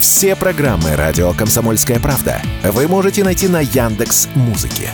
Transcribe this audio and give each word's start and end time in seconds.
Все 0.00 0.34
программы 0.34 0.96
«Радио 0.96 1.34
Комсомольская 1.34 2.00
правда» 2.00 2.40
вы 2.64 2.88
можете 2.88 3.22
найти 3.22 3.48
на 3.48 3.60
Яндекс 3.60 4.28
Музыке. 4.34 4.88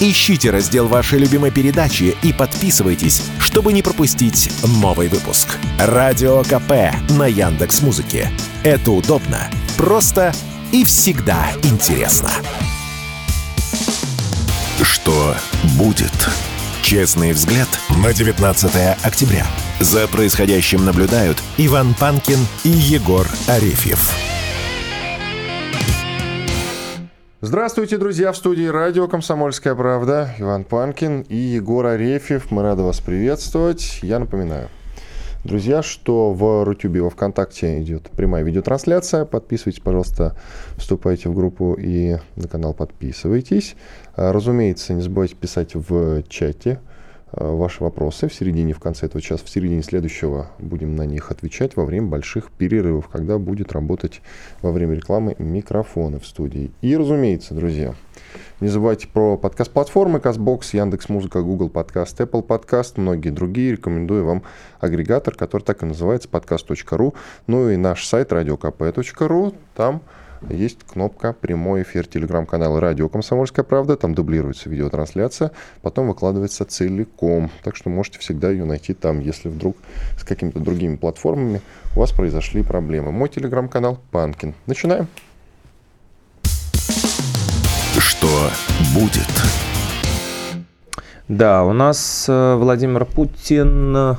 Ищите 0.00 0.50
раздел 0.50 0.86
вашей 0.86 1.18
любимой 1.18 1.50
передачи 1.50 2.14
и 2.22 2.34
подписывайтесь, 2.34 3.22
чтобы 3.38 3.72
не 3.72 3.82
пропустить 3.82 4.52
новый 4.62 5.08
выпуск. 5.08 5.48
Радио 5.78 6.42
КП 6.42 6.94
на 7.10 7.26
Яндекс 7.26 7.80
Музыке. 7.80 8.30
Это 8.62 8.92
удобно, 8.92 9.50
просто 9.78 10.34
и 10.72 10.84
всегда 10.84 11.46
интересно. 11.62 12.30
Что 14.82 15.34
будет? 15.78 16.12
Честный 16.82 17.32
взгляд 17.32 17.68
на 18.04 18.12
19 18.12 18.72
октября. 19.02 19.46
За 19.80 20.06
происходящим 20.06 20.84
наблюдают 20.84 21.42
Иван 21.56 21.94
Панкин 21.94 22.46
и 22.64 22.68
Егор 22.68 23.26
Арефьев. 23.48 24.29
Здравствуйте, 27.42 27.96
друзья, 27.96 28.32
в 28.32 28.36
студии 28.36 28.66
радио 28.66 29.08
«Комсомольская 29.08 29.74
правда». 29.74 30.34
Иван 30.38 30.62
Панкин 30.64 31.22
и 31.22 31.36
Егор 31.36 31.86
Арефьев. 31.86 32.50
Мы 32.50 32.60
рады 32.60 32.82
вас 32.82 33.00
приветствовать. 33.00 34.00
Я 34.02 34.18
напоминаю, 34.18 34.68
друзья, 35.42 35.82
что 35.82 36.34
в 36.34 36.64
Рутюбе, 36.66 37.00
во 37.00 37.08
Вконтакте 37.08 37.80
идет 37.80 38.10
прямая 38.10 38.42
видеотрансляция. 38.42 39.24
Подписывайтесь, 39.24 39.80
пожалуйста, 39.80 40.36
вступайте 40.76 41.30
в 41.30 41.34
группу 41.34 41.72
и 41.80 42.18
на 42.36 42.46
канал 42.46 42.74
подписывайтесь. 42.74 43.74
А, 44.16 44.34
разумеется, 44.34 44.92
не 44.92 45.00
забывайте 45.00 45.34
писать 45.34 45.74
в 45.74 46.22
чате 46.24 46.78
ваши 47.32 47.82
вопросы 47.82 48.28
в 48.28 48.34
середине, 48.34 48.72
в 48.72 48.80
конце 48.80 49.06
этого 49.06 49.22
часа, 49.22 49.44
в 49.44 49.50
середине 49.50 49.82
следующего 49.82 50.50
будем 50.58 50.96
на 50.96 51.06
них 51.06 51.30
отвечать 51.30 51.76
во 51.76 51.84
время 51.84 52.08
больших 52.08 52.50
перерывов, 52.50 53.08
когда 53.08 53.38
будет 53.38 53.72
работать 53.72 54.22
во 54.62 54.72
время 54.72 54.94
рекламы 54.94 55.36
микрофоны 55.38 56.18
в 56.18 56.26
студии. 56.26 56.70
И, 56.80 56.96
разумеется, 56.96 57.54
друзья, 57.54 57.94
не 58.60 58.68
забывайте 58.68 59.08
про 59.08 59.38
подкаст-платформы 59.38 60.18
CastBox, 60.18 60.76
Яндекс.Музыка, 60.76 61.40
Google 61.40 61.70
Подкаст, 61.70 62.20
Apple 62.20 62.42
Подкаст, 62.42 62.98
многие 62.98 63.30
другие. 63.30 63.72
Рекомендую 63.72 64.24
вам 64.24 64.42
агрегатор, 64.80 65.34
который 65.34 65.62
так 65.62 65.82
и 65.82 65.86
называется, 65.86 66.28
подкаст.ру. 66.28 67.14
Ну 67.46 67.70
и 67.70 67.76
наш 67.76 68.04
сайт 68.06 68.32
radiokp.ru. 68.32 69.54
Там 69.74 70.02
есть 70.48 70.78
кнопка 70.84 71.32
«Прямой 71.32 71.82
эфир» 71.82 72.06
телеграм-канала 72.06 72.80
«Радио 72.80 73.08
Комсомольская 73.08 73.64
правда». 73.64 73.96
Там 73.96 74.14
дублируется 74.14 74.70
видеотрансляция, 74.70 75.50
потом 75.82 76.08
выкладывается 76.08 76.64
целиком. 76.64 77.50
Так 77.62 77.76
что 77.76 77.90
можете 77.90 78.18
всегда 78.18 78.50
ее 78.50 78.64
найти 78.64 78.94
там, 78.94 79.20
если 79.20 79.48
вдруг 79.48 79.76
с 80.18 80.24
какими-то 80.24 80.60
другими 80.60 80.96
платформами 80.96 81.60
у 81.94 82.00
вас 82.00 82.12
произошли 82.12 82.62
проблемы. 82.62 83.12
Мой 83.12 83.28
телеграм-канал 83.28 84.00
«Панкин». 84.10 84.54
Начинаем. 84.66 85.08
Что 87.98 88.50
будет? 88.94 89.28
Да, 91.28 91.64
у 91.64 91.72
нас 91.72 92.26
э, 92.28 92.54
Владимир 92.56 93.04
Путин 93.04 94.16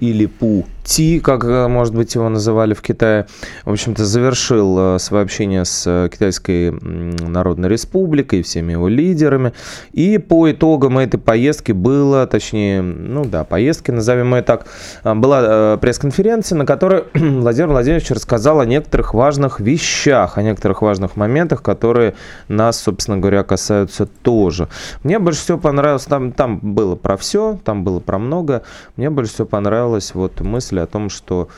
или 0.00 0.26
Пу 0.26 0.66
Ти, 0.86 1.18
как, 1.18 1.44
э, 1.44 1.66
может 1.66 1.96
быть, 1.96 2.14
его 2.14 2.28
называли 2.28 2.72
в 2.72 2.80
Китае, 2.80 3.26
в 3.64 3.72
общем-то, 3.72 4.04
завершил 4.04 4.94
э, 4.94 4.98
свое 5.00 5.24
общение 5.24 5.64
с 5.64 5.82
э, 5.84 6.08
Китайской 6.12 6.70
Народной 6.70 7.68
Республикой, 7.68 8.44
всеми 8.44 8.72
его 8.72 8.86
лидерами. 8.86 9.52
И 9.92 10.18
по 10.18 10.48
итогам 10.48 10.98
этой 10.98 11.18
поездки 11.18 11.72
было, 11.72 12.24
точнее, 12.28 12.82
ну 12.82 13.24
да, 13.24 13.42
поездки, 13.42 13.90
назовем 13.90 14.32
ее 14.36 14.42
так, 14.42 14.66
была 15.02 15.76
пресс-конференция, 15.78 16.56
на 16.56 16.64
которой 16.64 17.04
Владимир 17.14 17.70
Владимирович 17.70 18.08
рассказал 18.12 18.60
о 18.60 18.64
некоторых 18.64 19.12
важных 19.12 19.58
вещах, 19.58 20.38
о 20.38 20.42
некоторых 20.42 20.82
важных 20.82 21.16
моментах, 21.16 21.62
которые 21.62 22.14
нас, 22.46 22.78
собственно 22.78 23.18
говоря, 23.18 23.42
касаются 23.42 24.06
тоже. 24.06 24.68
Мне 25.02 25.18
больше 25.18 25.40
всего 25.40 25.58
понравилось, 25.58 26.04
там, 26.04 26.30
там 26.30 26.60
было 26.62 26.94
про 26.94 27.16
все, 27.16 27.58
там 27.64 27.82
было 27.82 27.98
про 27.98 28.18
много. 28.18 28.62
Мне 28.94 29.10
больше 29.10 29.32
всего 29.32 29.48
понравилась 29.48 30.14
вот 30.14 30.40
мысль 30.40 30.75
мысли 30.76 30.80
о 30.80 30.86
том, 30.86 31.10
что 31.10 31.48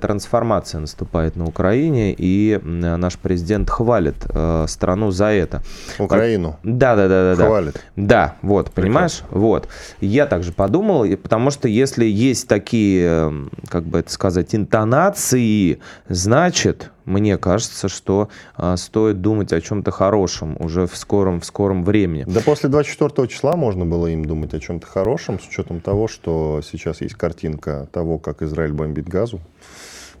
трансформация 0.00 0.80
наступает 0.80 1.36
на 1.36 1.44
Украине, 1.44 2.14
и 2.16 2.58
наш 2.62 3.18
президент 3.18 3.70
хвалит 3.70 4.16
э, 4.28 4.64
страну 4.68 5.10
за 5.10 5.26
это. 5.26 5.62
Украину? 5.98 6.56
Да, 6.62 6.96
да, 6.96 7.08
да, 7.08 7.36
да. 7.36 7.46
Хвалит? 7.46 7.84
Да, 7.96 8.36
вот, 8.42 8.70
понимаешь? 8.70 9.18
Прекрасно. 9.18 9.38
Вот. 9.38 9.68
Я 10.00 10.26
также 10.26 10.52
подумал, 10.52 11.04
потому 11.22 11.50
что 11.50 11.68
если 11.68 12.06
есть 12.06 12.48
такие, 12.48 13.32
как 13.68 13.84
бы 13.84 13.98
это 13.98 14.10
сказать, 14.10 14.54
интонации, 14.54 15.78
значит, 16.08 16.90
мне 17.06 17.38
кажется, 17.38 17.88
что 17.88 18.28
а, 18.56 18.76
стоит 18.76 19.22
думать 19.22 19.52
о 19.52 19.60
чем-то 19.60 19.90
хорошем 19.90 20.56
уже 20.58 20.86
в 20.86 20.96
скором, 20.96 21.40
в 21.40 21.46
скором 21.46 21.84
времени. 21.84 22.24
Да 22.26 22.40
после 22.40 22.68
24 22.68 23.28
числа 23.28 23.56
можно 23.56 23.86
было 23.86 24.08
им 24.08 24.24
думать 24.24 24.52
о 24.52 24.60
чем-то 24.60 24.86
хорошем, 24.86 25.40
с 25.40 25.48
учетом 25.48 25.80
того, 25.80 26.08
что 26.08 26.60
сейчас 26.62 27.00
есть 27.00 27.14
картинка 27.14 27.88
того, 27.92 28.18
как 28.18 28.42
Израиль 28.42 28.72
бомбит 28.72 29.08
газу. 29.08 29.40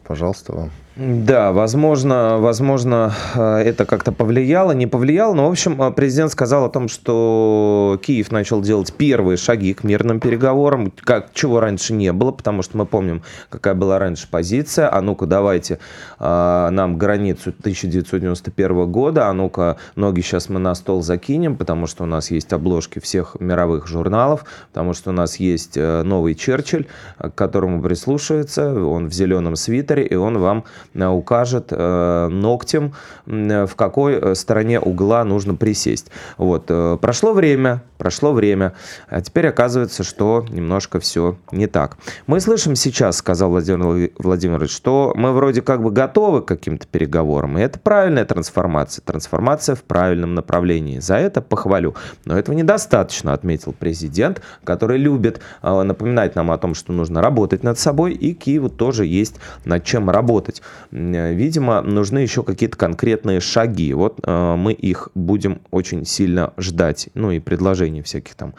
Пожалуйста, 0.04 0.52
вам. 0.52 0.70
Да, 0.96 1.52
возможно, 1.52 2.38
возможно, 2.38 3.12
э, 3.34 3.58
это 3.58 3.84
как-то 3.84 4.12
повлияло, 4.12 4.72
не 4.72 4.86
повлияло, 4.86 5.34
но, 5.34 5.46
в 5.46 5.50
общем, 5.50 5.82
э, 5.82 5.90
президент 5.90 6.32
сказал 6.32 6.64
о 6.64 6.70
том, 6.70 6.88
что 6.88 8.00
Киев 8.02 8.32
начал 8.32 8.62
делать 8.62 8.94
первые 8.94 9.36
шаги 9.36 9.74
к 9.74 9.84
мирным 9.84 10.20
переговорам, 10.20 10.90
как, 11.04 11.34
чего 11.34 11.60
раньше 11.60 11.92
не 11.92 12.14
было, 12.14 12.30
потому 12.30 12.62
что 12.62 12.78
мы 12.78 12.86
помним, 12.86 13.22
какая 13.50 13.74
была 13.74 13.98
раньше 13.98 14.26
позиция, 14.30 14.90
а 14.90 15.02
ну-ка 15.02 15.26
давайте 15.26 15.80
а, 16.18 16.70
нам 16.70 16.96
границу 16.96 17.50
1991 17.50 18.90
года, 18.90 19.28
а 19.28 19.34
ну-ка 19.34 19.76
ноги 19.96 20.22
сейчас 20.22 20.48
мы 20.48 20.60
на 20.60 20.74
стол 20.74 21.02
закинем, 21.02 21.56
потому 21.56 21.86
что 21.86 22.04
у 22.04 22.06
нас 22.06 22.30
есть 22.30 22.54
обложки 22.54 23.00
всех 23.00 23.36
мировых 23.38 23.86
журналов, 23.86 24.46
потому 24.72 24.94
что 24.94 25.10
у 25.10 25.12
нас 25.12 25.36
есть 25.36 25.76
новый 25.76 26.34
Черчилль, 26.34 26.86
к 27.18 27.34
которому 27.34 27.82
прислушивается, 27.82 28.82
он 28.82 29.08
в 29.08 29.12
зеленом 29.12 29.56
свитере, 29.56 30.06
и 30.06 30.14
он 30.14 30.38
вам 30.38 30.64
укажет 30.94 31.68
э, 31.70 32.28
ногтем, 32.28 32.94
в 33.26 33.70
какой 33.76 34.14
э, 34.14 34.34
стороне 34.34 34.80
угла 34.80 35.24
нужно 35.24 35.54
присесть. 35.54 36.10
Вот. 36.38 36.66
Прошло 37.00 37.32
время, 37.32 37.82
прошло 37.98 38.32
время, 38.32 38.74
а 39.08 39.20
теперь 39.20 39.48
оказывается, 39.48 40.04
что 40.04 40.44
немножко 40.48 41.00
все 41.00 41.36
не 41.52 41.66
так. 41.66 41.96
Мы 42.26 42.40
слышим 42.40 42.76
сейчас, 42.76 43.16
сказал 43.16 43.50
Владимир 43.50 44.10
Владимирович, 44.18 44.70
что 44.70 45.12
мы 45.16 45.32
вроде 45.32 45.62
как 45.62 45.82
бы 45.82 45.90
готовы 45.90 46.42
к 46.42 46.46
каким-то 46.46 46.86
переговорам, 46.86 47.58
и 47.58 47.62
это 47.62 47.78
правильная 47.78 48.24
трансформация, 48.24 49.02
трансформация 49.02 49.74
в 49.74 49.82
правильном 49.82 50.34
направлении. 50.34 50.98
За 50.98 51.16
это 51.16 51.40
похвалю. 51.40 51.94
Но 52.24 52.38
этого 52.38 52.54
недостаточно, 52.54 53.32
отметил 53.32 53.74
президент, 53.78 54.42
который 54.64 54.98
любит 54.98 55.40
напоминать 55.62 56.34
нам 56.34 56.50
о 56.50 56.58
том, 56.58 56.74
что 56.74 56.92
нужно 56.92 57.20
работать 57.22 57.62
над 57.62 57.78
собой, 57.78 58.12
и 58.12 58.34
Киеву 58.34 58.68
тоже 58.68 59.06
есть 59.06 59.36
над 59.64 59.84
чем 59.84 60.10
работать. 60.10 60.62
Видимо, 60.90 61.82
нужны 61.82 62.18
еще 62.18 62.42
какие-то 62.42 62.76
конкретные 62.76 63.40
шаги. 63.40 63.92
Вот 63.94 64.20
э, 64.22 64.56
мы 64.56 64.72
их 64.72 65.08
будем 65.14 65.60
очень 65.70 66.04
сильно 66.04 66.52
ждать. 66.58 67.08
Ну 67.14 67.30
и 67.30 67.40
предложений 67.40 68.02
всяких 68.02 68.34
там 68.34 68.54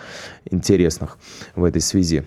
интересных 0.50 1.18
в 1.56 1.64
этой 1.64 1.82
связи. 1.82 2.24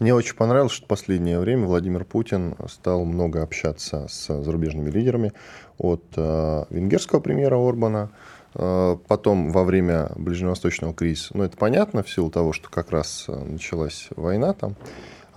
Мне 0.00 0.14
очень 0.14 0.36
понравилось, 0.36 0.72
что 0.72 0.84
в 0.84 0.88
последнее 0.88 1.40
время 1.40 1.66
Владимир 1.66 2.04
Путин 2.04 2.54
стал 2.68 3.04
много 3.04 3.42
общаться 3.42 4.06
с 4.08 4.42
зарубежными 4.42 4.90
лидерами. 4.90 5.32
От 5.76 6.04
э, 6.14 6.64
венгерского 6.70 7.18
премьера 7.18 7.56
Орбана, 7.56 8.10
э, 8.54 8.96
потом 9.08 9.50
во 9.50 9.64
время 9.64 10.12
ближневосточного 10.14 10.94
кризиса. 10.94 11.36
Ну, 11.36 11.42
это 11.42 11.56
понятно, 11.56 12.04
в 12.04 12.10
силу 12.10 12.30
того, 12.30 12.52
что 12.52 12.68
как 12.70 12.92
раз 12.92 13.24
э, 13.26 13.44
началась 13.44 14.08
война 14.14 14.52
там. 14.52 14.76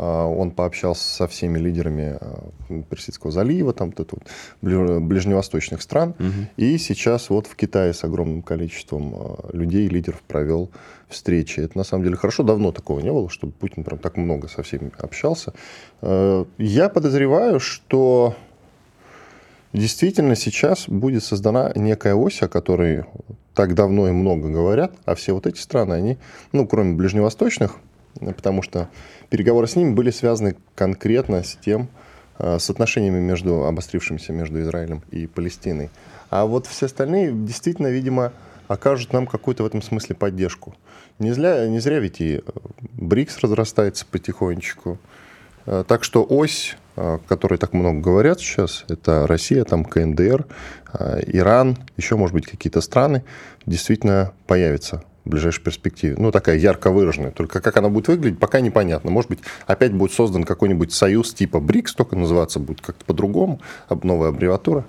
А, 0.01 0.25
он 0.25 0.49
пообщался 0.49 1.03
со 1.03 1.27
всеми 1.27 1.59
лидерами 1.59 2.17
а, 2.19 2.49
Персидского 2.89 3.31
залива, 3.31 3.71
там, 3.71 3.93
вот, 3.95 4.23
ближневосточных 4.61 5.83
стран. 5.83 6.15
Угу. 6.17 6.47
И 6.57 6.77
сейчас 6.79 7.29
вот 7.29 7.45
в 7.45 7.55
Китае 7.55 7.93
с 7.93 8.03
огромным 8.03 8.41
количеством 8.41 9.13
а, 9.15 9.49
людей, 9.53 9.87
лидеров 9.87 10.19
провел 10.23 10.71
встречи. 11.07 11.59
Это 11.59 11.77
на 11.77 11.83
самом 11.83 12.03
деле 12.03 12.15
хорошо, 12.15 12.41
давно 12.41 12.71
такого 12.71 12.99
не 12.99 13.11
было, 13.11 13.29
чтобы 13.29 13.53
Путин 13.53 13.83
прям 13.83 13.99
так 13.99 14.17
много 14.17 14.47
со 14.47 14.63
всеми 14.63 14.91
общался. 14.97 15.53
Я 16.01 16.89
подозреваю, 16.89 17.59
что 17.59 18.33
действительно 19.73 20.35
сейчас 20.35 20.87
будет 20.87 21.23
создана 21.23 21.73
некая 21.75 22.15
ось, 22.15 22.41
о 22.41 22.47
которой 22.47 23.03
так 23.53 23.75
давно 23.75 24.07
и 24.07 24.11
много 24.11 24.49
говорят, 24.49 24.93
а 25.05 25.13
все 25.15 25.33
вот 25.33 25.45
эти 25.45 25.59
страны, 25.59 25.93
они, 25.93 26.17
ну, 26.53 26.65
кроме 26.65 26.95
ближневосточных, 26.95 27.75
потому 28.19 28.61
что 28.61 28.89
переговоры 29.29 29.67
с 29.67 29.75
ними 29.75 29.93
были 29.93 30.11
связаны 30.11 30.55
конкретно 30.75 31.43
с 31.43 31.55
тем, 31.55 31.89
э, 32.39 32.59
с 32.59 32.69
отношениями 32.69 33.19
между 33.19 33.65
обострившимися 33.65 34.33
между 34.33 34.61
Израилем 34.61 35.03
и 35.11 35.27
Палестиной. 35.27 35.89
А 36.29 36.45
вот 36.45 36.67
все 36.67 36.85
остальные 36.85 37.31
действительно, 37.33 37.87
видимо, 37.87 38.33
окажут 38.67 39.13
нам 39.13 39.27
какую-то 39.27 39.63
в 39.63 39.65
этом 39.65 39.81
смысле 39.81 40.15
поддержку. 40.15 40.75
Не 41.19 41.33
зря, 41.33 41.67
не 41.67 41.79
зря 41.79 41.99
ведь 41.99 42.21
и 42.21 42.37
э, 42.37 42.41
БРИКС 42.93 43.39
разрастается 43.39 44.05
потихонечку. 44.05 44.97
Э, 45.65 45.83
так 45.87 46.03
что 46.03 46.25
ось, 46.27 46.77
о 46.95 47.19
которой 47.27 47.57
так 47.57 47.73
много 47.73 47.99
говорят 47.99 48.39
сейчас, 48.39 48.85
это 48.89 49.25
Россия, 49.27 49.63
там 49.63 49.85
КНДР, 49.85 50.45
Иран, 51.27 51.77
еще, 51.95 52.17
может 52.17 52.33
быть, 52.33 52.47
какие-то 52.47 52.81
страны, 52.81 53.23
действительно 53.65 54.33
появится 54.45 55.03
ближайшей 55.31 55.63
перспективе. 55.63 56.15
Ну, 56.17 56.31
такая 56.31 56.57
ярко 56.57 56.91
выраженная. 56.91 57.31
Только 57.31 57.61
как 57.61 57.77
она 57.77 57.89
будет 57.89 58.07
выглядеть, 58.07 58.39
пока 58.39 58.61
непонятно. 58.61 59.09
Может 59.09 59.29
быть, 59.29 59.39
опять 59.65 59.93
будет 59.93 60.13
создан 60.13 60.43
какой-нибудь 60.43 60.93
союз 60.93 61.33
типа 61.33 61.59
БРИКС, 61.59 61.95
только 61.95 62.15
называться 62.15 62.59
будет 62.59 62.81
как-то 62.81 63.03
по-другому, 63.05 63.59
новая 64.03 64.29
аббревиатура. 64.29 64.85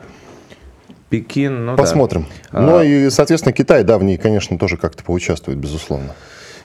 Пекин, 1.09 1.67
ну 1.67 1.77
Посмотрим. 1.77 2.27
да. 2.53 2.61
Ну 2.61 2.79
а... 2.79 2.85
и, 2.85 3.11
соответственно, 3.11 3.53
Китай, 3.53 3.85
да, 3.85 3.99
в 3.99 4.05
ней, 4.05 4.17
конечно, 4.17 4.59
тоже 4.59 4.77
как-то 4.77 5.05
поучаствует, 5.05 5.59
безусловно. 5.59 6.15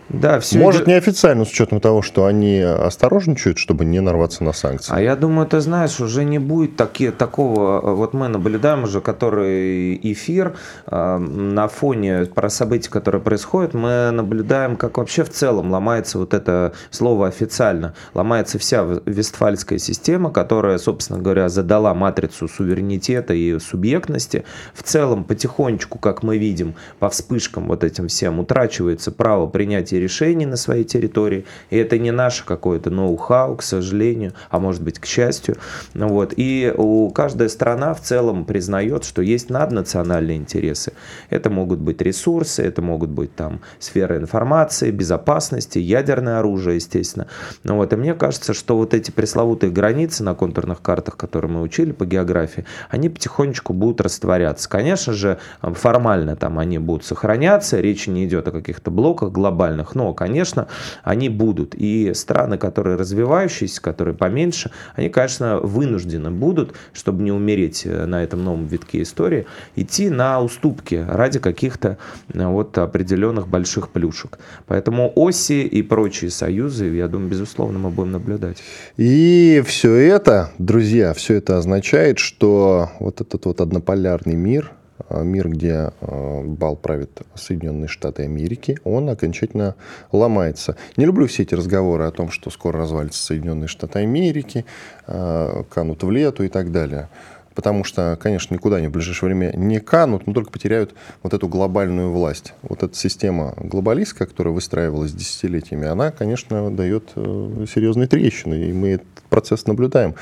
Да, 0.09 0.39
все 0.39 0.59
Может, 0.59 0.83
идет... 0.83 0.87
неофициально, 0.87 1.43
с 1.43 1.49
учетом 1.49 1.81
того, 1.81 2.01
что 2.01 2.25
они 2.25 2.59
осторожничают, 2.59 3.57
чтобы 3.57 3.83
не 3.83 3.99
нарваться 3.99 4.43
на 4.43 4.53
санкции. 4.53 4.93
А 4.93 5.01
я 5.01 5.15
думаю, 5.15 5.47
ты 5.47 5.59
знаешь, 5.59 5.99
уже 5.99 6.23
не 6.23 6.39
будет 6.39 6.75
таки, 6.77 7.11
такого... 7.11 7.81
Вот 7.95 8.13
мы 8.13 8.27
наблюдаем 8.27 8.83
уже 8.83 9.01
который 9.01 9.99
эфир 10.01 10.55
э, 10.85 11.17
на 11.17 11.67
фоне 11.67 12.25
про 12.25 12.49
события, 12.49 12.89
которые 12.89 13.21
происходят, 13.21 13.73
мы 13.73 14.11
наблюдаем, 14.11 14.77
как 14.77 14.97
вообще 14.97 15.23
в 15.23 15.29
целом 15.29 15.71
ломается 15.71 16.19
вот 16.19 16.33
это 16.33 16.73
слово 16.89 17.27
официально. 17.27 17.93
Ломается 18.13 18.59
вся 18.59 18.83
вестфальская 19.05 19.79
система, 19.79 20.31
которая, 20.31 20.77
собственно 20.77 21.19
говоря, 21.19 21.49
задала 21.49 21.93
матрицу 21.93 22.47
суверенитета 22.47 23.33
и 23.33 23.59
субъектности. 23.59 24.45
В 24.73 24.83
целом, 24.83 25.23
потихонечку, 25.23 25.99
как 25.99 26.23
мы 26.23 26.37
видим, 26.37 26.75
по 26.99 27.09
вспышкам 27.09 27.67
вот 27.67 27.83
этим 27.83 28.07
всем 28.07 28.39
утрачивается 28.39 29.11
право 29.11 29.47
принятия 29.47 29.96
принятия 29.97 29.99
решений 29.99 30.45
на 30.45 30.57
своей 30.57 30.83
территории. 30.83 31.45
И 31.71 31.77
это 31.77 31.97
не 31.97 32.11
наше 32.11 32.45
какое-то 32.45 32.89
ноу-хау, 32.89 33.55
к 33.55 33.63
сожалению, 33.63 34.33
а 34.49 34.59
может 34.59 34.81
быть, 34.81 34.99
к 34.99 35.05
счастью. 35.05 35.55
Вот. 35.93 36.33
И 36.37 36.73
у 36.77 37.09
каждая 37.11 37.49
страна 37.49 37.93
в 37.93 38.01
целом 38.01 38.45
признает, 38.45 39.03
что 39.03 39.21
есть 39.21 39.49
наднациональные 39.49 40.37
интересы. 40.37 40.93
Это 41.29 41.49
могут 41.49 41.79
быть 41.79 42.01
ресурсы, 42.01 42.63
это 42.63 42.81
могут 42.81 43.09
быть 43.09 43.35
там 43.35 43.59
сфера 43.79 44.17
информации, 44.17 44.91
безопасности, 44.91 45.79
ядерное 45.79 46.39
оружие, 46.39 46.75
естественно. 46.75 47.27
Ну 47.63 47.75
вот. 47.75 47.93
И 47.93 47.95
мне 47.95 48.13
кажется, 48.13 48.53
что 48.53 48.77
вот 48.77 48.93
эти 48.93 49.11
пресловутые 49.11 49.71
границы 49.71 50.23
на 50.23 50.35
контурных 50.35 50.81
картах, 50.81 51.17
которые 51.17 51.51
мы 51.51 51.61
учили 51.61 51.91
по 51.91 52.05
географии, 52.05 52.65
они 52.89 53.09
потихонечку 53.09 53.73
будут 53.73 54.01
растворяться. 54.01 54.69
Конечно 54.69 55.13
же, 55.13 55.37
формально 55.61 56.35
там 56.35 56.59
они 56.59 56.79
будут 56.79 57.05
сохраняться, 57.05 57.79
речь 57.79 58.07
не 58.07 58.25
идет 58.25 58.47
о 58.47 58.51
каких-то 58.51 58.91
блоках 58.91 59.31
глобальных, 59.31 59.86
странах. 59.87 59.95
Но, 59.95 60.13
конечно, 60.13 60.67
они 61.03 61.29
будут. 61.29 61.75
И 61.75 62.13
страны, 62.13 62.57
которые 62.57 62.97
развивающиеся, 62.97 63.81
которые 63.81 64.15
поменьше, 64.15 64.71
они, 64.95 65.09
конечно, 65.09 65.59
вынуждены 65.59 66.31
будут, 66.31 66.73
чтобы 66.93 67.23
не 67.23 67.31
умереть 67.31 67.85
э, 67.85 68.05
на 68.05 68.23
этом 68.23 68.43
новом 68.43 68.67
витке 68.67 69.01
истории, 69.01 69.45
идти 69.75 70.09
на 70.09 70.41
уступки 70.41 71.05
ради 71.07 71.39
каких-то 71.39 71.97
э, 72.33 72.45
вот 72.45 72.77
определенных 72.77 73.47
больших 73.47 73.89
плюшек. 73.89 74.39
Поэтому 74.67 75.11
оси 75.15 75.63
и 75.63 75.81
прочие 75.81 76.31
союзы, 76.31 76.85
я 76.95 77.07
думаю, 77.07 77.29
безусловно, 77.29 77.79
мы 77.79 77.89
будем 77.89 78.11
наблюдать. 78.11 78.57
И 78.97 79.63
все 79.65 79.93
это, 79.93 80.51
друзья, 80.57 81.13
все 81.13 81.35
это 81.35 81.57
означает, 81.57 82.19
что 82.19 82.89
вот 82.99 83.21
этот 83.21 83.45
вот 83.45 83.61
однополярный 83.61 84.35
мир, 84.35 84.71
мир, 85.09 85.49
где 85.49 85.91
э, 86.01 86.41
бал 86.43 86.75
правит 86.75 87.21
Соединенные 87.35 87.87
Штаты 87.87 88.23
Америки, 88.23 88.79
он 88.83 89.09
окончательно 89.09 89.75
ломается. 90.11 90.75
Не 90.95 91.05
люблю 91.05 91.27
все 91.27 91.43
эти 91.43 91.55
разговоры 91.55 92.05
о 92.05 92.11
том, 92.11 92.29
что 92.29 92.49
скоро 92.49 92.79
развалится 92.79 93.23
Соединенные 93.23 93.67
Штаты 93.67 93.99
Америки, 93.99 94.65
э, 95.07 95.63
канут 95.69 96.03
в 96.03 96.11
лету 96.11 96.43
и 96.43 96.49
так 96.49 96.71
далее. 96.71 97.09
Потому 97.55 97.83
что, 97.83 98.17
конечно, 98.21 98.53
никуда 98.53 98.75
они 98.75 98.87
в 98.87 98.91
ближайшее 98.91 99.29
время 99.29 99.51
не 99.55 99.79
канут, 99.79 100.27
но 100.27 100.33
только 100.33 100.51
потеряют 100.51 100.93
вот 101.23 101.33
эту 101.33 101.47
глобальную 101.47 102.11
власть. 102.11 102.53
Вот 102.61 102.83
эта 102.83 102.95
система 102.95 103.55
глобалистская, 103.57 104.27
которая 104.27 104.53
выстраивалась 104.53 105.11
десятилетиями, 105.11 105.87
она, 105.87 106.11
конечно, 106.11 106.69
дает 106.69 107.13
серьезные 107.15 108.07
трещины, 108.07 108.69
и 108.69 108.73
мы 108.73 108.89
этот 108.89 109.07
процесс 109.29 109.65
наблюдаем 109.65 110.13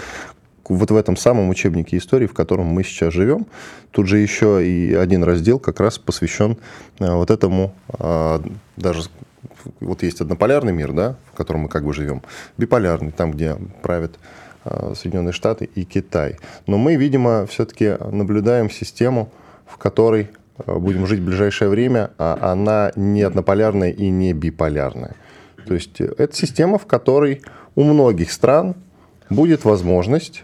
вот 0.70 0.92
в 0.92 0.96
этом 0.96 1.16
самом 1.18 1.50
учебнике 1.50 1.98
истории, 1.98 2.28
в 2.28 2.34
котором 2.34 2.68
мы 2.68 2.84
сейчас 2.84 3.14
живем, 3.14 3.46
тут 3.92 4.08
же 4.08 4.18
еще 4.18 4.66
и 4.66 4.94
один 4.94 5.24
раздел 5.24 5.60
как 5.60 5.80
раз 5.80 5.98
посвящен 5.98 6.58
э, 7.00 7.12
вот 7.12 7.32
этому, 7.32 7.74
а, 7.90 8.42
даже 8.76 9.04
вот 9.80 10.04
есть 10.04 10.22
однополярный 10.22 10.74
мир, 10.74 10.92
да, 10.94 11.16
в 11.32 11.36
котором 11.36 11.62
мы 11.62 11.70
как 11.70 11.84
бы 11.84 11.94
живем, 11.94 12.22
биполярный, 12.58 13.12
там, 13.12 13.32
где 13.32 13.58
правят 13.82 14.18
а, 14.64 14.94
Соединенные 14.96 15.34
Штаты 15.34 15.70
и 15.76 15.86
Китай. 15.86 16.38
Но 16.68 16.78
мы, 16.78 16.96
видимо, 16.96 17.46
все-таки 17.46 17.98
наблюдаем 18.12 18.70
систему, 18.70 19.32
в 19.66 19.78
которой 19.78 20.30
э, 20.58 20.78
будем 20.78 21.08
жить 21.08 21.20
в 21.20 21.26
ближайшее 21.26 21.70
время, 21.70 22.12
а 22.18 22.52
она 22.52 22.92
не 22.96 23.22
однополярная 23.22 23.92
и 23.92 24.10
не 24.10 24.34
биполярная. 24.34 25.16
То 25.68 25.74
есть 25.74 26.02
э, 26.02 26.14
это 26.18 26.36
система, 26.36 26.78
в 26.78 26.86
которой 26.86 27.42
у 27.76 27.84
многих 27.84 28.32
стран 28.32 28.76
будет 29.30 29.66
возможность 29.66 30.44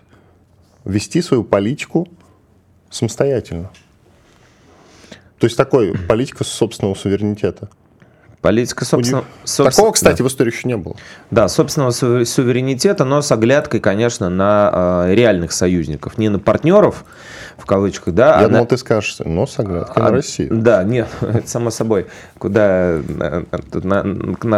вести 0.86 1.22
свою 1.22 1.44
политику 1.44 2.07
самостоятельно. 2.89 3.72
То 5.38 5.45
есть 5.45 5.57
такой 5.57 5.98
политика 5.98 6.44
собственного 6.44 6.94
суверенитета. 6.94 7.69
Политика 8.41 8.85
собственного... 8.85 9.25
Собствен... 9.43 9.71
Такого, 9.71 9.91
кстати, 9.91 10.17
да. 10.17 10.23
в 10.23 10.27
истории 10.27 10.51
еще 10.51 10.67
не 10.67 10.75
было. 10.75 10.95
Да, 11.29 11.47
собственного 11.47 11.91
суверенитета, 11.91 13.05
но 13.05 13.21
с 13.21 13.31
оглядкой, 13.31 13.79
конечно, 13.79 14.29
на 14.29 15.05
э, 15.05 15.13
реальных 15.13 15.51
союзников. 15.51 16.17
Не 16.17 16.29
на 16.29 16.39
партнеров, 16.39 17.05
в 17.61 17.67
кавычках, 17.67 18.15
да. 18.15 18.39
Я 18.39 18.45
а 18.45 18.47
думал, 18.47 18.61
на... 18.61 18.65
ты 18.65 18.77
скажешь, 18.77 19.17
но 19.23 19.45
с 19.45 19.59
оглядкой 19.59 20.03
а, 20.03 20.05
на 20.07 20.11
Россию. 20.11 20.49
Да, 20.51 20.83
нет, 20.83 21.07
это 21.21 21.47
само 21.47 21.69
собой. 21.69 22.07
Куда 22.39 22.99
на, 23.07 23.45
на, 23.73 24.03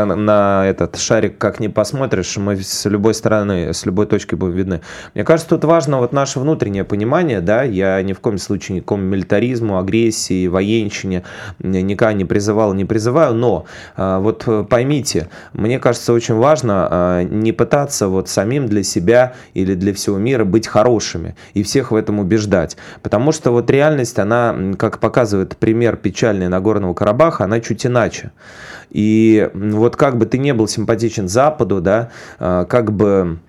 на, 0.06 0.16
на 0.16 0.66
этот 0.66 0.98
шарик 0.98 1.38
как 1.38 1.60
ни 1.60 1.68
посмотришь, 1.68 2.38
мы 2.38 2.56
с 2.56 2.86
любой 2.86 3.14
стороны, 3.14 3.74
с 3.74 3.86
любой 3.86 4.06
точки 4.06 4.36
будем 4.36 4.54
видны. 4.54 4.82
Мне 5.14 5.26
кажется, 5.26 5.50
тут 5.50 5.66
важно 5.66 5.98
вот 5.98 6.14
наше 6.14 6.40
внутреннее 6.40 6.86
понимание, 6.86 7.42
да, 7.42 7.64
я 7.64 8.02
ни 8.02 8.14
в 8.14 8.22
коем 8.22 8.38
случае 8.38 8.78
никакому 8.78 9.04
милитаризму, 9.04 9.78
агрессии, 9.78 10.48
военщине 10.48 11.24
никогда 11.60 12.14
не 12.14 12.24
призывал, 12.24 12.74
не 12.74 12.86
призываю, 12.86 13.34
но 13.34 13.66
вот 13.96 14.48
поймите, 14.70 15.30
мне 15.54 15.80
кажется, 15.80 16.14
очень 16.14 16.36
важно 16.36 16.88
а, 16.90 17.24
не 17.24 17.52
пытаться 17.52 18.08
вот 18.08 18.30
самим 18.30 18.68
для 18.68 18.84
себя 18.84 19.34
или 19.54 19.76
для 19.76 19.94
всего 19.94 20.18
мира 20.18 20.46
быть 20.46 20.68
хорошими 20.68 21.36
и 21.54 21.64
всех 21.64 21.92
в 21.92 21.96
этом 21.96 22.20
убеждать. 22.20 22.78
Потому 23.02 23.32
что 23.32 23.52
вот 23.52 23.70
реальность, 23.70 24.20
она, 24.20 24.56
как 24.78 25.00
показывает 25.00 25.58
пример 25.58 25.96
печальный 25.98 26.48
Нагорного 26.48 26.94
Карабаха, 26.94 27.46
она 27.46 27.60
чуть 27.60 27.86
иначе. 27.86 28.32
И 28.90 29.50
вот 29.54 29.96
как 29.96 30.18
бы 30.18 30.26
ты 30.26 30.38
не 30.38 30.54
был 30.54 30.68
симпатичен 30.68 31.28
Западу, 31.28 31.82
да, 31.82 32.12
а, 32.40 32.66
как 32.66 32.92
бы 32.92 33.40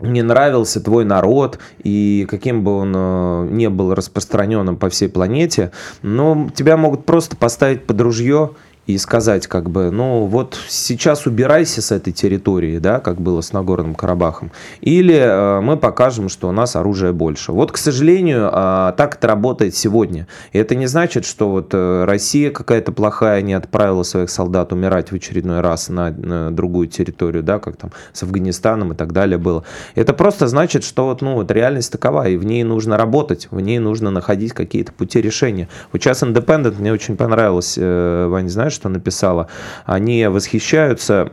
не 0.00 0.22
нравился 0.22 0.80
твой 0.80 1.04
народ, 1.04 1.58
и 1.82 2.26
каким 2.28 2.64
бы 2.64 2.72
он 2.72 2.92
э, 2.96 3.48
не 3.50 3.68
был 3.68 3.94
распространенным 3.94 4.76
по 4.76 4.88
всей 4.88 5.08
планете, 5.08 5.72
но 6.02 6.48
тебя 6.54 6.76
могут 6.76 7.04
просто 7.04 7.36
поставить 7.36 7.84
под 7.84 8.00
ружье 8.00 8.50
и 8.94 8.98
сказать, 8.98 9.46
как 9.46 9.70
бы, 9.70 9.90
ну 9.90 10.26
вот 10.26 10.58
сейчас 10.68 11.26
убирайся 11.26 11.82
с 11.82 11.92
этой 11.92 12.12
территории, 12.12 12.78
да, 12.78 13.00
как 13.00 13.20
было 13.20 13.40
с 13.40 13.52
Нагорным 13.52 13.94
Карабахом, 13.94 14.50
или 14.80 15.14
э, 15.14 15.60
мы 15.60 15.76
покажем, 15.76 16.28
что 16.28 16.48
у 16.48 16.52
нас 16.52 16.76
оружия 16.76 17.12
больше. 17.12 17.52
Вот, 17.52 17.72
к 17.72 17.76
сожалению, 17.76 18.50
э, 18.52 18.92
так 18.96 19.16
это 19.16 19.28
работает 19.28 19.74
сегодня. 19.74 20.26
И 20.52 20.58
это 20.58 20.74
не 20.74 20.86
значит, 20.86 21.24
что 21.24 21.50
вот 21.50 21.70
э, 21.72 22.04
Россия 22.04 22.50
какая-то 22.50 22.92
плохая 22.92 23.42
не 23.42 23.54
отправила 23.54 24.02
своих 24.02 24.30
солдат 24.30 24.72
умирать 24.72 25.12
в 25.12 25.14
очередной 25.14 25.60
раз 25.60 25.88
на, 25.88 26.10
на 26.10 26.50
другую 26.50 26.88
территорию, 26.88 27.42
да, 27.42 27.58
как 27.58 27.76
там 27.76 27.92
с 28.12 28.22
Афганистаном 28.22 28.92
и 28.92 28.96
так 28.96 29.12
далее 29.12 29.38
было. 29.38 29.64
Это 29.94 30.12
просто 30.12 30.46
значит, 30.46 30.84
что 30.84 31.06
вот, 31.06 31.22
ну, 31.22 31.34
вот 31.34 31.50
реальность 31.50 31.92
такова, 31.92 32.28
и 32.28 32.36
в 32.36 32.44
ней 32.44 32.64
нужно 32.64 32.96
работать, 32.96 33.48
в 33.50 33.60
ней 33.60 33.78
нужно 33.78 34.10
находить 34.10 34.52
какие-то 34.52 34.92
пути 34.92 35.20
решения. 35.20 35.68
Вот 35.92 36.02
сейчас 36.02 36.22
Independent 36.22 36.80
мне 36.80 36.92
очень 36.92 37.16
понравилось, 37.16 37.76
э, 37.78 38.26
Ваня, 38.28 38.48
знаешь, 38.48 38.79
что 38.80 38.88
написала, 38.88 39.48
они 39.84 40.26
восхищаются, 40.26 41.28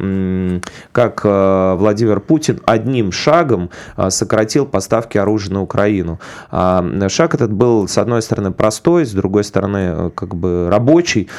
как 0.92 1.22
э, 1.24 1.76
Владимир 1.78 2.20
Путин 2.20 2.60
одним 2.66 3.12
шагом 3.14 3.70
э, 3.96 4.10
сократил 4.10 4.66
поставки 4.66 5.18
оружия 5.18 5.54
на 5.54 5.62
Украину. 5.62 6.20
А, 6.52 6.84
шаг 7.08 7.36
этот 7.36 7.54
был, 7.54 7.88
с 7.88 7.98
одной 7.98 8.22
стороны, 8.22 8.52
простой, 8.52 9.06
с 9.06 9.12
другой 9.12 9.46
стороны, 9.46 9.78
э, 9.78 10.12
как 10.14 10.36
бы 10.36 10.68
рабочий. 10.70 11.30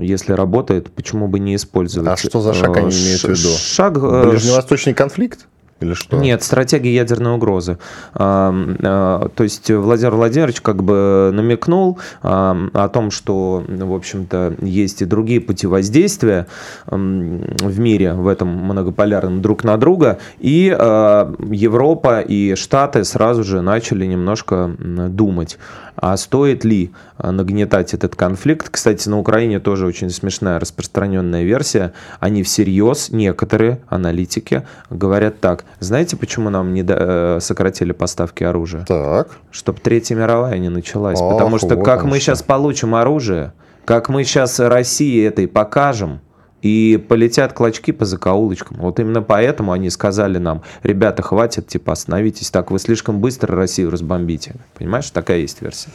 Если 0.00 0.32
работает, 0.32 0.90
почему 0.90 1.28
бы 1.28 1.38
не 1.38 1.54
использовать? 1.54 2.08
А 2.08 2.16
что 2.16 2.40
за 2.40 2.52
шаг 2.52 2.76
они 2.76 2.90
имеют 2.90 3.22
в 3.22 3.28
виду? 3.28 3.56
Шаг... 3.56 4.00
Ближневосточный 4.00 4.94
конфликт? 4.94 5.46
Или 5.82 5.94
что? 5.94 6.16
Нет, 6.16 6.42
стратегия 6.42 6.94
ядерной 6.94 7.34
угрозы. 7.34 7.78
А, 8.14 8.54
а, 8.82 9.28
то 9.34 9.42
есть 9.42 9.70
Владимир 9.70 10.14
Владимирович 10.14 10.60
как 10.60 10.82
бы 10.82 11.30
намекнул 11.32 11.98
а, 12.22 12.56
о 12.72 12.88
том, 12.88 13.10
что, 13.10 13.64
в 13.66 13.94
общем-то, 13.94 14.54
есть 14.60 15.02
и 15.02 15.04
другие 15.04 15.40
пути 15.40 15.66
воздействия 15.66 16.46
в 16.86 17.78
мире, 17.78 18.14
в 18.14 18.28
этом 18.28 18.48
многополярном 18.48 19.42
друг 19.42 19.64
на 19.64 19.76
друга, 19.76 20.18
и 20.38 20.64
Европа 20.66 22.20
и 22.20 22.54
Штаты 22.54 23.04
сразу 23.04 23.44
же 23.44 23.60
начали 23.60 24.06
немножко 24.06 24.74
думать, 24.78 25.58
а 25.96 26.16
стоит 26.16 26.64
ли 26.64 26.92
нагнетать 27.18 27.94
этот 27.94 28.16
конфликт. 28.16 28.68
Кстати, 28.70 29.08
на 29.08 29.18
Украине 29.18 29.60
тоже 29.60 29.86
очень 29.86 30.10
смешная 30.10 30.58
распространенная 30.58 31.44
версия. 31.44 31.92
Они 32.20 32.42
всерьез, 32.42 33.10
некоторые 33.10 33.80
аналитики, 33.88 34.66
говорят 34.90 35.40
так, 35.40 35.64
знаете, 35.80 36.16
почему 36.16 36.50
нам 36.50 36.72
не 36.74 36.82
до... 36.82 36.96
Э, 36.98 37.40
сократили 37.40 37.92
поставки 37.92 38.44
оружия? 38.44 38.84
Так. 38.84 39.38
Чтобы 39.50 39.80
Третья 39.80 40.14
мировая 40.14 40.58
не 40.58 40.68
началась. 40.68 41.20
Ах, 41.20 41.32
Потому 41.32 41.58
что 41.58 41.76
вот 41.76 41.84
как 41.84 42.04
мы 42.04 42.16
что. 42.16 42.20
сейчас 42.20 42.42
получим 42.42 42.94
оружие, 42.94 43.52
как 43.84 44.08
мы 44.08 44.24
сейчас 44.24 44.60
России 44.60 45.24
этой 45.26 45.48
покажем, 45.48 46.20
и 46.62 47.04
полетят 47.08 47.52
клочки 47.52 47.90
по 47.90 48.04
закоулочкам. 48.04 48.78
Вот 48.78 49.00
именно 49.00 49.20
поэтому 49.20 49.72
они 49.72 49.90
сказали 49.90 50.38
нам, 50.38 50.62
ребята, 50.84 51.22
хватит, 51.22 51.66
типа, 51.66 51.92
остановитесь, 51.92 52.50
так 52.50 52.70
вы 52.70 52.78
слишком 52.78 53.20
быстро 53.20 53.56
Россию 53.56 53.90
разбомбите. 53.90 54.54
Понимаешь, 54.78 55.10
такая 55.10 55.38
есть 55.38 55.60
версия. 55.60 55.90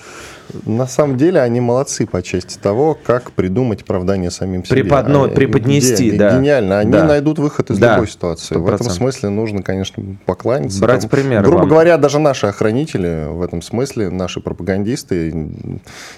На 0.66 0.88
самом 0.88 1.18
деле 1.18 1.42
они 1.42 1.60
молодцы 1.60 2.06
по 2.06 2.22
части 2.22 2.58
того, 2.58 2.98
как 3.06 3.32
придумать 3.32 3.82
оправдание 3.82 4.32
самим 4.32 4.64
себе. 4.64 4.84
Преподно, 4.84 5.24
они, 5.24 5.34
преподнести, 5.34 6.10
где, 6.10 6.18
да. 6.18 6.38
Гениально. 6.38 6.80
Они 6.80 6.92
да. 6.92 7.04
найдут 7.04 7.40
выход 7.40 7.70
из 7.72 7.78
да. 7.78 7.96
любой 7.96 8.08
ситуации. 8.08 8.56
100%. 8.56 8.60
В 8.60 8.68
этом 8.68 8.90
смысле 8.90 9.30
нужно, 9.30 9.62
конечно, 9.62 10.04
покланяться. 10.26 10.80
Брать 10.82 11.02
Там, 11.02 11.10
пример 11.10 11.44
Грубо 11.44 11.60
вам. 11.60 11.70
говоря, 11.70 11.98
даже 11.98 12.20
наши 12.20 12.48
охранители 12.48 13.28
в 13.30 13.42
этом 13.42 13.62
смысле, 13.62 14.10
наши 14.10 14.40
пропагандисты, 14.40 15.34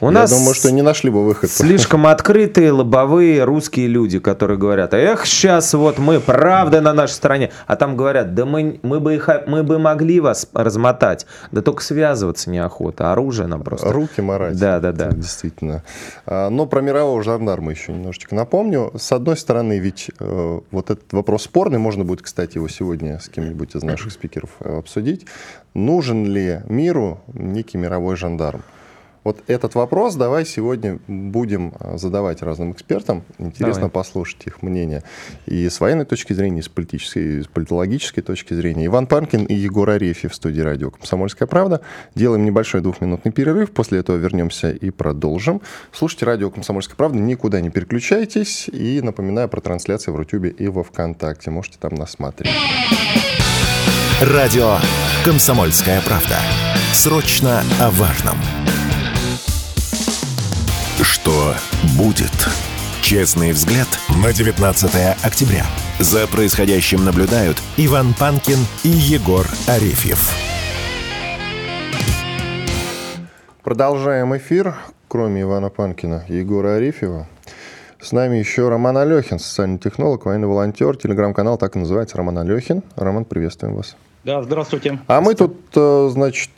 У 0.01 0.05
я 0.05 0.11
нас 0.11 0.31
думаю, 0.31 0.53
что 0.53 0.71
не 0.71 0.81
нашли 0.81 1.09
бы 1.09 1.25
выход. 1.25 1.49
Слишком 1.49 2.07
открытые, 2.07 2.71
лобовые 2.71 3.43
русские 3.43 3.87
люди, 3.87 4.19
которые 4.19 4.57
говорят, 4.57 4.93
эх, 4.93 5.25
сейчас 5.25 5.73
вот 5.73 5.97
мы, 5.97 6.19
правда 6.19 6.81
на 6.81 6.93
нашей 6.93 7.13
стороне. 7.13 7.51
А 7.67 7.75
там 7.75 7.95
говорят, 7.95 8.33
да 8.35 8.45
мы, 8.45 8.79
мы, 8.83 8.99
бы, 8.99 9.15
их, 9.15 9.29
мы 9.47 9.63
бы 9.63 9.79
могли 9.79 10.19
вас 10.19 10.47
размотать, 10.53 11.25
да 11.51 11.61
только 11.61 11.83
связываться 11.83 12.49
неохота, 12.49 13.11
оружие 13.11 13.47
нам 13.47 13.63
просто. 13.63 13.91
Руки 13.91 14.18
марать. 14.21 14.57
Да, 14.59 14.79
да, 14.79 14.91
да. 14.91 15.11
Действительно. 15.11 15.83
А, 16.25 16.49
но 16.49 16.65
про 16.65 16.81
мирового 16.81 17.23
жандарма 17.23 17.71
еще 17.71 17.93
немножечко 17.93 18.35
напомню. 18.35 18.91
С 18.97 19.11
одной 19.11 19.37
стороны, 19.37 19.79
ведь 19.79 20.11
э, 20.19 20.59
вот 20.71 20.89
этот 20.89 21.11
вопрос 21.13 21.43
спорный, 21.43 21.79
можно 21.79 22.03
будет, 22.03 22.21
кстати, 22.21 22.57
его 22.57 22.67
сегодня 22.67 23.19
с 23.19 23.29
кем-нибудь 23.29 23.75
из 23.75 23.83
наших 23.83 24.11
спикеров 24.11 24.49
э, 24.59 24.77
обсудить. 24.77 25.25
Нужен 25.73 26.25
ли 26.25 26.61
миру 26.67 27.21
некий 27.33 27.77
мировой 27.77 28.15
жандарм? 28.15 28.63
Вот 29.23 29.43
этот 29.47 29.75
вопрос 29.75 30.15
давай 30.15 30.45
сегодня 30.45 30.99
будем 31.07 31.73
а, 31.79 31.97
задавать 31.97 32.41
разным 32.41 32.71
экспертам. 32.71 33.23
Интересно 33.37 33.81
давай. 33.81 33.91
послушать 33.91 34.47
их 34.47 34.61
мнение. 34.61 35.03
И 35.45 35.67
с 35.67 35.79
военной 35.79 36.05
точки 36.05 36.33
зрения, 36.33 36.59
и 36.59 36.63
с 36.63 36.69
политической, 36.69 37.39
и 37.39 37.43
с 37.43 37.47
политологической 37.47 38.21
точки 38.21 38.53
зрения. 38.53 38.85
Иван 38.85 39.07
Панкин 39.07 39.45
и 39.45 39.53
Егор 39.53 39.89
Арефьев 39.89 40.31
в 40.31 40.35
студии 40.35 40.61
радио 40.61 40.91
«Комсомольская 40.91 41.47
правда». 41.47 41.81
Делаем 42.15 42.45
небольшой 42.45 42.81
двухминутный 42.81 43.31
перерыв. 43.31 43.71
После 43.71 43.99
этого 43.99 44.17
вернемся 44.17 44.71
и 44.71 44.89
продолжим. 44.89 45.61
Слушайте 45.91 46.25
радио 46.25 46.49
«Комсомольская 46.49 46.95
правда». 46.95 47.17
Никуда 47.19 47.61
не 47.61 47.69
переключайтесь. 47.69 48.69
И 48.69 49.01
напоминаю 49.01 49.49
про 49.49 49.61
трансляции 49.61 50.11
в 50.11 50.15
Рутюбе 50.15 50.49
и 50.49 50.67
во 50.67 50.83
Вконтакте. 50.83 51.51
Можете 51.51 51.77
там 51.79 51.95
нас 51.95 52.11
смотреть. 52.11 52.53
Радио 54.21 54.77
«Комсомольская 55.23 56.01
правда». 56.01 56.37
Срочно 56.93 57.63
о 57.79 57.89
важном. 57.91 58.35
Что 61.01 61.53
будет? 61.97 62.33
Честный 63.01 63.53
взгляд 63.53 63.87
на 64.21 64.33
19 64.33 65.23
октября. 65.23 65.65
За 65.97 66.27
происходящим 66.27 67.05
наблюдают 67.05 67.55
Иван 67.77 68.13
Панкин 68.19 68.57
и 68.83 68.89
Егор 68.89 69.45
Арефьев. 69.69 70.29
Продолжаем 73.63 74.35
эфир. 74.35 74.75
Кроме 75.07 75.43
Ивана 75.43 75.69
Панкина 75.69 76.25
и 76.27 76.35
Егора 76.35 76.75
Арефьева, 76.75 77.27
с 78.01 78.11
нами 78.11 78.35
еще 78.35 78.67
Роман 78.67 78.97
Алехин, 78.97 79.39
социальный 79.39 79.79
технолог, 79.79 80.25
военный 80.25 80.49
волонтер. 80.49 80.97
Телеграм-канал 80.97 81.57
так 81.57 81.77
и 81.77 81.79
называется 81.79 82.17
Роман 82.17 82.39
Алехин. 82.39 82.83
Роман, 82.97 83.23
приветствуем 83.23 83.75
вас. 83.75 83.95
Да, 84.25 84.41
здравствуйте. 84.43 84.99
А 85.07 85.21
мы 85.21 85.33
тут, 85.33 85.55
э, 85.75 86.09
значит, 86.11 86.49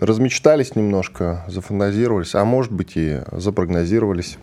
размечтались 0.00 0.76
немножко, 0.76 1.44
зафантазировались, 1.48 2.34
а 2.34 2.44
может 2.44 2.72
быть 2.72 2.92
и 2.96 3.20
запрогнозировались. 3.32 4.38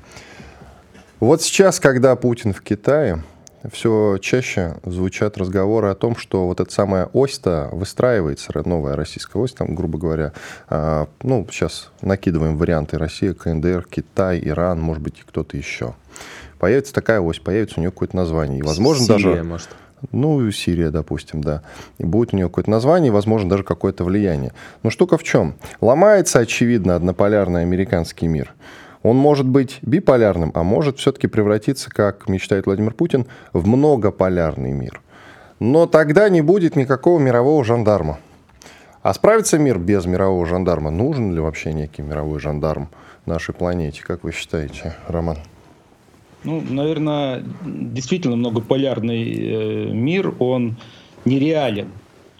Вот 1.19 1.41
сейчас, 1.41 1.79
когда 1.79 2.15
Путин 2.15 2.53
в 2.53 2.61
Китае, 2.61 3.23
все 3.71 4.17
чаще 4.21 4.75
звучат 4.85 5.37
разговоры 5.37 5.87
о 5.87 5.95
том, 5.95 6.15
что 6.15 6.45
вот 6.47 6.59
эта 6.59 6.71
самая 6.71 7.05
ось-то 7.13 7.69
выстраивается, 7.71 8.51
новая 8.65 8.95
российская 8.95 9.39
ось, 9.39 9.53
там, 9.53 9.75
грубо 9.75 9.97
говоря, 9.97 10.33
э, 10.69 11.05
ну, 11.23 11.47
сейчас 11.49 11.91
накидываем 12.01 12.57
варианты 12.57 12.97
Россия, 12.97 13.33
КНДР, 13.33 13.87
Китай, 13.89 14.39
Иран, 14.43 14.79
может 14.79 15.01
быть, 15.01 15.19
и 15.19 15.23
кто-то 15.23 15.57
еще. 15.57 15.95
Появится 16.59 16.93
такая 16.93 17.19
ось, 17.19 17.39
появится 17.39 17.75
у 17.77 17.81
нее 17.81 17.91
какое-то 17.91 18.15
название. 18.15 18.59
И, 18.59 18.61
возможно, 18.61 19.05
Сирия, 19.05 19.35
даже... 19.35 19.43
может. 19.43 19.69
Ну, 20.11 20.49
Сирия, 20.51 20.91
допустим, 20.91 21.41
да. 21.41 21.61
И 21.97 22.05
будет 22.05 22.33
у 22.33 22.37
нее 22.37 22.47
какое-то 22.47 22.69
название, 22.69 23.11
возможно, 23.11 23.49
даже 23.49 23.63
какое-то 23.63 24.03
влияние. 24.03 24.51
Но 24.83 24.89
штука 24.89 25.17
в 25.17 25.23
чем? 25.23 25.55
Ломается, 25.81 26.39
очевидно, 26.39 26.95
однополярный 26.95 27.61
американский 27.61 28.27
мир. 28.27 28.53
Он 29.03 29.17
может 29.17 29.47
быть 29.47 29.79
биполярным, 29.81 30.51
а 30.55 30.63
может 30.63 30.97
все-таки 30.97 31.27
превратиться, 31.27 31.89
как 31.89 32.27
мечтает 32.27 32.65
Владимир 32.65 32.93
Путин, 32.93 33.27
в 33.53 33.67
многополярный 33.67 34.71
мир. 34.71 35.01
Но 35.59 35.85
тогда 35.85 36.27
не 36.29 36.41
будет 36.41 36.75
никакого 36.75 37.19
мирового 37.19 37.63
жандарма. 37.63 38.19
А 39.03 39.13
справится 39.13 39.59
мир 39.59 39.77
без 39.77 40.05
мирового 40.05 40.45
жандарма? 40.47 40.89
Нужен 40.89 41.33
ли 41.33 41.39
вообще 41.39 41.73
некий 41.73 42.01
мировой 42.01 42.39
жандарм 42.39 42.89
нашей 43.27 43.53
планете? 43.53 44.01
Как 44.03 44.23
вы 44.23 44.31
считаете, 44.31 44.95
Роман? 45.07 45.37
Ну, 46.45 46.63
наверное, 46.69 47.43
действительно 47.65 48.35
многополярный 48.35 49.33
э, 49.33 49.85
мир, 49.91 50.33
он 50.39 50.77
нереален. 51.25 51.89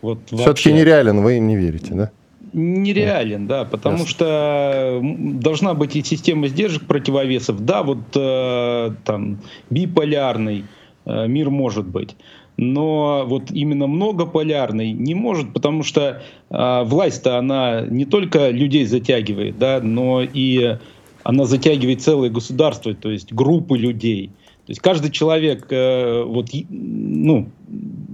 Вот 0.01 0.19
Все-таки 0.27 0.71
нереален, 0.71 1.21
вы 1.21 1.39
не 1.39 1.55
верите, 1.55 1.93
да? 1.93 2.11
Нереален, 2.53 3.47
да, 3.47 3.65
потому 3.65 3.97
Ясно. 3.97 4.09
что 4.09 5.01
должна 5.01 5.73
быть 5.73 5.95
и 5.95 6.03
система 6.03 6.47
сдержек 6.47 6.85
противовесов. 6.85 7.65
Да, 7.65 7.83
вот 7.83 7.99
э, 8.15 8.91
там 9.03 9.39
биполярный 9.69 10.65
э, 11.05 11.27
мир 11.27 11.49
может 11.49 11.85
быть 11.85 12.15
но 12.57 13.25
вот 13.27 13.51
именно 13.51 13.87
многополярный 13.87 14.91
не 14.91 15.13
может, 15.13 15.53
потому 15.53 15.83
что 15.83 16.21
э, 16.49 16.83
власть-то 16.83 17.37
она 17.37 17.81
не 17.81 18.05
только 18.05 18.49
людей 18.49 18.85
затягивает, 18.85 19.57
да, 19.57 19.81
но 19.81 20.21
и 20.21 20.77
она 21.25 21.45
затягивает 21.45 22.03
целое 22.03 22.29
государство, 22.29 22.93
то 22.93 23.09
есть 23.09 23.33
группы 23.33 23.77
людей. 23.79 24.27
То 24.67 24.71
есть 24.71 24.79
каждый 24.79 25.09
человек, 25.09 25.65
э, 25.71 26.23
вот, 26.23 26.49
ну, 26.69 27.49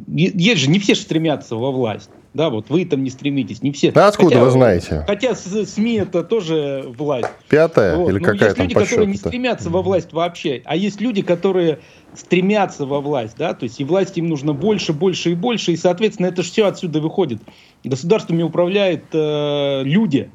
есть 0.08 0.62
же, 0.62 0.70
не 0.70 0.80
все 0.80 0.96
стремятся 0.96 1.58
во 1.58 1.72
власть. 1.72 2.10
Да, 2.34 2.50
вот 2.50 2.70
вы 2.70 2.86
там 2.86 3.04
не 3.04 3.10
стремитесь, 3.10 3.62
не 3.62 3.74
все. 3.74 3.92
Да 3.92 4.08
откуда 4.08 4.36
хотя, 4.36 4.46
вы 4.46 4.52
знаете? 4.52 5.04
Хотя 5.06 5.36
СМИ 5.36 5.96
это 5.96 6.24
тоже 6.24 6.86
власть. 6.98 7.28
Пятая 7.50 7.98
вот. 7.98 8.10
или 8.10 8.20
Но 8.20 8.26
какая 8.26 8.46
есть 8.46 8.56
там 8.56 8.68
люди, 8.68 8.74
которые 8.80 9.08
не 9.08 9.18
стремятся 9.18 9.70
во 9.70 9.82
власть 9.82 10.14
вообще, 10.14 10.62
а 10.64 10.78
есть 10.78 11.02
люди, 11.02 11.22
которые 11.22 11.80
стремятся 12.16 12.86
во 12.86 13.02
власть, 13.02 13.36
да, 13.38 13.54
то 13.54 13.66
есть 13.66 13.82
и 13.82 13.84
власть 13.84 14.18
им 14.18 14.30
нужно 14.30 14.54
больше, 14.54 14.94
больше 14.94 15.32
и 15.32 15.36
больше, 15.36 15.74
и, 15.74 15.76
соответственно, 15.76 16.28
это 16.28 16.44
же 16.44 16.50
все 16.50 16.68
отсюда 16.68 17.02
выходит. 17.02 17.42
Государствами 17.84 18.44
управляют 18.44 19.04
э, 19.12 19.82
люди, 19.84 20.32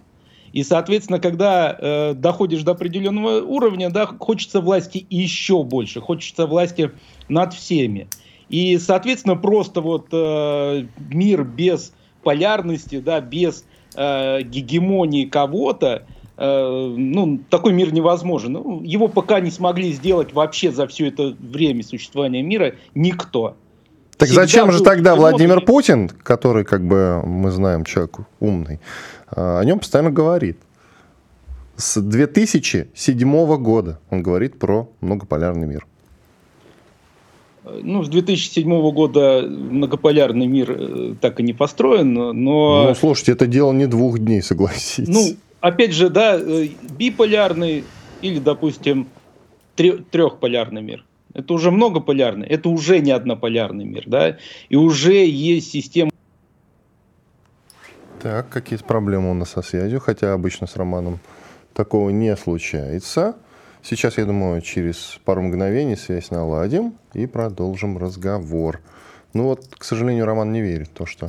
и, 0.56 0.62
соответственно, 0.62 1.20
когда 1.20 1.76
э, 1.78 2.14
доходишь 2.14 2.62
до 2.62 2.72
определенного 2.72 3.42
уровня, 3.42 3.90
да, 3.90 4.06
хочется 4.06 4.62
власти 4.62 5.06
еще 5.10 5.62
больше, 5.62 6.00
хочется 6.00 6.46
власти 6.46 6.92
над 7.28 7.52
всеми. 7.52 8.08
И, 8.48 8.78
соответственно, 8.78 9.36
просто 9.36 9.82
вот 9.82 10.06
э, 10.12 10.86
мир 11.10 11.44
без 11.44 11.92
полярности, 12.22 13.00
да, 13.00 13.20
без 13.20 13.66
э, 13.96 14.44
гегемонии 14.44 15.26
кого-то, 15.26 16.06
э, 16.38 16.94
ну, 16.96 17.38
такой 17.50 17.74
мир 17.74 17.92
невозможен. 17.92 18.52
Ну, 18.54 18.82
его 18.82 19.08
пока 19.08 19.40
не 19.40 19.50
смогли 19.50 19.92
сделать 19.92 20.32
вообще 20.32 20.72
за 20.72 20.86
все 20.86 21.08
это 21.08 21.36
время 21.38 21.82
существования 21.82 22.40
мира 22.40 22.76
никто. 22.94 23.56
Так 24.16 24.28
Всегда 24.28 24.42
зачем 24.42 24.72
же 24.72 24.82
тогда 24.82 25.14
Владимир 25.14 25.60
Путин, 25.60 26.08
который, 26.08 26.64
как 26.64 26.86
бы, 26.86 27.22
мы 27.24 27.50
знаем, 27.50 27.84
человек 27.84 28.18
умный, 28.40 28.80
о 29.30 29.62
нем 29.62 29.78
постоянно 29.78 30.10
говорит. 30.10 30.58
С 31.76 32.00
2007 32.00 33.56
года 33.58 34.00
он 34.08 34.22
говорит 34.22 34.58
про 34.58 34.88
многополярный 35.00 35.66
мир. 35.66 35.86
Ну, 37.82 38.04
с 38.04 38.08
2007 38.08 38.90
года 38.92 39.42
многополярный 39.46 40.46
мир 40.46 40.70
э, 40.70 41.14
так 41.20 41.40
и 41.40 41.42
не 41.42 41.52
построен, 41.52 42.14
но... 42.14 42.32
Ну, 42.32 42.94
слушайте, 42.94 43.32
это 43.32 43.46
дело 43.48 43.72
не 43.72 43.86
двух 43.86 44.20
дней, 44.20 44.40
согласитесь. 44.40 45.08
Ну, 45.08 45.36
опять 45.60 45.92
же, 45.92 46.08
да, 46.08 46.38
э, 46.38 46.68
биполярный 46.96 47.82
или, 48.22 48.38
допустим, 48.38 49.08
трехполярный 49.74 50.80
мир. 50.80 51.04
Это 51.36 51.52
уже 51.52 51.70
многополярный, 51.70 52.46
это 52.46 52.70
уже 52.70 52.98
не 53.00 53.10
однополярный 53.10 53.84
мир, 53.84 54.04
да, 54.06 54.38
и 54.70 54.76
уже 54.76 55.26
есть 55.26 55.70
система. 55.70 56.10
Так, 58.22 58.48
какие 58.48 58.78
проблемы 58.78 59.32
у 59.32 59.34
нас 59.34 59.50
со 59.50 59.60
связью, 59.60 60.00
хотя 60.00 60.32
обычно 60.32 60.66
с 60.66 60.76
Романом 60.76 61.18
такого 61.74 62.08
не 62.08 62.34
случается. 62.36 63.36
Сейчас, 63.82 64.16
я 64.16 64.24
думаю, 64.24 64.62
через 64.62 65.20
пару 65.26 65.42
мгновений 65.42 65.94
связь 65.96 66.30
наладим 66.30 66.94
и 67.12 67.26
продолжим 67.26 67.98
разговор. 67.98 68.80
Ну 69.34 69.44
вот, 69.44 69.66
к 69.76 69.84
сожалению, 69.84 70.24
Роман 70.24 70.52
не 70.52 70.62
верит 70.62 70.88
в 70.88 70.92
то, 70.92 71.04
что 71.04 71.28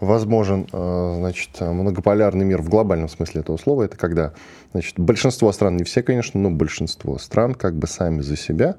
возможен 0.00 0.66
э, 0.72 1.14
значит, 1.18 1.60
многополярный 1.60 2.44
мир 2.44 2.62
в 2.62 2.68
глобальном 2.68 3.08
смысле 3.08 3.42
этого 3.42 3.58
слова. 3.58 3.84
Это 3.84 3.96
когда 3.96 4.32
значит, 4.72 4.98
большинство 4.98 5.52
стран, 5.52 5.76
не 5.76 5.84
все, 5.84 6.02
конечно, 6.02 6.40
но 6.40 6.50
большинство 6.50 7.16
стран 7.18 7.54
как 7.54 7.76
бы 7.76 7.86
сами 7.86 8.22
за 8.22 8.36
себя. 8.36 8.74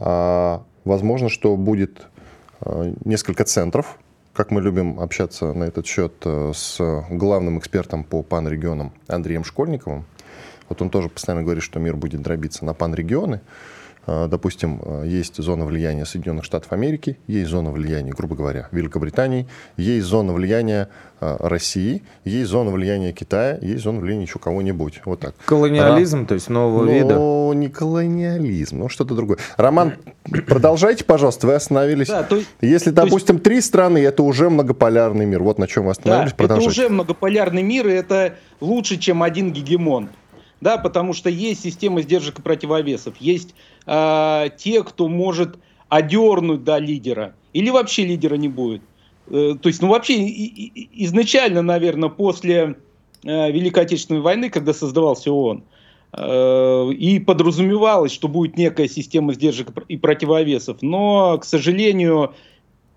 А, 0.00 0.62
возможно, 0.84 1.28
что 1.28 1.56
будет 1.56 2.06
э, 2.60 2.94
несколько 3.04 3.44
центров, 3.44 3.98
как 4.32 4.52
мы 4.52 4.60
любим 4.60 5.00
общаться 5.00 5.52
на 5.52 5.64
этот 5.64 5.86
счет 5.86 6.14
э, 6.24 6.52
с 6.54 6.78
главным 7.10 7.58
экспертом 7.58 8.04
по 8.04 8.22
панрегионам 8.22 8.92
Андреем 9.08 9.42
Школьниковым. 9.42 10.04
Вот 10.68 10.80
он 10.82 10.90
тоже 10.90 11.08
постоянно 11.08 11.42
говорит, 11.42 11.64
что 11.64 11.80
мир 11.80 11.96
будет 11.96 12.22
дробиться 12.22 12.64
на 12.64 12.74
панрегионы. 12.74 13.40
А, 13.40 13.77
допустим, 14.06 14.80
а, 14.82 15.04
есть 15.04 15.36
зона 15.36 15.64
влияния 15.64 16.06
Соединенных 16.06 16.44
Штатов 16.44 16.72
Америки, 16.72 17.18
есть 17.26 17.50
зона 17.50 17.70
влияния, 17.70 18.12
грубо 18.12 18.36
говоря, 18.36 18.68
Великобритании, 18.72 19.46
есть 19.76 20.06
зона 20.06 20.32
влияния 20.32 20.88
а, 21.20 21.36
России, 21.48 22.02
есть 22.24 22.48
зона 22.48 22.70
влияния 22.70 23.12
Китая, 23.12 23.58
есть 23.60 23.82
зона 23.82 24.00
влияния 24.00 24.24
еще 24.24 24.38
кого-нибудь. 24.38 25.02
Вот 25.04 25.20
так. 25.20 25.34
Колониализм, 25.44 26.22
Ра... 26.22 26.26
то 26.26 26.34
есть 26.34 26.48
нового 26.48 26.84
ну, 26.84 26.92
вида? 26.92 27.14
Ну, 27.16 27.52
не 27.52 27.68
колониализм, 27.68 28.78
ну 28.78 28.88
что-то 28.88 29.14
другое. 29.14 29.38
Роман, 29.56 29.94
продолжайте, 30.46 31.04
пожалуйста, 31.04 31.46
вы 31.46 31.54
остановились. 31.54 32.08
Да, 32.08 32.22
то, 32.22 32.40
Если, 32.60 32.90
допустим, 32.90 33.36
есть... 33.36 33.44
три 33.44 33.60
страны, 33.60 33.98
это 33.98 34.22
уже 34.22 34.48
многополярный 34.48 35.26
мир. 35.26 35.42
Вот 35.42 35.58
на 35.58 35.66
чем 35.66 35.84
вы 35.84 35.90
остановились, 35.90 36.30
да, 36.30 36.36
продолжайте. 36.36 36.70
это 36.70 36.80
уже 36.86 36.88
многополярный 36.94 37.62
мир, 37.62 37.88
и 37.88 37.92
это 37.92 38.36
лучше, 38.60 38.96
чем 38.96 39.22
один 39.22 39.52
гегемон 39.52 40.08
да, 40.60 40.76
потому 40.78 41.12
что 41.12 41.30
есть 41.30 41.62
система 41.62 42.02
сдержек 42.02 42.38
и 42.38 42.42
противовесов, 42.42 43.14
есть 43.18 43.54
э, 43.88 44.50
те, 44.56 44.84
кто 44.84 45.08
может 45.08 45.58
одернуть 45.88 46.62
да, 46.64 46.78
лидера, 46.78 47.34
или 47.54 47.70
вообще 47.70 48.04
лидера 48.04 48.34
не 48.34 48.48
будет. 48.48 48.82
Э, 49.28 49.54
то 49.60 49.68
есть, 49.68 49.80
ну 49.80 49.88
вообще 49.88 50.14
и, 50.14 50.44
и, 50.44 51.04
изначально, 51.04 51.62
наверное, 51.62 52.10
после 52.10 52.76
э, 53.24 53.50
Великой 53.50 53.84
Отечественной 53.84 54.20
войны, 54.20 54.50
когда 54.50 54.74
создавался 54.74 55.32
ООН, 55.32 55.64
э, 56.12 56.90
и 56.92 57.18
подразумевалось, 57.18 58.12
что 58.12 58.28
будет 58.28 58.58
некая 58.58 58.88
система 58.88 59.32
сдержек 59.32 59.70
и 59.88 59.96
противовесов, 59.96 60.82
но, 60.82 61.38
к 61.38 61.44
сожалению, 61.44 62.34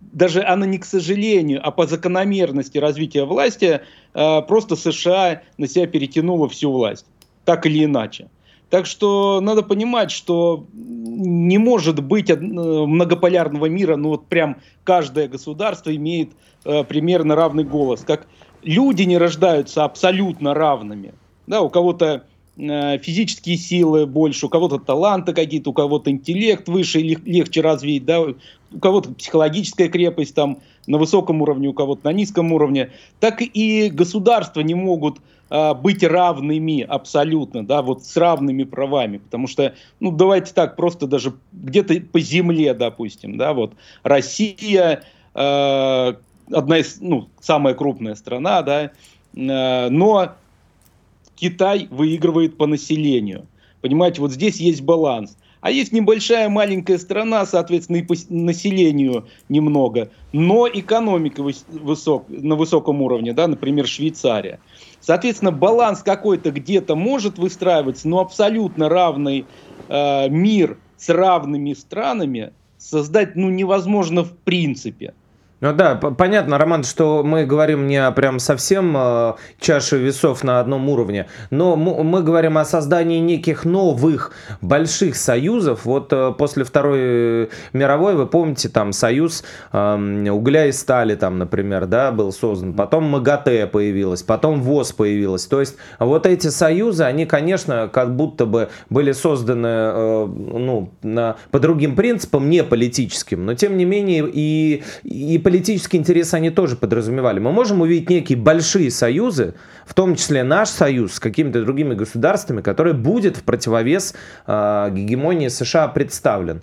даже 0.01 0.43
она 0.43 0.65
не 0.65 0.77
к 0.77 0.85
сожалению, 0.85 1.61
а 1.63 1.71
по 1.71 1.87
закономерности 1.87 2.77
развития 2.77 3.23
власти, 3.23 3.79
э, 4.13 4.41
просто 4.41 4.75
США 4.75 5.43
на 5.57 5.67
себя 5.67 5.87
перетянула 5.87 6.49
всю 6.49 6.71
власть 6.71 7.05
так 7.45 7.65
или 7.65 7.85
иначе. 7.85 8.29
Так 8.71 8.85
что 8.85 9.41
надо 9.41 9.63
понимать, 9.63 10.11
что 10.11 10.65
не 10.73 11.57
может 11.57 12.01
быть 12.01 12.29
э, 12.29 12.37
многополярного 12.37 13.65
мира, 13.65 13.97
ну 13.97 14.09
вот 14.09 14.27
прям 14.27 14.61
каждое 14.85 15.27
государство 15.27 15.93
имеет 15.93 16.29
э, 16.63 16.85
примерно 16.85 17.35
равный 17.35 17.65
голос. 17.65 18.01
Как 18.01 18.27
люди 18.63 19.03
не 19.03 19.17
рождаются 19.17 19.83
абсолютно 19.83 20.53
равными. 20.53 21.13
Да, 21.47 21.59
у 21.61 21.69
кого-то 21.69 22.23
э, 22.55 22.97
физические 22.99 23.57
силы 23.57 24.05
больше, 24.05 24.45
у 24.45 24.49
кого-то 24.49 24.79
таланты 24.79 25.33
какие-то, 25.33 25.71
у 25.71 25.73
кого-то 25.73 26.09
интеллект 26.09 26.69
выше, 26.69 26.99
легче 26.99 27.59
развить, 27.59 28.05
да, 28.05 28.21
у 28.21 28.79
кого-то 28.79 29.13
психологическая 29.13 29.89
крепость 29.89 30.33
там 30.33 30.59
на 30.87 30.97
высоком 30.97 31.41
уровне, 31.41 31.67
у 31.67 31.73
кого-то 31.73 32.05
на 32.05 32.13
низком 32.13 32.53
уровне. 32.53 32.91
Так 33.19 33.41
и 33.41 33.89
государства 33.89 34.61
не 34.61 34.75
могут 34.75 35.19
а, 35.53 35.73
быть 35.73 36.01
равными 36.01 36.81
абсолютно, 36.81 37.65
да, 37.65 37.81
вот 37.81 38.05
с 38.05 38.15
равными 38.15 38.63
правами, 38.63 39.17
потому 39.17 39.47
что, 39.47 39.75
ну, 39.99 40.09
давайте 40.09 40.53
так, 40.53 40.77
просто 40.77 41.07
даже 41.07 41.33
где-то 41.51 41.99
по 42.09 42.21
земле, 42.21 42.73
допустим, 42.73 43.37
да, 43.37 43.53
вот 43.53 43.73
Россия, 44.03 45.03
э, 45.35 46.13
одна 46.53 46.77
из, 46.77 47.01
ну, 47.01 47.27
самая 47.41 47.73
крупная 47.73 48.15
страна, 48.15 48.61
да, 48.61 48.83
э, 48.83 49.89
но 49.89 50.35
Китай 51.35 51.89
выигрывает 51.91 52.55
по 52.55 52.65
населению. 52.65 53.45
Понимаете, 53.81 54.21
вот 54.21 54.31
здесь 54.31 54.55
есть 54.55 54.81
баланс. 54.83 55.35
А 55.61 55.69
есть 55.69 55.91
небольшая 55.91 56.49
маленькая 56.49 56.97
страна, 56.97 57.45
соответственно, 57.45 57.97
и 57.97 58.01
по 58.01 58.15
населению 58.29 59.27
немного, 59.47 60.09
но 60.33 60.67
экономика 60.67 61.43
высок, 61.43 62.25
на 62.29 62.55
высоком 62.55 63.01
уровне, 63.01 63.33
да, 63.33 63.47
например, 63.47 63.85
Швейцария. 63.85 64.59
Соответственно, 65.01 65.51
баланс 65.51 66.03
какой-то 66.03 66.51
где-то 66.51 66.95
может 66.95 67.39
выстраиваться, 67.39 68.07
но 68.07 68.19
абсолютно 68.19 68.87
равный 68.87 69.49
э, 69.89 70.29
мир 70.29 70.83
с 70.95 71.09
равными 71.09 71.73
странами 71.73 72.55
создать 72.77 73.35
ну, 73.35 73.49
невозможно 73.49 74.23
в 74.23 74.37
принципе. 74.43 75.15
Ну 75.61 75.73
да, 75.73 75.93
понятно, 75.93 76.57
Роман, 76.57 76.83
что 76.83 77.21
мы 77.23 77.45
говорим 77.45 77.85
не 77.85 77.97
о 77.97 78.11
прям 78.11 78.39
совсем 78.39 78.95
э, 78.97 79.33
чаше 79.59 79.99
весов 79.99 80.43
на 80.43 80.59
одном 80.59 80.89
уровне, 80.89 81.27
но 81.51 81.75
мы 81.75 82.23
говорим 82.23 82.57
о 82.57 82.65
создании 82.65 83.19
неких 83.19 83.63
новых 83.63 84.31
больших 84.61 85.15
союзов. 85.15 85.85
Вот 85.85 86.11
э, 86.13 86.33
после 86.35 86.63
Второй 86.63 87.51
мировой, 87.73 88.15
вы 88.15 88.25
помните, 88.25 88.69
там 88.69 88.91
союз 88.91 89.43
э, 89.71 90.29
угля 90.31 90.65
и 90.65 90.71
стали, 90.71 91.13
там, 91.13 91.37
например, 91.37 91.85
да, 91.85 92.11
был 92.11 92.31
создан. 92.31 92.73
Потом 92.73 93.03
МАГАТЭ 93.03 93.67
появилась, 93.67 94.23
потом 94.23 94.63
ВОЗ 94.63 94.93
появилась. 94.93 95.45
То 95.45 95.59
есть 95.59 95.75
вот 95.99 96.25
эти 96.25 96.47
союзы, 96.47 97.03
они, 97.03 97.27
конечно, 97.27 97.87
как 97.87 98.15
будто 98.15 98.47
бы 98.47 98.69
были 98.89 99.11
созданы 99.11 99.67
э, 99.67 100.25
ну, 100.25 100.89
на, 101.03 101.35
по 101.51 101.59
другим 101.59 101.95
принципам, 101.95 102.49
не 102.49 102.63
политическим, 102.63 103.45
но 103.45 103.53
тем 103.53 103.77
не 103.77 103.85
менее 103.85 104.27
и, 104.27 104.81
и 105.03 105.37
политические 105.51 105.99
интересы 105.99 106.35
они 106.35 106.49
тоже 106.49 106.77
подразумевали. 106.77 107.39
Мы 107.39 107.51
можем 107.51 107.81
увидеть 107.81 108.09
некие 108.09 108.37
большие 108.37 108.89
союзы, 108.89 109.53
в 109.85 109.93
том 109.93 110.15
числе 110.15 110.43
наш 110.43 110.69
союз 110.69 111.15
с 111.15 111.19
какими-то 111.19 111.61
другими 111.61 111.93
государствами, 111.93 112.61
который 112.61 112.93
будет 112.93 113.35
в 113.35 113.43
противовес 113.43 114.15
э, 114.47 114.89
гегемонии 114.93 115.49
США 115.49 115.89
представлен. 115.89 116.61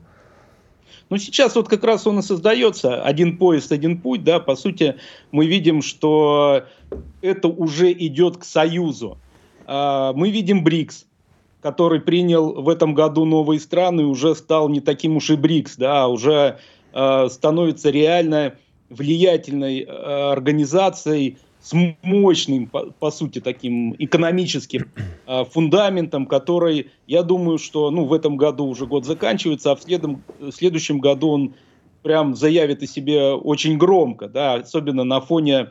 Ну, 1.11 1.18
сейчас 1.18 1.55
вот 1.55 1.68
как 1.68 1.85
раз 1.85 2.07
он 2.07 2.20
и 2.20 2.22
создается. 2.22 3.03
Один 3.03 3.37
поезд, 3.37 3.72
один 3.72 4.01
путь, 4.01 4.24
да, 4.24 4.40
по 4.40 4.57
сути, 4.57 4.94
мы 5.33 5.44
видим, 5.46 5.83
что 5.83 6.62
это 7.20 7.48
уже 7.48 7.92
идет 7.92 8.38
к 8.38 8.44
союзу. 8.44 9.18
А, 9.66 10.14
мы 10.14 10.31
видим 10.31 10.64
БРИКС, 10.64 11.05
который 11.61 12.01
принял 12.01 12.62
в 12.62 12.70
этом 12.70 12.94
году 12.94 13.27
новые 13.27 13.61
страны 13.61 14.05
уже 14.07 14.35
стал 14.35 14.70
не 14.70 14.81
таким 14.81 15.16
уж 15.16 15.29
и 15.29 15.37
БРИКС, 15.37 15.77
да, 15.77 16.05
а 16.05 16.07
уже 16.09 16.59
становится 17.29 17.90
реально 17.90 18.55
влиятельной 18.90 19.81
э, 19.81 19.87
организацией 20.33 21.38
с 21.61 21.72
мощным, 22.03 22.66
по, 22.66 22.87
по 22.98 23.11
сути, 23.11 23.40
таким 23.40 23.94
экономическим 23.98 24.90
э, 25.27 25.44
фундаментом, 25.44 26.27
который, 26.27 26.90
я 27.07 27.22
думаю, 27.22 27.59
что 27.59 27.90
ну, 27.90 28.05
в 28.05 28.12
этом 28.12 28.37
году 28.37 28.66
уже 28.66 28.87
год 28.87 29.05
заканчивается, 29.05 29.72
а 29.72 29.77
в, 29.77 29.83
следом, 29.83 30.22
в 30.38 30.53
следующем 30.53 31.01
году 31.01 31.31
он 31.31 31.55
прям 32.03 32.35
заявит 32.35 32.83
о 32.83 32.87
себе 32.87 33.33
очень 33.33 33.77
громко, 33.77 34.29
да, 34.29 34.55
особенно 34.55 35.05
на 35.05 35.20
фоне 35.20 35.55
э, 35.55 35.66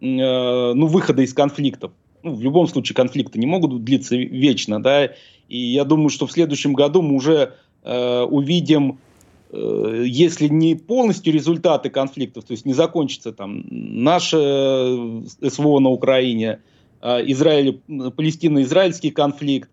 ну, 0.00 0.86
выхода 0.86 1.22
из 1.22 1.34
конфликтов. 1.34 1.92
Ну, 2.22 2.34
в 2.34 2.42
любом 2.42 2.66
случае 2.66 2.96
конфликты 2.96 3.38
не 3.38 3.46
могут 3.46 3.84
длиться 3.84 4.16
вечно, 4.16 4.82
да, 4.82 5.10
и 5.48 5.58
я 5.58 5.84
думаю, 5.84 6.08
что 6.08 6.26
в 6.26 6.32
следующем 6.32 6.72
году 6.72 7.02
мы 7.02 7.14
уже 7.14 7.54
э, 7.84 8.22
увидим 8.22 8.98
если 9.52 10.48
не 10.48 10.74
полностью 10.74 11.32
результаты 11.32 11.88
конфликтов, 11.88 12.44
то 12.44 12.52
есть 12.52 12.66
не 12.66 12.74
закончится 12.74 13.32
там 13.32 13.64
наше 13.70 14.36
э, 14.36 15.48
СВО 15.48 15.78
на 15.78 15.90
Украине, 15.90 16.60
а 17.00 17.20
Израиль, 17.20 17.80
Палестино-израильский 18.16 19.10
конфликт, 19.10 19.70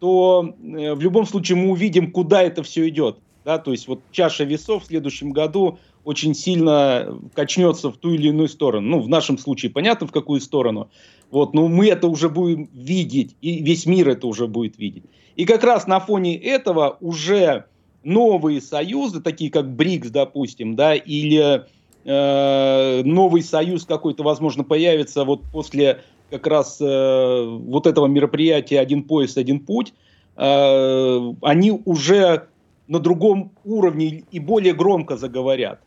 то 0.00 0.54
э, 0.62 0.94
в 0.94 1.00
любом 1.00 1.26
случае 1.26 1.56
мы 1.56 1.70
увидим, 1.70 2.12
куда 2.12 2.42
это 2.42 2.62
все 2.62 2.88
идет. 2.88 3.18
Да? 3.44 3.58
То 3.58 3.72
есть 3.72 3.88
вот 3.88 4.00
чаша 4.12 4.44
весов 4.44 4.84
в 4.84 4.86
следующем 4.86 5.30
году 5.30 5.78
очень 6.04 6.34
сильно 6.34 7.18
качнется 7.34 7.90
в 7.90 7.96
ту 7.96 8.12
или 8.12 8.28
иную 8.28 8.48
сторону. 8.48 8.88
Ну, 8.88 9.00
в 9.00 9.08
нашем 9.08 9.38
случае 9.38 9.72
понятно, 9.72 10.06
в 10.06 10.12
какую 10.12 10.40
сторону. 10.40 10.90
Вот, 11.30 11.54
но 11.54 11.66
мы 11.66 11.88
это 11.88 12.06
уже 12.06 12.28
будем 12.28 12.68
видеть, 12.72 13.34
и 13.40 13.62
весь 13.62 13.86
мир 13.86 14.08
это 14.08 14.26
уже 14.28 14.46
будет 14.46 14.78
видеть. 14.78 15.04
И 15.34 15.44
как 15.44 15.64
раз 15.64 15.86
на 15.86 15.98
фоне 15.98 16.36
этого 16.36 16.98
уже 17.00 17.66
новые 18.06 18.60
союзы, 18.60 19.20
такие 19.20 19.50
как 19.50 19.68
БРИКС, 19.74 20.10
допустим, 20.10 20.76
да, 20.76 20.94
или 20.94 21.64
э, 22.04 23.02
новый 23.04 23.42
союз 23.42 23.84
какой-то, 23.84 24.22
возможно, 24.22 24.62
появится 24.62 25.24
вот 25.24 25.42
после 25.52 26.02
как 26.30 26.46
раз 26.46 26.80
э, 26.80 27.44
вот 27.44 27.86
этого 27.86 28.06
мероприятия 28.06 28.78
«Один 28.78 29.02
пояс, 29.02 29.36
один 29.36 29.58
путь», 29.58 29.92
э, 30.36 31.32
они 31.42 31.82
уже 31.84 32.46
на 32.86 33.00
другом 33.00 33.52
уровне 33.64 34.22
и 34.30 34.38
более 34.38 34.72
громко 34.72 35.16
заговорят. 35.16 35.80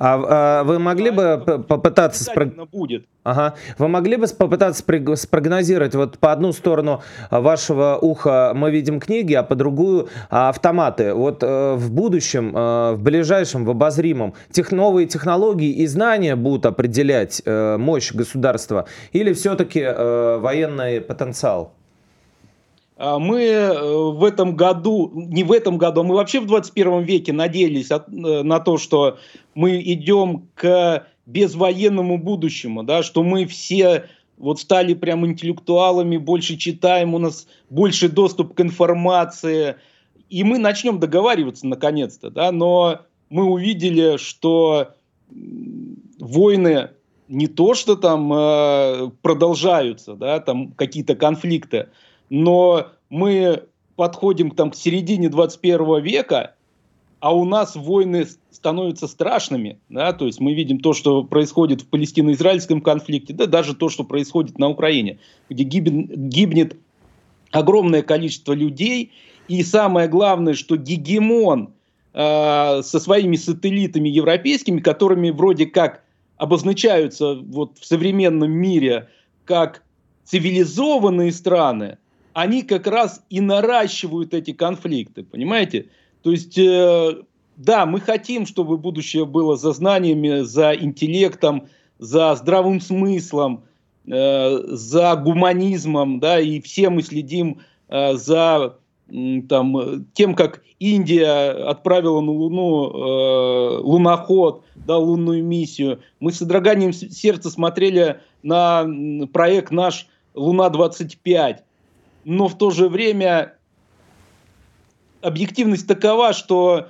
А, 0.00 0.60
а 0.60 0.64
вы 0.64 0.78
могли 0.78 1.10
бы 1.10 1.64
попытаться 1.68 2.24
спрог... 2.24 2.54
будет. 2.70 3.04
Ага. 3.22 3.54
Вы 3.76 3.88
могли 3.88 4.16
бы 4.16 4.26
попытаться 4.26 4.82
спрогнозировать 4.82 5.94
вот 5.94 6.18
по 6.18 6.32
одну 6.32 6.52
сторону 6.52 7.02
вашего 7.30 7.98
уха 8.00 8.52
мы 8.54 8.70
видим 8.70 8.98
книги, 8.98 9.34
а 9.34 9.42
по 9.42 9.54
другую 9.54 10.08
автоматы. 10.30 11.12
Вот 11.12 11.42
э, 11.42 11.74
в 11.74 11.92
будущем, 11.92 12.56
э, 12.56 12.92
в 12.94 13.02
ближайшем, 13.02 13.66
в 13.66 13.70
обозримом, 13.70 14.32
тех 14.50 14.72
новые 14.72 15.06
технологии 15.06 15.70
и 15.70 15.86
знания 15.86 16.34
будут 16.34 16.64
определять 16.64 17.42
э, 17.44 17.76
мощь 17.76 18.12
государства 18.12 18.86
или 19.12 19.34
все-таки 19.34 19.80
военный 19.80 21.02
потенциал? 21.02 21.74
А 23.02 23.18
мы 23.18 23.40
э, 23.44 24.10
в 24.10 24.22
этом 24.24 24.56
году, 24.56 25.10
не 25.14 25.42
в 25.42 25.52
этом 25.52 25.78
году, 25.78 26.02
а 26.02 26.04
мы 26.04 26.16
вообще 26.16 26.38
в 26.38 26.46
21 26.46 27.00
веке 27.00 27.32
надеялись 27.32 27.90
от, 27.90 28.08
э, 28.08 28.42
на 28.42 28.60
то, 28.60 28.76
что 28.76 29.16
мы 29.54 29.80
идем 29.80 30.50
к 30.54 31.06
безвоенному 31.24 32.18
будущему, 32.18 32.82
да, 32.82 33.02
что 33.02 33.22
мы 33.22 33.46
все 33.46 34.04
вот 34.36 34.60
стали 34.60 34.92
прям 34.92 35.24
интеллектуалами, 35.24 36.18
больше 36.18 36.58
читаем, 36.58 37.14
у 37.14 37.18
нас 37.18 37.46
больше 37.70 38.10
доступ 38.10 38.52
к 38.52 38.60
информации, 38.60 39.76
и 40.28 40.44
мы 40.44 40.58
начнем 40.58 41.00
договариваться 41.00 41.66
наконец-то, 41.66 42.28
да, 42.28 42.52
но 42.52 43.00
мы 43.30 43.44
увидели, 43.44 44.18
что 44.18 44.88
войны 46.18 46.90
не 47.28 47.46
то, 47.46 47.72
что 47.72 47.96
там 47.96 48.30
э, 48.30 49.10
продолжаются, 49.22 50.16
да, 50.16 50.38
там 50.40 50.72
какие-то 50.72 51.14
конфликты, 51.14 51.88
но 52.30 52.86
мы 53.10 53.64
подходим 53.96 54.52
там, 54.52 54.70
к 54.70 54.76
середине 54.76 55.28
21 55.28 56.02
века, 56.02 56.54
а 57.18 57.34
у 57.34 57.44
нас 57.44 57.76
войны 57.76 58.26
становятся 58.50 59.06
страшными, 59.06 59.78
да, 59.90 60.12
то 60.14 60.26
есть 60.26 60.40
мы 60.40 60.54
видим 60.54 60.80
то, 60.80 60.94
что 60.94 61.22
происходит 61.22 61.82
в 61.82 61.88
палестино-израильском 61.88 62.80
конфликте, 62.80 63.34
да, 63.34 63.46
даже 63.46 63.74
то, 63.74 63.90
что 63.90 64.04
происходит 64.04 64.58
на 64.58 64.68
Украине, 64.68 65.18
где 65.50 65.64
гибнет, 65.64 66.16
гибнет 66.16 66.76
огромное 67.50 68.02
количество 68.02 68.52
людей, 68.52 69.12
и 69.48 69.62
самое 69.62 70.08
главное, 70.08 70.54
что 70.54 70.76
гегемон 70.76 71.74
э, 72.14 72.82
со 72.82 73.00
своими 73.00 73.36
сателлитами 73.36 74.08
европейскими, 74.08 74.80
которыми 74.80 75.30
вроде 75.30 75.66
как 75.66 76.04
обозначаются 76.36 77.34
вот 77.34 77.78
в 77.78 77.84
современном 77.84 78.50
мире 78.50 79.08
как 79.44 79.82
цивилизованные 80.24 81.32
страны, 81.32 81.98
они 82.32 82.62
как 82.62 82.86
раз 82.86 83.22
и 83.30 83.40
наращивают 83.40 84.34
эти 84.34 84.52
конфликты, 84.52 85.24
понимаете? 85.24 85.88
То 86.22 86.30
есть, 86.30 86.56
э, 86.58 87.22
да, 87.56 87.86
мы 87.86 88.00
хотим, 88.00 88.46
чтобы 88.46 88.78
будущее 88.78 89.24
было 89.24 89.56
за 89.56 89.72
знаниями, 89.72 90.40
за 90.40 90.74
интеллектом, 90.74 91.68
за 91.98 92.34
здравым 92.34 92.80
смыслом, 92.80 93.64
э, 94.06 94.58
за 94.68 95.16
гуманизмом, 95.16 96.20
да, 96.20 96.40
и 96.40 96.60
все 96.60 96.90
мы 96.90 97.02
следим 97.02 97.60
э, 97.88 98.14
за 98.14 98.76
там, 99.48 100.06
тем, 100.14 100.34
как 100.34 100.62
Индия 100.78 101.50
отправила 101.68 102.20
на 102.20 102.30
Луну 102.30 102.90
э, 102.90 103.78
луноход, 103.80 104.64
да, 104.74 104.96
лунную 104.98 105.44
миссию. 105.44 106.00
Мы 106.20 106.32
с 106.32 106.38
содроганием 106.38 106.92
сердца 106.92 107.50
смотрели 107.50 108.20
на 108.42 108.86
проект 109.32 109.72
наш 109.72 110.06
«Луна-25» 110.34 111.58
но 112.24 112.48
в 112.48 112.58
то 112.58 112.70
же 112.70 112.88
время 112.88 113.56
объективность 115.22 115.86
такова, 115.86 116.32
что 116.32 116.88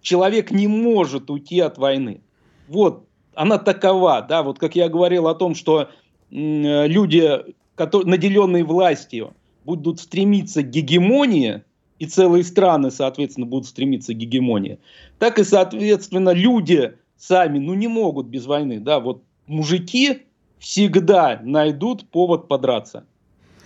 человек 0.00 0.50
не 0.50 0.66
может 0.66 1.30
уйти 1.30 1.60
от 1.60 1.78
войны. 1.78 2.20
Вот, 2.68 3.06
она 3.34 3.58
такова, 3.58 4.22
да, 4.22 4.42
вот 4.42 4.58
как 4.58 4.76
я 4.76 4.88
говорил 4.88 5.28
о 5.28 5.34
том, 5.34 5.54
что 5.54 5.90
люди, 6.30 7.54
которые, 7.74 8.08
наделенные 8.08 8.64
властью, 8.64 9.34
будут 9.64 10.00
стремиться 10.00 10.62
к 10.62 10.70
гегемонии, 10.70 11.62
и 11.98 12.04
целые 12.04 12.44
страны, 12.44 12.90
соответственно, 12.90 13.46
будут 13.46 13.66
стремиться 13.68 14.12
к 14.12 14.18
гегемонии, 14.18 14.78
так 15.18 15.38
и, 15.38 15.44
соответственно, 15.44 16.30
люди 16.30 16.92
сами, 17.16 17.58
ну, 17.58 17.72
не 17.72 17.88
могут 17.88 18.26
без 18.26 18.44
войны, 18.44 18.80
да, 18.80 19.00
вот 19.00 19.22
мужики 19.46 20.22
всегда 20.58 21.40
найдут 21.42 22.08
повод 22.10 22.48
подраться. 22.48 23.06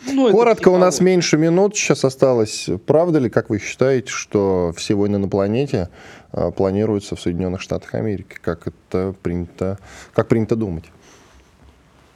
Ну, 0.06 0.30
Коротко, 0.30 0.68
у 0.68 0.78
нас 0.78 1.00
меньше 1.00 1.36
минут 1.36 1.76
сейчас 1.76 2.04
осталось. 2.04 2.68
Правда 2.86 3.18
ли, 3.18 3.28
как 3.28 3.50
вы 3.50 3.58
считаете, 3.58 4.08
что 4.08 4.72
все 4.76 4.94
войны 4.94 5.18
на 5.18 5.28
планете 5.28 5.90
а, 6.32 6.50
планируются 6.50 7.16
в 7.16 7.20
Соединенных 7.20 7.60
Штатах 7.60 7.94
Америки? 7.94 8.38
Как 8.40 8.66
это 8.66 9.14
принято, 9.22 9.78
как 10.12 10.28
принято 10.28 10.56
думать? 10.56 10.84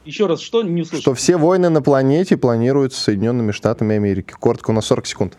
Еще 0.03 0.27
раз, 0.27 0.39
что 0.41 0.63
не 0.63 0.81
услышал? 0.81 1.01
Что 1.01 1.13
все 1.13 1.37
войны 1.37 1.69
на 1.69 1.81
планете 1.81 2.37
планируются 2.37 3.01
Соединенными 3.01 3.51
Штатами 3.51 3.95
Америки. 3.95 4.33
Коротко, 4.39 4.71
у 4.71 4.73
нас 4.73 4.85
40 4.85 5.05
секунд. 5.07 5.37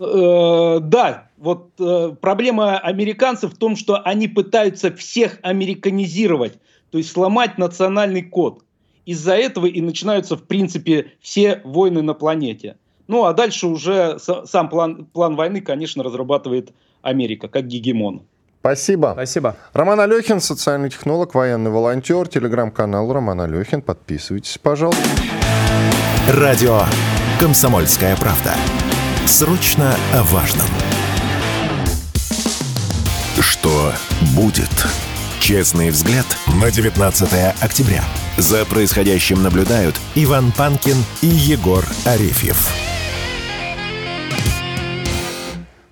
Э, 0.00 0.78
да, 0.80 1.30
вот 1.36 1.72
э, 1.78 2.14
проблема 2.20 2.78
американцев 2.78 3.54
в 3.54 3.56
том, 3.56 3.76
что 3.76 4.00
они 4.02 4.28
пытаются 4.28 4.92
всех 4.92 5.38
американизировать, 5.42 6.58
то 6.90 6.98
есть 6.98 7.12
сломать 7.12 7.58
национальный 7.58 8.22
код 8.22 8.64
из-за 9.10 9.34
этого 9.34 9.66
и 9.66 9.80
начинаются, 9.80 10.36
в 10.36 10.42
принципе, 10.44 11.12
все 11.20 11.60
войны 11.64 12.02
на 12.02 12.14
планете. 12.14 12.76
Ну, 13.08 13.24
а 13.24 13.32
дальше 13.32 13.66
уже 13.66 14.18
сам 14.18 14.68
план, 14.68 15.06
план 15.12 15.34
войны, 15.34 15.60
конечно, 15.60 16.02
разрабатывает 16.04 16.72
Америка, 17.02 17.48
как 17.48 17.66
гегемон. 17.66 18.22
Спасибо. 18.60 19.12
Спасибо. 19.14 19.56
Роман 19.72 20.00
Алехин, 20.00 20.40
социальный 20.40 20.90
технолог, 20.90 21.34
военный 21.34 21.70
волонтер, 21.70 22.28
телеграм-канал 22.28 23.12
Роман 23.12 23.40
Алехин. 23.40 23.82
Подписывайтесь, 23.82 24.58
пожалуйста. 24.58 25.02
Радио 26.28 26.82
«Комсомольская 27.40 28.14
правда». 28.16 28.54
Срочно 29.26 29.96
о 30.12 30.22
важном. 30.24 30.66
Что 33.40 33.92
будет? 34.36 34.86
Честный 35.40 35.90
взгляд 35.90 36.26
на 36.62 36.70
19 36.70 37.62
октября. 37.62 38.04
За 38.36 38.64
происходящим 38.64 39.42
наблюдают 39.42 39.96
Иван 40.14 40.52
Панкин 40.56 40.96
и 41.20 41.26
Егор 41.26 41.84
Арефьев. 42.06 42.70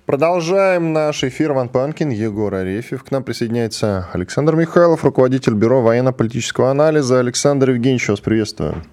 Продолжаем 0.05 0.91
наш 0.91 1.23
эфир. 1.23 1.51
Иван 1.51 1.69
Панкин, 1.69 2.09
Егор 2.09 2.55
Арефьев. 2.55 3.03
К 3.03 3.11
нам 3.11 3.23
присоединяется 3.23 4.07
Александр 4.11 4.55
Михайлов, 4.55 5.03
руководитель 5.03 5.53
Бюро 5.53 5.81
военно-политического 5.81 6.71
анализа. 6.71 7.19
Александр 7.19 7.69
Евгеньевич, 7.69 8.09
вас 8.09 8.19
приветствую. 8.19 8.83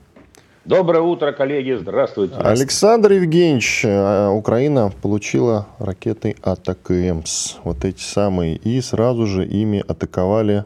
Доброе 0.67 1.01
утро, 1.01 1.33
коллеги. 1.33 1.79
Здравствуйте. 1.81 2.35
Александр 2.35 3.13
Евгеньевич, 3.13 3.83
э, 3.85 4.29
Украина 4.29 4.93
получила 5.01 5.69
ракеты 5.79 6.37
АТКМС. 6.43 7.55
Вот 7.65 7.87
эти 7.87 8.03
самые. 8.03 8.57
И 8.57 8.81
сразу 8.83 9.27
же 9.27 9.47
ими 9.47 9.83
атаковали 9.89 10.65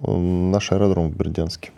наш 0.00 0.72
аэродром 0.72 1.10
в 1.10 1.16
Бердянске. 1.16 1.73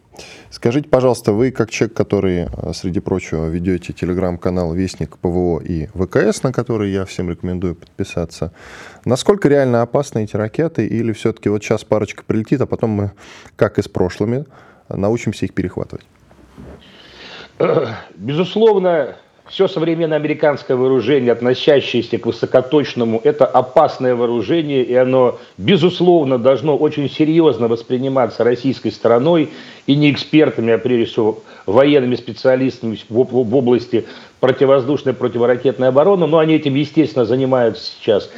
Скажите, 0.56 0.88
пожалуйста, 0.88 1.32
вы 1.32 1.50
как 1.50 1.68
человек, 1.68 1.94
который, 1.94 2.46
э, 2.50 2.72
среди 2.72 3.00
прочего, 3.00 3.46
ведете 3.46 3.92
телеграм-канал 3.92 4.72
«Вестник 4.72 5.18
ПВО» 5.18 5.60
и 5.60 5.88
ВКС, 5.88 6.42
на 6.44 6.50
который 6.50 6.90
я 6.90 7.04
всем 7.04 7.28
рекомендую 7.28 7.74
подписаться, 7.74 8.54
насколько 9.04 9.50
реально 9.50 9.82
опасны 9.82 10.24
эти 10.24 10.34
ракеты, 10.34 10.86
или 10.86 11.12
все-таки 11.12 11.50
вот 11.50 11.62
сейчас 11.62 11.84
парочка 11.84 12.24
прилетит, 12.26 12.62
а 12.62 12.66
потом 12.66 12.88
мы, 12.88 13.12
как 13.56 13.78
и 13.78 13.82
с 13.82 13.88
прошлыми, 13.88 14.46
научимся 14.88 15.44
их 15.44 15.52
перехватывать? 15.52 16.06
Безусловно, 18.14 19.14
все 19.48 19.68
современное 19.68 20.18
американское 20.18 20.76
вооружение, 20.76 21.32
относящееся 21.32 22.18
к 22.18 22.26
высокоточному, 22.26 23.20
это 23.22 23.46
опасное 23.46 24.16
вооружение, 24.16 24.82
и 24.82 24.94
оно, 24.94 25.38
безусловно, 25.56 26.38
должно 26.38 26.76
очень 26.76 27.08
серьезно 27.08 27.68
восприниматься 27.68 28.42
российской 28.42 28.90
стороной 28.90 29.50
и 29.86 29.94
не 29.94 30.10
экспертами, 30.10 30.72
а 30.72 30.78
прежде 30.78 31.06
всего 31.06 31.42
военными 31.64 32.16
специалистами 32.16 32.98
в, 33.08 33.56
области 33.56 34.06
противовоздушной, 34.40 35.14
противоракетной 35.14 35.88
обороны, 35.88 36.26
но 36.26 36.38
они 36.38 36.54
этим, 36.54 36.74
естественно, 36.74 37.24
занимаются 37.24 37.84
сейчас. 37.84 38.28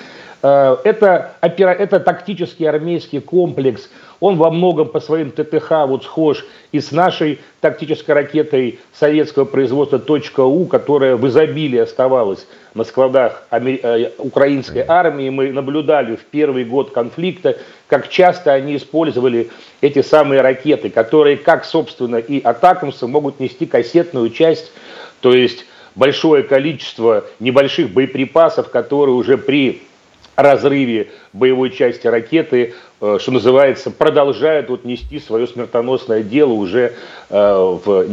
Э, 0.42 0.76
это, 0.84 1.32
это 1.40 2.00
тактический 2.00 2.68
армейский 2.68 3.20
комплекс. 3.20 3.88
Он 4.20 4.36
во 4.36 4.50
многом 4.50 4.88
по 4.88 5.00
своим 5.00 5.30
ТТХ 5.30 5.86
вот 5.86 6.02
схож 6.04 6.44
и 6.72 6.80
с 6.80 6.90
нашей 6.90 7.38
тактической 7.60 8.14
ракетой 8.14 8.80
советского 8.92 9.44
производства 9.44 10.00
.У, 10.44 10.66
которая 10.66 11.16
в 11.16 11.26
изобилии 11.28 11.78
оставалась 11.78 12.46
на 12.74 12.84
складах 12.84 13.44
э, 13.50 14.10
украинской 14.18 14.84
армии. 14.86 15.28
Мы 15.30 15.52
наблюдали 15.52 16.16
в 16.16 16.24
первый 16.24 16.64
год 16.64 16.90
конфликта, 16.90 17.58
как 17.86 18.08
часто 18.08 18.52
они 18.52 18.76
использовали 18.76 19.50
эти 19.80 20.02
самые 20.02 20.40
ракеты, 20.40 20.90
которые, 20.90 21.36
как, 21.36 21.64
собственно, 21.64 22.16
и 22.16 22.40
атакамсы, 22.40 23.06
могут 23.06 23.38
нести 23.40 23.66
кассетную 23.66 24.30
часть, 24.30 24.72
то 25.20 25.32
есть 25.32 25.64
большое 25.94 26.42
количество 26.42 27.24
небольших 27.40 27.90
боеприпасов, 27.90 28.70
которые 28.70 29.14
уже 29.14 29.36
при 29.38 29.82
разрыве 30.38 31.10
боевой 31.32 31.70
части 31.70 32.06
ракеты, 32.06 32.74
э, 33.00 33.18
что 33.20 33.32
называется, 33.32 33.90
продолжают 33.90 34.70
вот 34.70 34.84
нести 34.84 35.18
свое 35.18 35.48
смертоносное 35.48 36.22
дело 36.22 36.52
уже, 36.52 36.94
э, 37.28 37.78
в, 37.84 38.06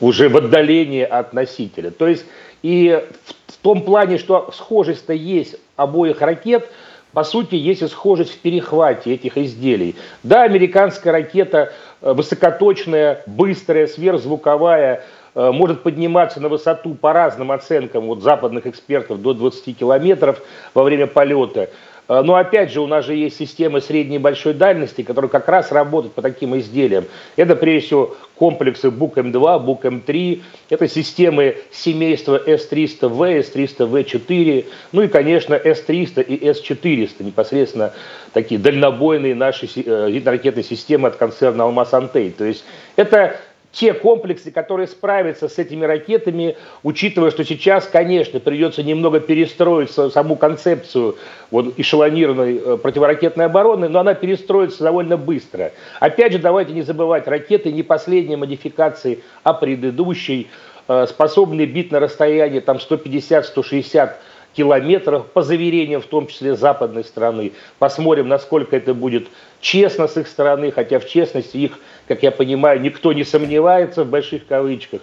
уже 0.00 0.28
в 0.28 0.36
отдалении 0.36 1.02
от 1.02 1.32
носителя. 1.32 1.90
То 1.90 2.06
есть 2.06 2.26
и 2.62 3.02
в 3.46 3.56
том 3.62 3.82
плане, 3.82 4.18
что 4.18 4.50
схожесть-то 4.54 5.14
есть 5.14 5.56
обоих 5.76 6.20
ракет, 6.20 6.68
по 7.14 7.24
сути, 7.24 7.54
есть 7.54 7.80
и 7.80 7.88
схожесть 7.88 8.34
в 8.34 8.38
перехвате 8.38 9.14
этих 9.14 9.38
изделий. 9.38 9.96
Да, 10.22 10.42
американская 10.42 11.14
ракета 11.14 11.72
э, 12.02 12.12
высокоточная, 12.12 13.22
быстрая, 13.26 13.86
сверхзвуковая, 13.86 15.02
может 15.34 15.82
подниматься 15.82 16.40
на 16.40 16.48
высоту 16.48 16.94
по 16.94 17.12
разным 17.12 17.52
оценкам 17.52 18.06
вот 18.06 18.22
западных 18.22 18.66
экспертов 18.66 19.22
до 19.22 19.32
20 19.32 19.78
километров 19.78 20.42
во 20.74 20.82
время 20.82 21.06
полета. 21.06 21.70
А, 22.10 22.24
но 22.24 22.34
опять 22.34 22.72
же, 22.72 22.80
у 22.80 22.88
нас 22.88 23.06
же 23.06 23.14
есть 23.14 23.36
системы 23.36 23.80
средней 23.80 24.16
и 24.16 24.18
большой 24.18 24.52
дальности, 24.52 25.02
которые 25.02 25.28
как 25.28 25.48
раз 25.48 25.70
работают 25.70 26.12
по 26.12 26.22
таким 26.22 26.58
изделиям. 26.58 27.04
Это 27.36 27.54
прежде 27.54 27.86
всего 27.86 28.16
комплексы 28.34 28.90
БУК 28.90 29.18
М2, 29.18 29.60
БУК 29.60 29.84
М3, 29.84 30.42
это 30.70 30.88
системы 30.88 31.58
семейства 31.70 32.36
С-300В, 32.44 33.42
С-300В4, 33.44 34.64
ну 34.90 35.02
и, 35.02 35.06
конечно, 35.06 35.54
С-300 35.54 36.22
и 36.22 36.48
С-400, 36.52 37.22
непосредственно 37.22 37.92
такие 38.32 38.60
дальнобойные 38.60 39.36
наши 39.36 39.68
э, 39.76 40.20
ракетные 40.24 40.64
системы 40.64 41.06
от 41.06 41.14
концерна 41.14 41.62
«Алмаз 41.62 41.94
Антей». 41.94 42.32
То 42.32 42.44
есть 42.44 42.64
это 42.96 43.36
те 43.72 43.94
комплексы, 43.94 44.50
которые 44.50 44.88
справятся 44.88 45.48
с 45.48 45.58
этими 45.58 45.84
ракетами, 45.84 46.56
учитывая, 46.82 47.30
что 47.30 47.44
сейчас, 47.44 47.86
конечно, 47.86 48.40
придется 48.40 48.82
немного 48.82 49.20
перестроить 49.20 49.90
саму 49.90 50.36
концепцию 50.36 51.16
вот, 51.50 51.78
эшелонированной 51.78 52.56
э, 52.56 52.76
противоракетной 52.78 53.46
обороны, 53.46 53.88
но 53.88 54.00
она 54.00 54.14
перестроится 54.14 54.82
довольно 54.82 55.16
быстро. 55.16 55.72
Опять 56.00 56.32
же, 56.32 56.38
давайте 56.38 56.72
не 56.72 56.82
забывать, 56.82 57.28
ракеты 57.28 57.70
не 57.70 57.82
последние 57.82 58.36
модификации, 58.36 59.20
а 59.44 59.54
предыдущей, 59.54 60.48
э, 60.88 61.06
способные 61.08 61.66
бить 61.66 61.92
на 61.92 62.00
расстоянии 62.00 62.60
там 62.60 62.78
150-160 62.78 64.14
километров, 64.52 65.26
по 65.26 65.42
заверениям 65.42 66.00
в 66.00 66.06
том 66.06 66.26
числе 66.26 66.56
западной 66.56 67.04
страны. 67.04 67.52
Посмотрим, 67.78 68.28
насколько 68.28 68.76
это 68.76 68.94
будет 68.94 69.28
честно 69.60 70.08
с 70.08 70.16
их 70.16 70.26
стороны, 70.26 70.72
хотя 70.72 70.98
в 70.98 71.06
честности 71.06 71.56
их, 71.56 71.78
как 72.10 72.24
я 72.24 72.32
понимаю, 72.32 72.80
никто 72.80 73.12
не 73.12 73.22
сомневается 73.22 74.02
в 74.02 74.08
больших 74.08 74.44
кавычках. 74.48 75.00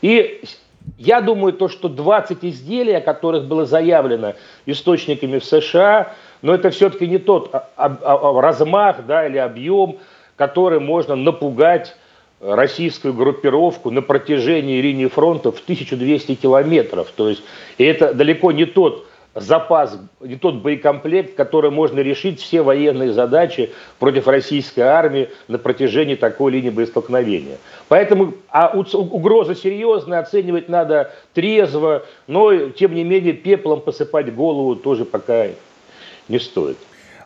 И 0.00 0.42
я 0.98 1.20
думаю, 1.20 1.52
то, 1.52 1.68
что 1.68 1.88
20 1.88 2.38
изделий, 2.44 2.94
о 2.94 3.00
которых 3.00 3.44
было 3.44 3.64
заявлено 3.64 4.34
источниками 4.66 5.38
в 5.38 5.44
США, 5.44 6.14
но 6.42 6.52
это 6.52 6.70
все-таки 6.70 7.06
не 7.06 7.18
тот 7.18 7.54
размах 7.76 9.06
да, 9.06 9.28
или 9.28 9.38
объем, 9.38 9.98
который 10.34 10.80
можно 10.80 11.14
напугать 11.14 11.94
российскую 12.40 13.14
группировку 13.14 13.92
на 13.92 14.02
протяжении 14.02 14.80
линии 14.80 15.06
фронта 15.06 15.52
в 15.52 15.60
1200 15.60 16.34
километров. 16.34 17.12
То 17.14 17.28
есть 17.28 17.44
и 17.78 17.84
это 17.84 18.14
далеко 18.14 18.50
не 18.50 18.64
тот 18.64 19.06
запас, 19.34 19.98
не 20.20 20.36
тот 20.36 20.56
боекомплект, 20.56 21.34
который 21.34 21.70
можно 21.70 22.00
решить 22.00 22.40
все 22.40 22.62
военные 22.62 23.12
задачи 23.12 23.72
против 23.98 24.28
российской 24.28 24.80
армии 24.80 25.30
на 25.48 25.58
протяжении 25.58 26.14
такой 26.14 26.52
линии 26.52 26.70
боестолкновения. 26.70 27.58
Поэтому 27.88 28.34
а 28.48 28.76
угроза 28.76 29.54
серьезная, 29.54 30.20
оценивать 30.20 30.68
надо 30.68 31.12
трезво, 31.34 32.04
но 32.26 32.70
тем 32.70 32.94
не 32.94 33.04
менее 33.04 33.32
пеплом 33.32 33.80
посыпать 33.80 34.34
голову 34.34 34.76
тоже 34.76 35.04
пока 35.04 35.48
не 36.28 36.38
стоит. 36.38 36.76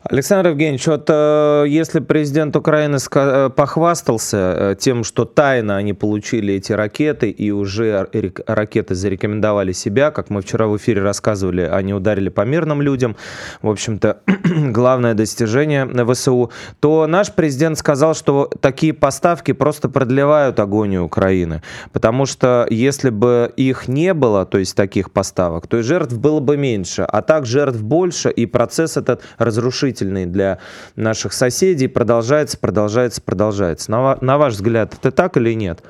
Александр 0.09 0.51
Евгеньевич, 0.51 0.87
вот 0.87 1.07
э, 1.09 1.65
если 1.67 1.99
президент 1.99 2.55
Украины 2.55 2.99
э, 3.13 3.51
похвастался 3.55 4.37
э, 4.37 4.77
тем, 4.79 5.03
что 5.03 5.25
тайно 5.25 5.77
они 5.77 5.95
получили 5.95 6.55
эти 6.55 6.73
ракеты 6.73 7.31
и 7.31 7.51
уже 7.51 8.09
ракеты 8.47 8.95
зарекомендовали 8.95 9.73
себя, 9.73 10.13
как 10.13 10.31
мы 10.31 10.43
вчера 10.43 10.69
в 10.69 10.77
эфире 10.77 11.03
рассказывали, 11.03 11.63
они 11.63 11.93
ударили 11.93 12.29
по 12.29 12.43
мирным 12.43 12.83
людям, 12.83 13.17
в 13.63 13.69
общем-то, 13.69 14.21
главное 14.71 15.15
достижение 15.15 15.87
ВСУ, 15.87 16.53
то 16.79 17.07
наш 17.09 17.33
президент 17.33 17.77
сказал, 17.77 18.15
что 18.15 18.49
такие 18.61 18.95
поставки 18.95 19.53
просто 19.53 19.89
продлевают 19.89 20.61
агонию 20.61 21.05
Украины, 21.05 21.63
потому 21.93 22.27
что 22.27 22.67
если 22.71 23.11
бы 23.11 23.53
их 23.57 23.89
не 23.89 24.15
было, 24.15 24.47
то 24.47 24.59
есть 24.59 24.77
таких 24.77 25.11
поставок, 25.11 25.67
то 25.67 25.79
и 25.79 25.83
жертв 25.83 26.17
было 26.17 26.39
бы 26.39 26.57
меньше, 26.57 27.03
а 27.03 27.23
так 27.23 27.45
жертв 27.45 27.81
больше, 27.81 28.31
и 28.31 28.47
процесс 28.47 28.97
этот 28.97 29.23
разрушительный 29.39 29.96
положительный 29.97 30.27
для 30.27 30.59
наших 30.97 31.33
соседей, 31.33 31.89
продолжается, 31.89 32.59
продолжается, 32.59 33.23
продолжается. 33.23 33.91
На, 33.91 34.19
на 34.21 34.39
ваш 34.39 34.55
взгляд, 34.55 34.95
это 34.95 35.11
так 35.11 35.37
или 35.37 35.55
нет? 35.55 35.81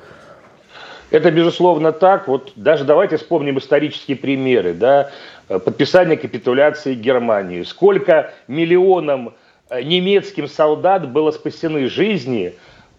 Это, 1.11 1.31
безусловно, 1.31 1.91
так. 1.91 2.27
Вот 2.27 2.51
даже 2.55 2.83
давайте 2.83 3.17
вспомним 3.17 3.57
исторические 3.57 4.17
примеры. 4.17 4.73
Да? 4.73 5.09
Подписание 5.47 6.17
капитуляции 6.17 6.95
Германии. 6.95 7.63
Сколько 7.63 8.31
миллионам 8.47 9.33
э, 9.69 9.81
немецким 9.83 10.47
солдат 10.47 11.09
было 11.09 11.31
спасены 11.31 11.87
жизни 11.87 12.53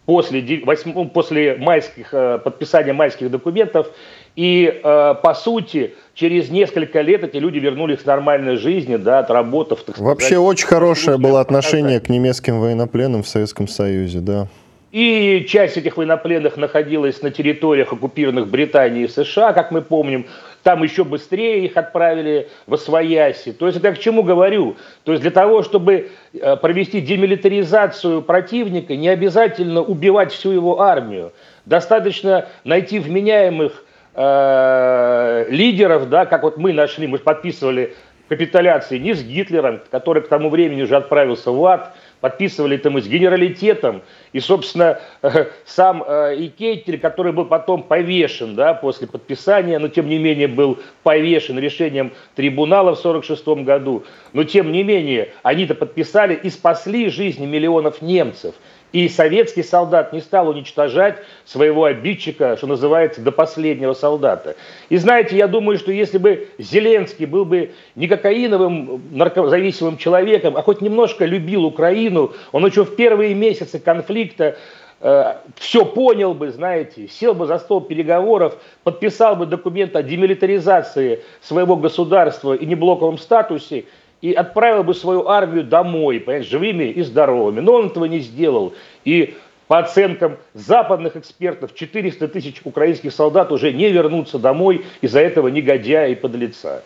после, 0.06 0.62
8, 0.64 1.10
после 1.10 1.56
майских, 1.56 2.14
э, 2.14 2.38
подписания 2.42 2.94
майских 2.94 3.30
документов. 3.30 3.88
И, 4.36 4.80
э, 4.82 5.14
по 5.22 5.34
сути, 5.34 5.94
через 6.14 6.50
несколько 6.50 7.00
лет 7.00 7.24
эти 7.24 7.36
люди 7.38 7.58
вернулись 7.58 8.00
к 8.00 8.06
нормальной 8.06 8.56
жизни, 8.56 8.96
да, 8.96 9.20
отработав. 9.20 9.82
Так 9.82 9.98
Вообще 9.98 10.26
сказать, 10.26 10.44
очень 10.44 10.66
хорошее 10.66 11.18
было 11.18 11.40
отношение 11.40 12.00
к 12.00 12.08
немецким 12.08 12.60
военнопленным 12.60 13.22
в 13.22 13.28
Советском 13.28 13.68
Союзе, 13.68 14.20
да. 14.20 14.48
И 14.90 15.44
часть 15.48 15.76
этих 15.76 15.98
военнопленных 15.98 16.56
находилась 16.56 17.20
на 17.20 17.30
территориях, 17.30 17.92
оккупированных 17.92 18.48
Британией 18.48 19.04
и 19.04 19.08
США, 19.08 19.52
как 19.52 19.70
мы 19.70 19.82
помним. 19.82 20.26
Там 20.62 20.82
еще 20.82 21.04
быстрее 21.04 21.64
их 21.64 21.76
отправили 21.76 22.48
в 22.66 22.74
Освояси. 22.74 23.52
То 23.52 23.66
есть 23.66 23.78
это 23.78 23.88
я 23.88 23.94
к 23.94 23.98
чему 23.98 24.22
говорю? 24.22 24.76
То 25.04 25.12
есть 25.12 25.22
для 25.22 25.30
того, 25.30 25.62
чтобы 25.62 26.10
э, 26.32 26.56
провести 26.56 27.02
демилитаризацию 27.02 28.22
противника, 28.22 28.96
не 28.96 29.08
обязательно 29.08 29.82
убивать 29.82 30.32
всю 30.32 30.52
его 30.52 30.80
армию. 30.80 31.32
Достаточно 31.66 32.48
найти 32.64 32.98
вменяемых 32.98 33.84
э, 34.18 35.46
лидеров, 35.48 36.08
да, 36.08 36.26
как 36.26 36.42
вот 36.42 36.56
мы 36.56 36.72
нашли, 36.72 37.06
мы 37.06 37.18
подписывали 37.18 37.94
капитуляции 38.28 38.98
не 38.98 39.14
с 39.14 39.22
Гитлером, 39.22 39.80
который 39.90 40.22
к 40.22 40.28
тому 40.28 40.50
времени 40.50 40.82
уже 40.82 40.96
отправился 40.96 41.50
в 41.50 41.64
ад, 41.64 41.94
подписывали 42.20 42.76
это 42.76 42.90
мы 42.90 43.00
с 43.00 43.06
генералитетом, 43.06 44.02
и, 44.32 44.40
собственно, 44.40 45.00
э, 45.22 45.46
сам 45.64 46.02
э, 46.06 46.34
Икейтель, 46.36 46.98
который 46.98 47.32
был 47.32 47.44
потом 47.44 47.84
повешен 47.84 48.56
да, 48.56 48.74
после 48.74 49.06
подписания, 49.06 49.78
но 49.78 49.86
тем 49.86 50.08
не 50.08 50.18
менее 50.18 50.48
был 50.48 50.78
повешен 51.04 51.58
решением 51.58 52.12
трибунала 52.34 52.96
в 52.96 52.98
1946 52.98 53.64
году, 53.64 54.04
но 54.32 54.42
тем 54.42 54.72
не 54.72 54.82
менее 54.82 55.32
они-то 55.44 55.74
подписали 55.76 56.34
и 56.34 56.50
спасли 56.50 57.08
жизни 57.08 57.46
миллионов 57.46 58.02
немцев– 58.02 58.56
и 58.92 59.08
советский 59.08 59.62
солдат 59.62 60.12
не 60.12 60.20
стал 60.20 60.48
уничтожать 60.48 61.18
своего 61.44 61.84
обидчика, 61.84 62.56
что 62.56 62.66
называется, 62.66 63.20
до 63.20 63.32
последнего 63.32 63.92
солдата. 63.92 64.56
И 64.88 64.96
знаете, 64.96 65.36
я 65.36 65.46
думаю, 65.46 65.78
что 65.78 65.92
если 65.92 66.18
бы 66.18 66.48
Зеленский 66.58 67.26
был 67.26 67.44
бы 67.44 67.72
не 67.94 68.08
кокаиновым 68.08 69.02
наркозависимым 69.10 69.98
человеком, 69.98 70.56
а 70.56 70.62
хоть 70.62 70.80
немножко 70.80 71.24
любил 71.24 71.64
Украину, 71.64 72.32
он 72.52 72.66
еще 72.66 72.84
в 72.84 72.96
первые 72.96 73.34
месяцы 73.34 73.78
конфликта 73.78 74.56
э, 75.00 75.34
все 75.56 75.84
понял 75.84 76.32
бы, 76.32 76.50
знаете, 76.50 77.08
сел 77.08 77.34
бы 77.34 77.46
за 77.46 77.58
стол 77.58 77.82
переговоров, 77.82 78.56
подписал 78.84 79.36
бы 79.36 79.44
документ 79.44 79.94
о 79.96 80.02
демилитаризации 80.02 81.22
своего 81.42 81.76
государства 81.76 82.54
и 82.54 82.64
неблоковом 82.64 83.18
статусе, 83.18 83.84
и 84.20 84.32
отправил 84.32 84.84
бы 84.84 84.94
свою 84.94 85.28
армию 85.28 85.64
домой, 85.64 86.20
понимаете, 86.20 86.50
живыми 86.50 86.84
и 86.84 87.02
здоровыми. 87.02 87.60
Но 87.60 87.74
он 87.74 87.86
этого 87.86 88.06
не 88.06 88.20
сделал. 88.20 88.74
И 89.04 89.36
по 89.68 89.78
оценкам 89.78 90.38
западных 90.54 91.16
экспертов, 91.16 91.74
400 91.74 92.28
тысяч 92.28 92.60
украинских 92.64 93.12
солдат 93.12 93.52
уже 93.52 93.72
не 93.72 93.90
вернутся 93.90 94.38
домой 94.38 94.84
из-за 95.02 95.20
этого 95.20 95.48
негодяя 95.48 96.08
и 96.08 96.14
подлеца. 96.14 96.82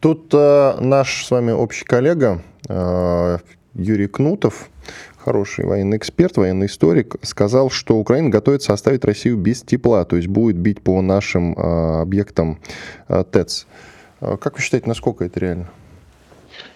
Тут 0.00 0.28
э, 0.34 0.76
наш 0.80 1.24
с 1.24 1.30
вами 1.30 1.52
общий 1.52 1.84
коллега 1.84 2.42
э, 2.68 3.38
Юрий 3.74 4.08
Кнутов, 4.08 4.68
хороший 5.16 5.64
военный 5.64 5.96
эксперт, 5.96 6.36
военный 6.36 6.66
историк, 6.66 7.16
сказал, 7.22 7.70
что 7.70 7.96
Украина 7.96 8.28
готовится 8.28 8.72
оставить 8.72 9.04
Россию 9.04 9.36
без 9.36 9.62
тепла, 9.62 10.04
то 10.04 10.16
есть 10.16 10.28
будет 10.28 10.56
бить 10.56 10.82
по 10.82 11.00
нашим 11.02 11.54
э, 11.54 12.00
объектам 12.02 12.58
э, 13.08 13.24
ТЭЦ. 13.30 13.66
Как 14.20 14.56
вы 14.56 14.62
считаете, 14.62 14.88
насколько 14.88 15.24
это 15.24 15.40
реально? 15.40 15.68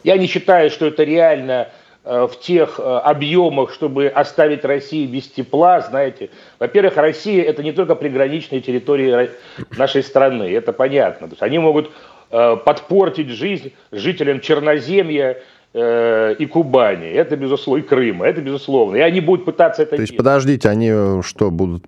Я 0.05 0.17
не 0.17 0.27
считаю, 0.27 0.71
что 0.71 0.87
это 0.87 1.05
реально 1.05 1.69
э, 2.05 2.27
в 2.31 2.39
тех 2.39 2.79
э, 2.79 2.83
объемах, 2.83 3.73
чтобы 3.73 4.09
оставить 4.09 4.65
Россию 4.65 5.09
без 5.09 5.29
тепла, 5.29 5.81
знаете. 5.81 6.31
Во-первых, 6.59 6.97
Россия 6.97 7.45
это 7.45 7.63
не 7.63 7.73
только 7.73 7.95
приграничные 7.95 8.61
территории 8.61 9.31
нашей 9.77 10.03
страны, 10.03 10.51
это 10.53 10.73
понятно. 10.73 11.29
То 11.29 11.33
есть 11.33 11.43
они 11.43 11.59
могут 11.59 11.91
э, 12.31 12.57
подпортить 12.65 13.29
жизнь 13.29 13.73
жителям 13.93 14.41
Черноземья, 14.41 15.39
и 15.73 16.49
Кубани, 16.51 17.07
это 17.07 17.37
безусловно, 17.37 17.81
и 17.81 17.85
Крыма, 17.85 18.27
это 18.27 18.41
безусловно. 18.41 18.97
И 18.97 19.01
они 19.03 19.21
будут 19.21 19.45
пытаться 19.45 19.83
это 19.83 19.95
То 19.95 20.03
есть, 20.03 20.11
делать. 20.11 20.19
подождите, 20.19 20.69
они 20.69 21.23
что, 21.23 21.53
будут 21.53 21.87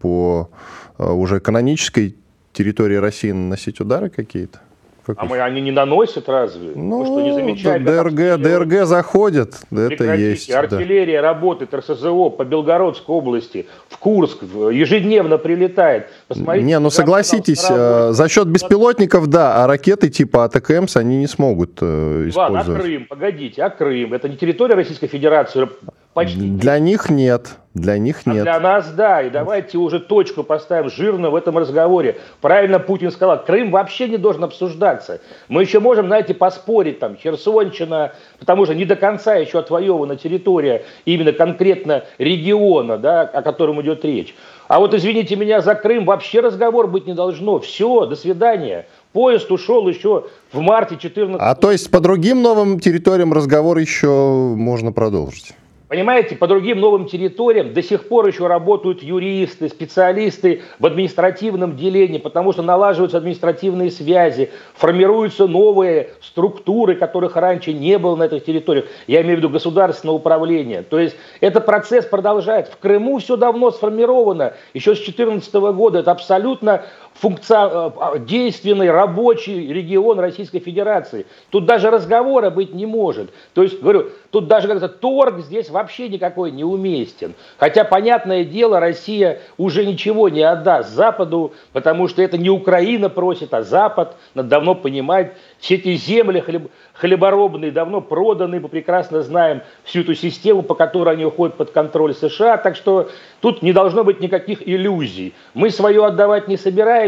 по 0.00 0.48
уже 0.96 1.40
канонической 1.40 2.16
территории 2.54 2.96
России 2.96 3.30
наносить 3.30 3.80
удары 3.80 4.08
какие-то? 4.08 4.60
Как 5.04 5.16
а 5.18 5.24
мы, 5.24 5.40
они 5.40 5.60
не 5.60 5.72
наносят 5.72 6.28
разве? 6.28 6.72
Ну, 6.76 7.00
мы 7.00 7.06
что, 7.06 7.20
не 7.22 7.32
замечаем, 7.32 7.84
ДРГ, 7.84 8.40
ДРГ 8.40 8.86
заходит, 8.86 9.56
это 9.72 10.14
есть. 10.14 10.50
Артиллерия 10.50 11.20
да. 11.20 11.32
работает, 11.32 11.74
РСЗО 11.74 12.30
по 12.30 12.44
Белгородской 12.44 13.14
области, 13.14 13.66
в 13.88 13.98
Курск 13.98 14.42
ежедневно 14.42 15.38
прилетает. 15.38 16.06
Посмотрите, 16.28 16.66
не, 16.66 16.78
ну 16.78 16.90
согласитесь, 16.90 17.66
э, 17.68 18.12
за 18.12 18.28
счет 18.28 18.46
беспилотников, 18.46 19.26
да, 19.26 19.64
а 19.64 19.66
ракеты 19.66 20.08
типа 20.08 20.44
АТКМС 20.44 20.96
они 20.96 21.16
не 21.16 21.26
смогут 21.26 21.78
э, 21.80 22.28
использовать. 22.28 22.68
Ладно, 22.68 22.74
а 22.76 22.80
Крым, 22.80 23.06
погодите, 23.08 23.62
а 23.62 23.70
Крым, 23.70 24.14
это 24.14 24.28
не 24.28 24.36
территория 24.36 24.76
Российской 24.76 25.08
Федерации, 25.08 25.68
Почти 26.14 26.40
Для 26.40 26.78
них 26.78 27.08
нет. 27.08 27.56
Для 27.72 27.96
них 27.96 28.26
нет. 28.26 28.40
А 28.40 28.42
для 28.42 28.60
нас 28.60 28.92
да. 28.92 29.22
И 29.22 29.30
давайте 29.30 29.78
уже 29.78 29.98
точку 29.98 30.42
поставим 30.42 30.90
жирно 30.90 31.30
в 31.30 31.34
этом 31.34 31.56
разговоре. 31.56 32.18
Правильно 32.42 32.78
Путин 32.78 33.10
сказал, 33.10 33.42
Крым 33.42 33.70
вообще 33.70 34.08
не 34.08 34.18
должен 34.18 34.44
обсуждаться. 34.44 35.20
Мы 35.48 35.62
еще 35.62 35.80
можем, 35.80 36.08
знаете, 36.08 36.34
поспорить, 36.34 36.98
там, 36.98 37.16
Херсонщина, 37.16 38.12
потому 38.38 38.66
что 38.66 38.74
не 38.74 38.84
до 38.84 38.94
конца 38.94 39.36
еще 39.36 39.58
отвоевана 39.58 40.16
территория 40.16 40.84
именно 41.06 41.32
конкретно 41.32 42.04
региона, 42.18 42.98
да, 42.98 43.22
о 43.22 43.40
котором 43.40 43.80
идет 43.80 44.04
речь. 44.04 44.34
А 44.68 44.78
вот, 44.78 44.92
извините 44.92 45.36
меня, 45.36 45.62
за 45.62 45.74
Крым 45.74 46.04
вообще 46.04 46.40
разговор 46.40 46.88
быть 46.88 47.06
не 47.06 47.14
должно. 47.14 47.58
Все, 47.60 48.04
до 48.04 48.16
свидания. 48.16 48.86
Поезд 49.14 49.50
ушел 49.50 49.88
еще 49.88 50.26
в 50.52 50.60
марте 50.60 50.96
2014 50.96 51.40
А 51.40 51.54
то 51.54 51.70
есть 51.72 51.90
по 51.90 52.00
другим 52.00 52.42
новым 52.42 52.80
территориям 52.80 53.32
разговор 53.32 53.78
еще 53.78 54.08
можно 54.08 54.92
продолжить? 54.92 55.54
Понимаете, 55.92 56.36
по 56.36 56.46
другим 56.46 56.80
новым 56.80 57.04
территориям 57.04 57.74
до 57.74 57.82
сих 57.82 58.08
пор 58.08 58.26
еще 58.26 58.46
работают 58.46 59.02
юристы, 59.02 59.68
специалисты 59.68 60.62
в 60.78 60.86
административном 60.86 61.76
делении, 61.76 62.16
потому 62.16 62.54
что 62.54 62.62
налаживаются 62.62 63.18
административные 63.18 63.90
связи, 63.90 64.50
формируются 64.72 65.46
новые 65.46 66.14
структуры, 66.22 66.94
которых 66.94 67.36
раньше 67.36 67.74
не 67.74 67.98
было 67.98 68.16
на 68.16 68.22
этих 68.22 68.46
территориях. 68.46 68.86
Я 69.06 69.20
имею 69.20 69.34
в 69.34 69.38
виду 69.40 69.50
государственное 69.50 70.14
управление. 70.14 70.80
То 70.80 70.98
есть 70.98 71.14
этот 71.40 71.66
процесс 71.66 72.06
продолжается. 72.06 72.72
В 72.72 72.78
Крыму 72.78 73.18
все 73.18 73.36
давно 73.36 73.70
сформировано, 73.70 74.54
еще 74.72 74.94
с 74.94 74.98
2014 74.98 75.52
года. 75.76 75.98
Это 75.98 76.12
абсолютно 76.12 76.86
функция, 77.14 77.68
э, 77.72 78.18
действенный 78.20 78.90
рабочий 78.90 79.72
регион 79.72 80.18
Российской 80.18 80.60
Федерации. 80.60 81.26
Тут 81.50 81.66
даже 81.66 81.90
разговора 81.90 82.50
быть 82.50 82.74
не 82.74 82.86
может. 82.86 83.30
То 83.54 83.62
есть, 83.62 83.80
говорю, 83.80 84.10
тут 84.30 84.48
даже 84.48 84.68
как-то 84.68 84.88
торг 84.88 85.40
здесь 85.40 85.70
вообще 85.70 86.08
никакой 86.08 86.50
не 86.50 86.64
уместен. 86.64 87.34
Хотя, 87.58 87.84
понятное 87.84 88.44
дело, 88.44 88.80
Россия 88.80 89.40
уже 89.58 89.84
ничего 89.84 90.28
не 90.28 90.42
отдаст 90.42 90.90
Западу, 90.90 91.52
потому 91.72 92.08
что 92.08 92.22
это 92.22 92.38
не 92.38 92.50
Украина 92.50 93.08
просит, 93.08 93.54
а 93.54 93.62
Запад. 93.62 94.16
Надо 94.34 94.48
давно 94.48 94.74
понимать, 94.74 95.32
все 95.58 95.76
эти 95.76 95.94
земли 95.94 96.40
хлеб, 96.40 96.70
хлеборобные 96.94 97.70
давно 97.70 98.00
проданы, 98.00 98.60
мы 98.60 98.68
прекрасно 98.68 99.22
знаем 99.22 99.62
всю 99.84 100.00
эту 100.00 100.14
систему, 100.14 100.62
по 100.62 100.74
которой 100.74 101.14
они 101.14 101.24
уходят 101.24 101.56
под 101.56 101.70
контроль 101.70 102.14
США. 102.14 102.56
Так 102.56 102.76
что 102.76 103.10
тут 103.40 103.62
не 103.62 103.72
должно 103.72 104.02
быть 104.04 104.20
никаких 104.20 104.66
иллюзий. 104.66 105.34
Мы 105.54 105.70
свое 105.70 106.04
отдавать 106.04 106.48
не 106.48 106.56
собираемся, 106.56 107.01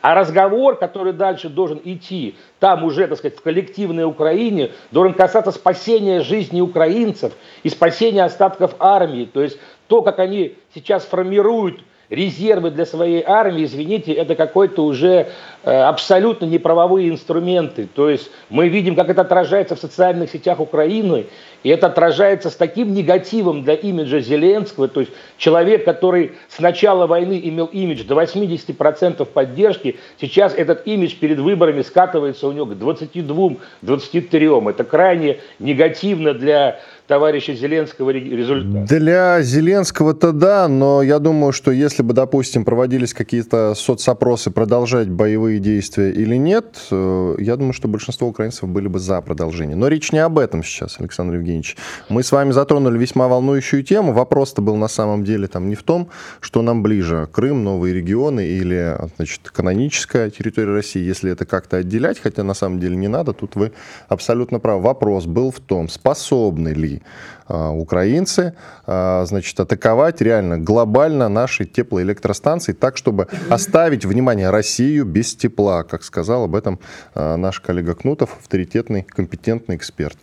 а 0.00 0.14
разговор, 0.14 0.76
который 0.76 1.12
дальше 1.12 1.48
должен 1.48 1.80
идти, 1.84 2.36
там 2.58 2.84
уже, 2.84 3.06
так 3.06 3.18
сказать, 3.18 3.38
в 3.38 3.42
коллективной 3.42 4.04
Украине, 4.04 4.70
должен 4.90 5.14
касаться 5.14 5.50
спасения 5.52 6.20
жизни 6.20 6.60
украинцев 6.60 7.32
и 7.62 7.68
спасения 7.68 8.24
остатков 8.24 8.74
армии. 8.78 9.24
То 9.24 9.42
есть 9.42 9.58
то, 9.86 10.02
как 10.02 10.18
они 10.18 10.56
сейчас 10.74 11.04
формируют 11.04 11.80
резервы 12.10 12.70
для 12.70 12.84
своей 12.84 13.22
армии, 13.24 13.64
извините, 13.64 14.12
это 14.12 14.34
какой-то 14.34 14.84
уже 14.84 15.28
э, 15.62 15.70
абсолютно 15.70 16.44
неправовые 16.44 17.08
инструменты. 17.08 17.88
То 17.94 18.10
есть 18.10 18.30
мы 18.50 18.68
видим, 18.68 18.96
как 18.96 19.08
это 19.08 19.22
отражается 19.22 19.76
в 19.76 19.78
социальных 19.78 20.30
сетях 20.30 20.58
Украины, 20.60 21.26
и 21.62 21.68
это 21.68 21.88
отражается 21.88 22.50
с 22.50 22.56
таким 22.56 22.94
негативом 22.94 23.62
для 23.62 23.74
имиджа 23.74 24.20
Зеленского. 24.20 24.88
То 24.88 25.00
есть 25.00 25.12
человек, 25.36 25.84
который 25.84 26.32
с 26.48 26.58
начала 26.58 27.06
войны 27.06 27.40
имел 27.42 27.66
имидж 27.66 28.04
до 28.04 28.14
80% 28.14 29.24
поддержки, 29.26 29.98
сейчас 30.20 30.54
этот 30.54 30.86
имидж 30.86 31.14
перед 31.16 31.38
выборами 31.38 31.82
скатывается 31.82 32.48
у 32.48 32.52
него 32.52 32.66
к 32.66 32.72
22-23. 32.72 34.70
Это 34.70 34.84
крайне 34.84 35.38
негативно 35.58 36.32
для 36.34 36.80
товарища 37.10 37.54
Зеленского 37.54 38.10
результат? 38.10 38.84
Для 38.84 39.42
Зеленского-то 39.42 40.30
да, 40.30 40.68
но 40.68 41.02
я 41.02 41.18
думаю, 41.18 41.52
что 41.52 41.72
если 41.72 42.04
бы, 42.04 42.14
допустим, 42.14 42.64
проводились 42.64 43.12
какие-то 43.14 43.74
соцопросы, 43.74 44.52
продолжать 44.52 45.08
боевые 45.08 45.58
действия 45.58 46.12
или 46.12 46.36
нет, 46.36 46.76
э, 46.92 47.34
я 47.40 47.56
думаю, 47.56 47.72
что 47.72 47.88
большинство 47.88 48.28
украинцев 48.28 48.68
были 48.68 48.86
бы 48.86 49.00
за 49.00 49.20
продолжение. 49.22 49.74
Но 49.74 49.88
речь 49.88 50.12
не 50.12 50.20
об 50.20 50.38
этом 50.38 50.62
сейчас, 50.62 51.00
Александр 51.00 51.34
Евгеньевич. 51.34 51.76
Мы 52.08 52.22
с 52.22 52.30
вами 52.30 52.52
затронули 52.52 52.96
весьма 52.96 53.26
волнующую 53.26 53.82
тему. 53.82 54.12
Вопрос-то 54.12 54.62
был 54.62 54.76
на 54.76 54.86
самом 54.86 55.24
деле 55.24 55.48
там 55.48 55.68
не 55.68 55.74
в 55.74 55.82
том, 55.82 56.10
что 56.38 56.62
нам 56.62 56.84
ближе 56.84 57.28
Крым, 57.32 57.64
новые 57.64 57.92
регионы 57.92 58.46
или 58.46 58.96
значит, 59.16 59.50
каноническая 59.50 60.30
территория 60.30 60.74
России, 60.74 61.02
если 61.02 61.32
это 61.32 61.44
как-то 61.44 61.78
отделять, 61.78 62.20
хотя 62.20 62.44
на 62.44 62.54
самом 62.54 62.78
деле 62.78 62.94
не 62.94 63.08
надо, 63.08 63.32
тут 63.32 63.56
вы 63.56 63.72
абсолютно 64.08 64.60
правы. 64.60 64.82
Вопрос 64.82 65.26
был 65.26 65.50
в 65.50 65.58
том, 65.58 65.88
способны 65.88 66.68
ли 66.68 66.99
а, 67.46 67.70
украинцы, 67.70 68.54
а, 68.86 69.24
значит, 69.24 69.58
атаковать 69.58 70.20
реально 70.20 70.58
глобально 70.58 71.28
наши 71.28 71.64
теплоэлектростанции 71.64 72.72
так, 72.72 72.96
чтобы 72.96 73.28
оставить, 73.48 74.04
внимание, 74.04 74.50
Россию 74.50 75.04
без 75.04 75.34
тепла, 75.34 75.82
как 75.82 76.02
сказал 76.04 76.44
об 76.44 76.54
этом 76.54 76.78
а, 77.14 77.36
наш 77.36 77.60
коллега 77.60 77.94
Кнутов, 77.94 78.36
авторитетный, 78.38 79.02
компетентный 79.02 79.76
эксперт. 79.76 80.16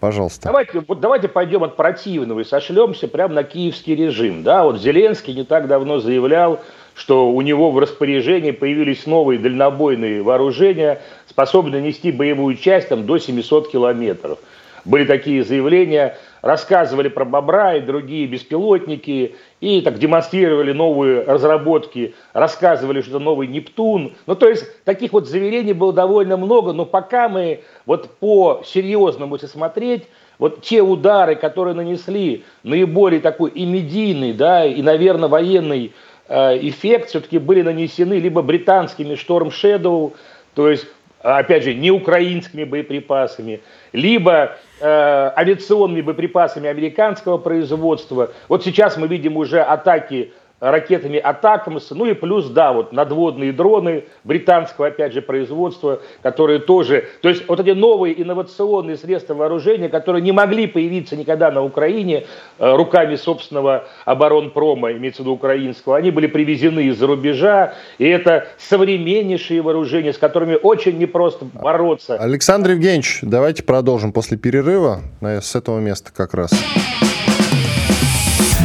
Пожалуйста. 0.00 0.44
Давайте, 0.44 0.84
вот 0.86 1.00
давайте 1.00 1.26
пойдем 1.28 1.64
от 1.64 1.76
противного 1.76 2.40
и 2.40 2.44
сошлемся 2.44 3.08
прямо 3.08 3.34
на 3.34 3.42
киевский 3.42 3.96
режим. 3.96 4.42
Да, 4.44 4.62
вот 4.62 4.80
Зеленский 4.80 5.34
не 5.34 5.44
так 5.44 5.66
давно 5.66 5.98
заявлял, 5.98 6.60
что 6.94 7.30
у 7.30 7.40
него 7.42 7.70
в 7.70 7.78
распоряжении 7.78 8.50
появились 8.50 9.06
новые 9.06 9.38
дальнобойные 9.38 10.22
вооружения, 10.22 11.00
способные 11.28 11.82
нести 11.82 12.12
боевую 12.12 12.56
часть 12.56 12.88
там, 12.88 13.06
до 13.06 13.18
700 13.18 13.70
километров. 13.70 14.38
Были 14.84 15.04
такие 15.04 15.44
заявления, 15.44 16.16
рассказывали 16.42 17.08
про 17.08 17.24
бобра 17.24 17.76
и 17.76 17.80
другие 17.80 18.26
беспилотники, 18.26 19.34
и 19.60 19.80
так 19.80 19.98
демонстрировали 19.98 20.72
новые 20.72 21.22
разработки, 21.22 22.14
рассказывали, 22.32 23.00
что 23.00 23.10
это 23.10 23.18
новый 23.18 23.48
Нептун. 23.48 24.14
Ну, 24.26 24.34
то 24.34 24.48
есть, 24.48 24.84
таких 24.84 25.12
вот 25.12 25.28
заверений 25.28 25.72
было 25.72 25.92
довольно 25.92 26.36
много, 26.36 26.72
но 26.72 26.84
пока 26.84 27.28
мы 27.28 27.60
вот 27.86 28.18
по 28.18 28.62
серьезному, 28.64 29.34
если 29.34 29.46
смотреть, 29.46 30.04
вот 30.38 30.62
те 30.62 30.82
удары, 30.82 31.34
которые 31.34 31.74
нанесли 31.74 32.44
наиболее 32.62 33.20
такой 33.20 33.50
и 33.50 33.66
медийный, 33.66 34.32
да, 34.32 34.64
и, 34.64 34.80
наверное, 34.82 35.28
военный 35.28 35.92
э, 36.28 36.58
эффект, 36.68 37.08
все-таки 37.08 37.38
были 37.38 37.62
нанесены 37.62 38.14
либо 38.14 38.42
британскими 38.42 39.14
Storm 39.14 39.50
Shadow, 39.50 40.12
то 40.54 40.68
есть 40.68 40.86
опять 41.20 41.64
же, 41.64 41.74
не 41.74 41.90
украинскими 41.90 42.64
боеприпасами, 42.64 43.60
либо 43.92 44.56
э, 44.80 45.32
авиационными 45.36 46.02
боеприпасами 46.02 46.68
американского 46.68 47.38
производства. 47.38 48.30
Вот 48.48 48.64
сейчас 48.64 48.96
мы 48.96 49.08
видим 49.08 49.36
уже 49.36 49.60
атаки 49.60 50.32
ракетами 50.60 51.18
Атакамс, 51.18 51.90
ну 51.90 52.06
и 52.06 52.14
плюс, 52.14 52.46
да, 52.48 52.72
вот 52.72 52.92
надводные 52.92 53.52
дроны 53.52 54.04
британского, 54.24 54.88
опять 54.88 55.12
же, 55.12 55.22
производства, 55.22 56.00
которые 56.22 56.58
тоже, 56.58 57.06
то 57.22 57.28
есть 57.28 57.48
вот 57.48 57.60
эти 57.60 57.70
новые 57.70 58.20
инновационные 58.20 58.96
средства 58.96 59.34
вооружения, 59.34 59.88
которые 59.88 60.22
не 60.22 60.32
могли 60.32 60.66
появиться 60.66 61.16
никогда 61.16 61.50
на 61.50 61.62
Украине 61.62 62.26
э, 62.58 62.76
руками 62.76 63.16
собственного 63.16 63.86
оборонпрома, 64.04 64.92
имеется 64.92 65.22
в 65.22 65.26
виду 65.26 65.34
украинского, 65.34 65.96
они 65.96 66.10
были 66.10 66.26
привезены 66.26 66.86
из-за 66.86 67.06
рубежа, 67.06 67.74
и 67.98 68.06
это 68.06 68.48
современнейшие 68.58 69.62
вооружения, 69.62 70.12
с 70.12 70.18
которыми 70.18 70.58
очень 70.60 70.98
непросто 70.98 71.46
бороться. 71.54 72.16
Александр 72.16 72.70
Евгеньевич, 72.70 73.20
давайте 73.22 73.62
продолжим 73.62 74.12
после 74.12 74.36
перерыва, 74.36 75.02
с 75.20 75.54
этого 75.54 75.78
места 75.78 76.10
как 76.14 76.34
раз. 76.34 76.50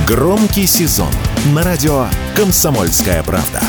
Громкий 0.06 0.68
сезон 0.68 1.12
на 1.54 1.64
радио 1.64 2.08
«Комсомольская 2.36 3.24
правда». 3.24 3.62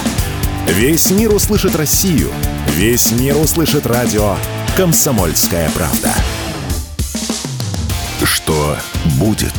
Весь 0.66 1.12
мир 1.12 1.32
услышит 1.32 1.76
Россию. 1.76 2.32
Весь 2.70 3.12
мир 3.12 3.36
услышит 3.36 3.86
радио 3.86 4.34
«Комсомольская 4.76 5.70
правда». 5.70 6.12
Что 8.24 8.76
будет? 9.16 9.54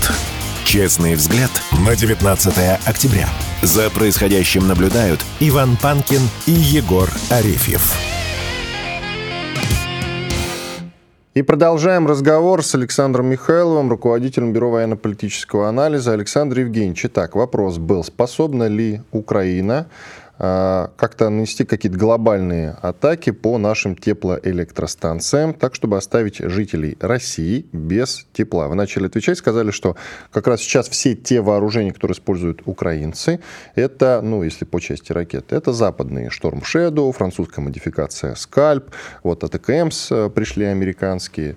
Честный 0.65 1.15
взгляд 1.15 1.51
на 1.71 1.95
19 1.95 2.53
октября. 2.85 3.29
За 3.61 3.89
происходящим 3.89 4.67
наблюдают 4.67 5.23
Иван 5.39 5.77
Панкин 5.77 6.27
и 6.45 6.51
Егор 6.51 7.09
Арефьев. 7.29 8.14
И 11.35 11.41
продолжаем 11.41 12.07
разговор 12.07 12.63
с 12.63 12.75
Александром 12.75 13.25
Михайловым, 13.25 13.89
руководителем 13.89 14.53
Бюро 14.53 14.71
военно-политического 14.71 15.67
анализа. 15.67 16.13
Александр 16.13 16.59
Евгеньевич, 16.59 17.07
итак, 17.07 17.35
вопрос 17.35 17.77
был, 17.77 18.05
способна 18.05 18.69
ли 18.69 19.01
Украина 19.11 19.87
как-то 20.37 21.29
нанести 21.29 21.63
какие-то 21.63 21.97
глобальные 21.97 22.75
атаки 22.81 23.31
по 23.31 23.57
нашим 23.57 23.95
теплоэлектростанциям, 23.95 25.53
так, 25.53 25.75
чтобы 25.75 25.95
оставить 25.95 26.39
жителей 26.39 26.97
России 26.99 27.65
без 27.71 28.27
тепла. 28.33 28.67
Вы 28.67 28.75
начали 28.75 29.05
отвечать, 29.05 29.37
сказали, 29.37 29.71
что 29.71 29.95
как 30.31 30.47
раз 30.47 30.59
сейчас 30.59 30.89
все 30.89 31.15
те 31.15 31.39
вооружения, 31.39 31.93
которые 31.93 32.15
используют 32.15 32.63
украинцы, 32.65 33.39
это, 33.75 34.19
ну, 34.21 34.43
если 34.43 34.65
по 34.65 34.81
части 34.81 35.13
ракет, 35.13 35.53
это 35.53 35.71
западные 35.71 36.29
Storm 36.29 36.63
Shadow, 36.63 37.11
французская 37.13 37.61
модификация 37.61 38.33
Scalp, 38.33 38.91
вот 39.23 39.43
АТКМС 39.43 40.11
э, 40.11 40.29
пришли 40.29 40.65
американские. 40.65 41.55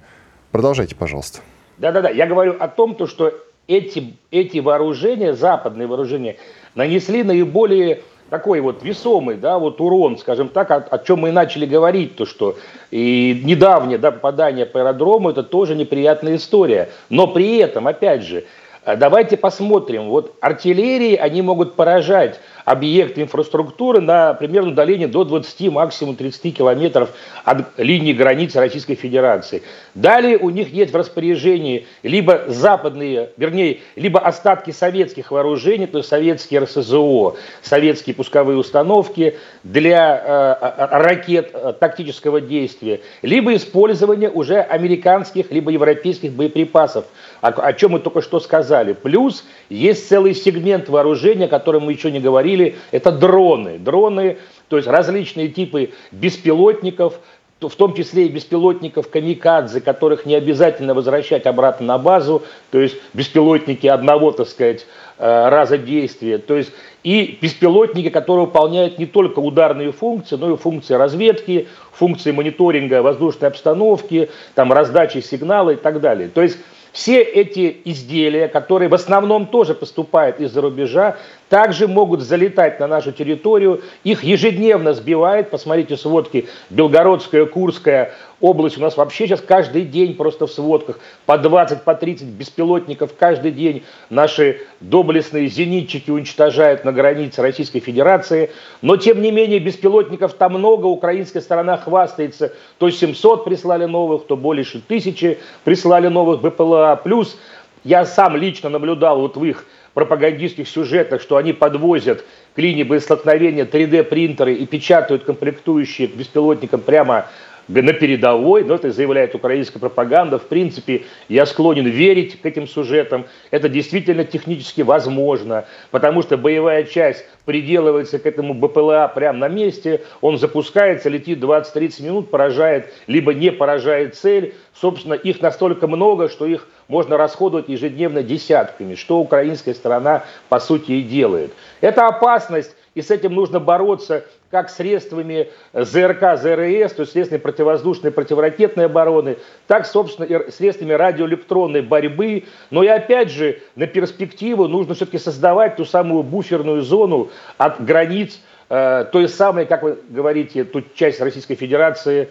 Продолжайте, 0.53 0.95
пожалуйста. 0.95 1.41
Да-да-да, 1.79 2.11
я 2.11 2.27
говорю 2.27 2.57
о 2.59 2.69
том, 2.69 2.95
то, 2.95 3.07
что 3.07 3.35
эти, 3.67 4.17
эти 4.31 4.59
вооружения, 4.59 5.35
западные 5.35 5.87
вооружения, 5.87 6.37
нанесли 6.75 7.23
наиболее 7.23 8.03
такой 8.31 8.61
вот 8.61 8.83
весомый, 8.83 9.37
да, 9.37 9.59
вот 9.59 9.81
урон, 9.81 10.19
скажем 10.19 10.49
так, 10.49 10.71
о, 10.71 10.77
о 10.77 10.99
чем 10.99 11.21
мы 11.21 11.31
и 11.31 11.33
начали 11.33 11.67
говорить, 11.67 12.17
то 12.17 12.27
что 12.27 12.57
и 12.91 13.41
недавнее 13.45 13.99
да, 13.99 14.11
попадание 14.11 14.67
по 14.67 14.81
аэродрому 14.81 15.31
это 15.31 15.43
тоже 15.43 15.75
неприятная 15.75 16.37
история. 16.37 16.91
Но 17.11 17.27
при 17.27 17.57
этом, 17.59 17.87
опять 17.87 18.23
же, 18.23 18.45
э, 18.85 18.97
давайте 18.97 19.37
посмотрим, 19.37 20.09
вот 20.09 20.35
артиллерии 20.41 21.17
они 21.17 21.43
могут 21.43 21.75
поражать 21.75 22.41
объекты 22.69 23.23
инфраструктуры 23.23 24.01
на 24.01 24.35
примерно 24.35 24.71
удалении 24.73 25.07
до 25.07 25.25
20, 25.25 25.73
максимум 25.73 26.17
30 26.17 26.59
километров 26.59 27.11
от 27.45 27.79
линии 27.79 28.13
границы 28.13 28.61
Российской 28.61 28.95
Федерации. 28.95 29.63
Далее 29.95 30.37
у 30.37 30.51
них 30.51 30.69
есть 30.69 30.93
в 30.93 30.97
распоряжении 30.97 31.87
либо 32.03 32.45
западные, 32.47 33.31
вернее, 33.39 33.79
либо 33.97 34.21
остатки 34.21 34.71
советских 34.71 35.31
вооружений, 35.31 35.87
то 35.87 35.99
есть 35.99 36.11
советские 36.11 36.61
РСЗО, 36.61 37.37
советские 37.63 38.15
пусковые 38.15 38.59
установки 38.59 39.37
для 39.65 40.59
э, 40.61 40.99
ракет 40.99 41.51
э, 41.55 41.73
тактического 41.73 42.43
действия, 42.43 43.01
либо 43.23 43.57
использование 43.57 44.29
уже 44.29 44.61
американских, 44.61 45.51
либо 45.51 45.71
европейских 45.71 46.33
боеприпасов, 46.33 47.07
о, 47.41 47.49
о 47.49 47.73
чем 47.73 47.93
мы 47.93 48.01
только 48.01 48.23
что 48.23 48.41
сказали. 48.41 48.93
Плюс 48.93 49.45
есть 49.69 50.09
целый 50.09 50.35
сегмент 50.35 50.89
вооружения, 50.89 51.47
о 51.47 51.49
котором 51.49 51.85
мы 51.85 51.93
еще 51.93 52.11
не 52.11 52.21
говорили, 52.21 52.77
это 52.91 53.13
дроны. 53.13 53.79
Дроны, 53.79 54.39
то 54.69 54.77
есть 54.77 54.89
различные 54.89 55.49
типы 55.49 55.91
беспилотников, 56.13 57.21
в 57.61 57.75
том 57.75 57.95
числе 57.95 58.27
и 58.27 58.29
беспилотников 58.29 59.11
камикадзе, 59.11 59.81
которых 59.81 60.27
не 60.27 60.37
обязательно 60.37 60.95
возвращать 60.95 61.47
обратно 61.47 61.87
на 61.87 61.99
базу, 61.99 62.43
то 62.71 62.81
есть 62.81 62.97
беспилотники 63.15 63.87
одного, 63.89 64.31
так 64.31 64.49
сказать, 64.49 64.87
э, 65.19 65.49
раза 65.49 65.77
действия, 65.77 66.39
то 66.39 66.57
есть 66.57 66.71
и 67.03 67.39
беспилотники, 67.41 68.11
которые 68.11 68.47
выполняют 68.47 68.99
не 68.99 69.07
только 69.07 69.41
ударные 69.41 69.91
функции, 69.91 70.37
но 70.37 70.55
и 70.55 70.57
функции 70.57 70.95
разведки, 70.95 71.67
функции 71.93 72.31
мониторинга 72.31 73.03
воздушной 73.03 73.49
обстановки, 73.49 74.31
там, 74.55 74.73
раздачи 74.73 75.19
сигнала 75.19 75.71
и 75.71 75.77
так 75.77 76.01
далее. 76.01 76.29
То 76.29 76.43
есть 76.43 76.59
все 76.99 77.23
эти 77.23 77.81
изделия, 77.85 78.49
которые 78.49 78.89
в 78.89 78.95
основном 78.95 79.47
тоже 79.47 79.75
поступают 79.75 80.41
из-за 80.41 80.61
рубежа, 80.61 81.17
также 81.49 81.89
могут 81.89 82.21
залетать 82.21 82.79
на 82.81 82.87
нашу 82.87 83.13
территорию. 83.13 83.83
Их 84.05 84.23
ежедневно 84.23 84.93
сбивает. 84.93 85.51
Посмотрите 85.51 85.97
сводки 85.97 86.49
Белгородская, 86.71 87.47
Курская 87.47 88.13
область. 88.41 88.79
У 88.79 88.81
нас 88.81 88.97
вообще 88.97 89.27
сейчас 89.27 89.41
каждый 89.41 89.83
день 89.83 90.15
просто 90.15 90.47
в 90.47 90.53
сводках 90.53 91.01
по 91.27 91.39
20, 91.39 91.83
по 91.83 91.95
30 91.95 92.27
беспилотников 92.27 93.13
каждый 93.19 93.51
день 93.51 93.83
наши 94.11 94.61
доблестные 94.81 95.49
зенитчики 95.49 96.11
уничтожают 96.11 96.85
на 96.85 96.93
границе 96.93 97.43
Российской 97.43 97.81
Федерации. 97.81 98.51
Но 98.83 98.97
тем 98.97 99.23
не 99.23 99.31
менее 99.31 99.59
беспилотников 99.59 100.35
там 100.35 100.53
много. 100.55 100.87
Украинская 100.87 101.43
сторона 101.43 101.79
хвастается. 101.79 102.53
То 102.79 102.91
700 102.91 103.45
прислали 103.45 103.87
новых, 103.87 104.27
то 104.27 104.37
больше 104.37 104.81
тысячи 104.81 105.39
прислали 105.65 106.09
новых 106.09 106.43
БПЛА. 106.43 107.01
Плюс 107.03 107.39
я 107.85 108.05
сам 108.05 108.37
лично 108.37 108.69
наблюдал 108.69 109.21
вот 109.21 109.37
в 109.37 109.45
их 109.45 109.65
пропагандистских 109.99 110.69
сюжетах, 110.69 111.21
что 111.21 111.39
они 111.39 111.53
подвозят 111.53 112.25
к 112.55 112.59
линии 112.59 112.85
боестолкновения 112.85 113.65
3D-принтеры 113.65 114.55
и 114.55 114.65
печатают 114.65 115.25
комплектующие 115.25 116.07
к 116.07 116.15
беспилотникам 116.15 116.83
прямо 116.83 117.27
на 117.67 117.93
передовой, 117.93 118.63
но 118.63 118.77
это 118.77 118.93
заявляет 118.93 119.35
украинская 119.35 119.81
пропаганда. 119.81 120.39
В 120.39 120.47
принципе, 120.47 121.03
я 121.29 121.47
склонен 121.47 121.87
верить 121.87 122.41
к 122.41 122.47
этим 122.47 122.69
сюжетам. 122.69 123.27
Это 123.51 123.69
действительно 123.69 124.23
технически 124.23 124.83
возможно, 124.83 125.65
потому 125.91 126.23
что 126.23 126.37
боевая 126.37 126.85
часть 126.85 127.27
приделывается 127.45 128.21
к 128.21 128.27
этому 128.27 128.55
БПЛА 128.55 129.11
прямо 129.13 129.41
на 129.41 129.49
месте, 129.49 130.03
он 130.21 130.39
запускается, 130.39 131.09
летит 131.09 131.41
20-30 131.41 132.05
минут, 132.05 132.31
поражает, 132.31 132.93
либо 133.09 133.35
не 133.35 133.51
поражает 133.51 134.15
цель. 134.15 134.55
Собственно, 134.81 135.15
их 135.15 135.43
настолько 135.43 135.89
много, 135.89 136.29
что 136.29 136.47
их 136.47 136.69
можно 136.89 137.17
расходовать 137.17 137.69
ежедневно 137.69 138.23
десятками, 138.23 138.95
что 138.95 139.19
украинская 139.19 139.75
сторона, 139.75 140.25
по 140.49 140.59
сути, 140.59 140.93
и 140.93 141.03
делает. 141.03 141.53
Это 141.81 142.07
опасность, 142.07 142.75
и 142.95 143.03
с 143.03 143.11
этим 143.11 143.35
нужно 143.35 143.61
бороться 143.61 144.25
как 144.51 144.71
средствами 144.71 145.51
ЗРК, 145.75 146.39
ЗРС, 146.39 146.93
то 146.93 147.03
есть 147.03 147.13
средствами 147.13 147.39
противовоздушной, 147.39 148.11
противоракетной 148.11 148.87
обороны, 148.87 149.37
так, 149.67 149.87
собственно, 149.87 150.25
и 150.25 150.51
средствами 150.51 150.95
радиоэлектронной 150.95 151.83
борьбы. 151.83 152.45
Но 152.71 152.83
и 152.83 152.87
опять 152.87 153.31
же, 153.31 153.61
на 153.77 153.87
перспективу 153.87 154.67
нужно 154.67 154.95
все-таки 154.95 155.19
создавать 155.19 155.77
ту 155.77 155.85
самую 155.85 156.23
буферную 156.23 156.81
зону 156.81 157.29
от 157.59 157.85
границ 157.85 158.41
э, 158.71 159.05
той 159.13 159.29
самой, 159.29 159.67
как 159.67 159.83
вы 159.83 159.99
говорите, 160.09 160.65
тут 160.65 160.95
часть 160.95 161.21
Российской 161.21 161.55
Федерации 161.55 162.31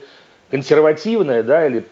консервативная, 0.51 1.43
да, 1.43 1.67
или 1.67 1.85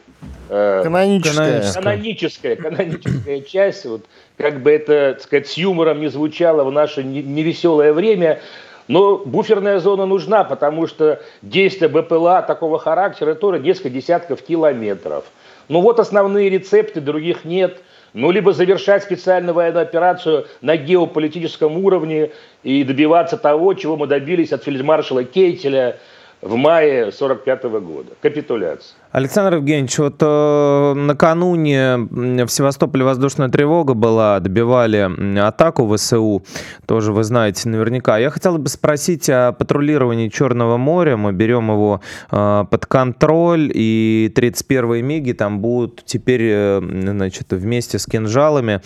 э, 0.49 0.82
каноническая. 0.84 1.74
каноническая, 1.74 2.56
каноническая 2.56 3.41
часть, 3.47 3.86
вот, 3.86 4.06
как 4.38 4.62
бы 4.62 4.72
это, 4.72 5.14
так 5.14 5.22
сказать, 5.22 5.47
с 5.47 5.53
юмором 5.53 5.99
не 5.99 6.08
звучало 6.08 6.64
в 6.64 6.72
наше 6.72 7.03
невеселое 7.03 7.93
время, 7.93 8.41
но 8.88 9.18
буферная 9.18 9.80
зона 9.80 10.06
нужна, 10.06 10.43
потому 10.43 10.88
что 10.88 11.22
действие 11.41 11.89
БПЛА 11.89 12.43
такого 12.43 12.78
характера 12.80 13.34
тоже 13.34 13.60
несколько 13.60 13.89
десятков 13.89 14.41
километров. 14.41 15.26
Ну 15.68 15.82
вот 15.82 15.99
основные 15.99 16.49
рецепты, 16.49 17.01
других 17.01 17.45
нет. 17.45 17.82
Ну, 18.14 18.32
либо 18.32 18.53
завершать 18.53 19.03
специальную 19.03 19.53
военную 19.53 19.82
операцию 19.82 20.47
на 20.62 20.78
геополитическом 20.78 21.84
уровне 21.84 22.32
и 22.64 22.86
добиваться 22.86 23.36
того, 23.36 23.74
чего 23.74 23.97
мы 23.97 24.08
добились 24.08 24.53
от 24.53 24.64
фельдмаршала 24.64 25.26
Кейтеля, 25.26 25.97
в 26.46 26.56
мае 26.58 27.08
1945 27.08 27.64
года. 27.82 28.12
Капитуляция. 28.22 28.96
Александр 29.12 29.56
Евгеньевич, 29.56 29.98
вот 29.98 30.18
э, 30.22 30.93
накануне 30.93 31.98
в 31.98 32.48
Севастополе 32.50 33.04
воздушная 33.04 33.50
тревога 33.50 33.96
была, 33.96 34.39
добивали 34.39 35.39
атаку 35.39 35.91
ВСУ, 35.96 36.43
тоже 36.86 37.14
вы 37.14 37.24
знаете 37.24 37.68
наверняка. 37.68 38.20
Я 38.20 38.30
хотел 38.30 38.60
бы 38.60 38.70
спросить 38.70 39.28
о 39.28 39.54
патрулировании 39.54 40.30
Черного 40.30 40.78
моря. 40.78 41.18
Мы 41.18 41.34
берем 41.34 41.72
его 41.72 42.02
э, 42.30 42.66
под 42.70 42.86
контроль, 42.86 43.72
и 43.74 44.32
31-е 44.36 45.02
МИГи 45.02 45.34
там 45.34 45.62
будут 45.62 46.04
теперь 46.06 46.43
э, 46.43 46.80
значит, 46.80 47.54
вместе 47.54 47.98
с 47.98 48.06
кинжалами 48.06 48.82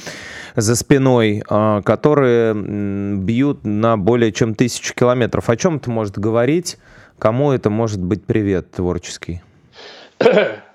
за 0.56 0.78
спиной, 0.78 1.44
э, 1.50 1.82
которые 1.84 2.54
бьют 2.54 3.66
на 3.66 3.98
более 3.98 4.32
чем 4.32 4.56
тысячу 4.56 4.94
километров. 4.96 5.50
О 5.50 5.58
чем 5.58 5.76
это 5.76 5.92
может 5.92 6.18
говорить? 6.18 6.78
Кому 7.20 7.52
это 7.52 7.70
может 7.70 8.02
быть 8.02 8.26
привет 8.26 8.72
творческий? 8.72 9.42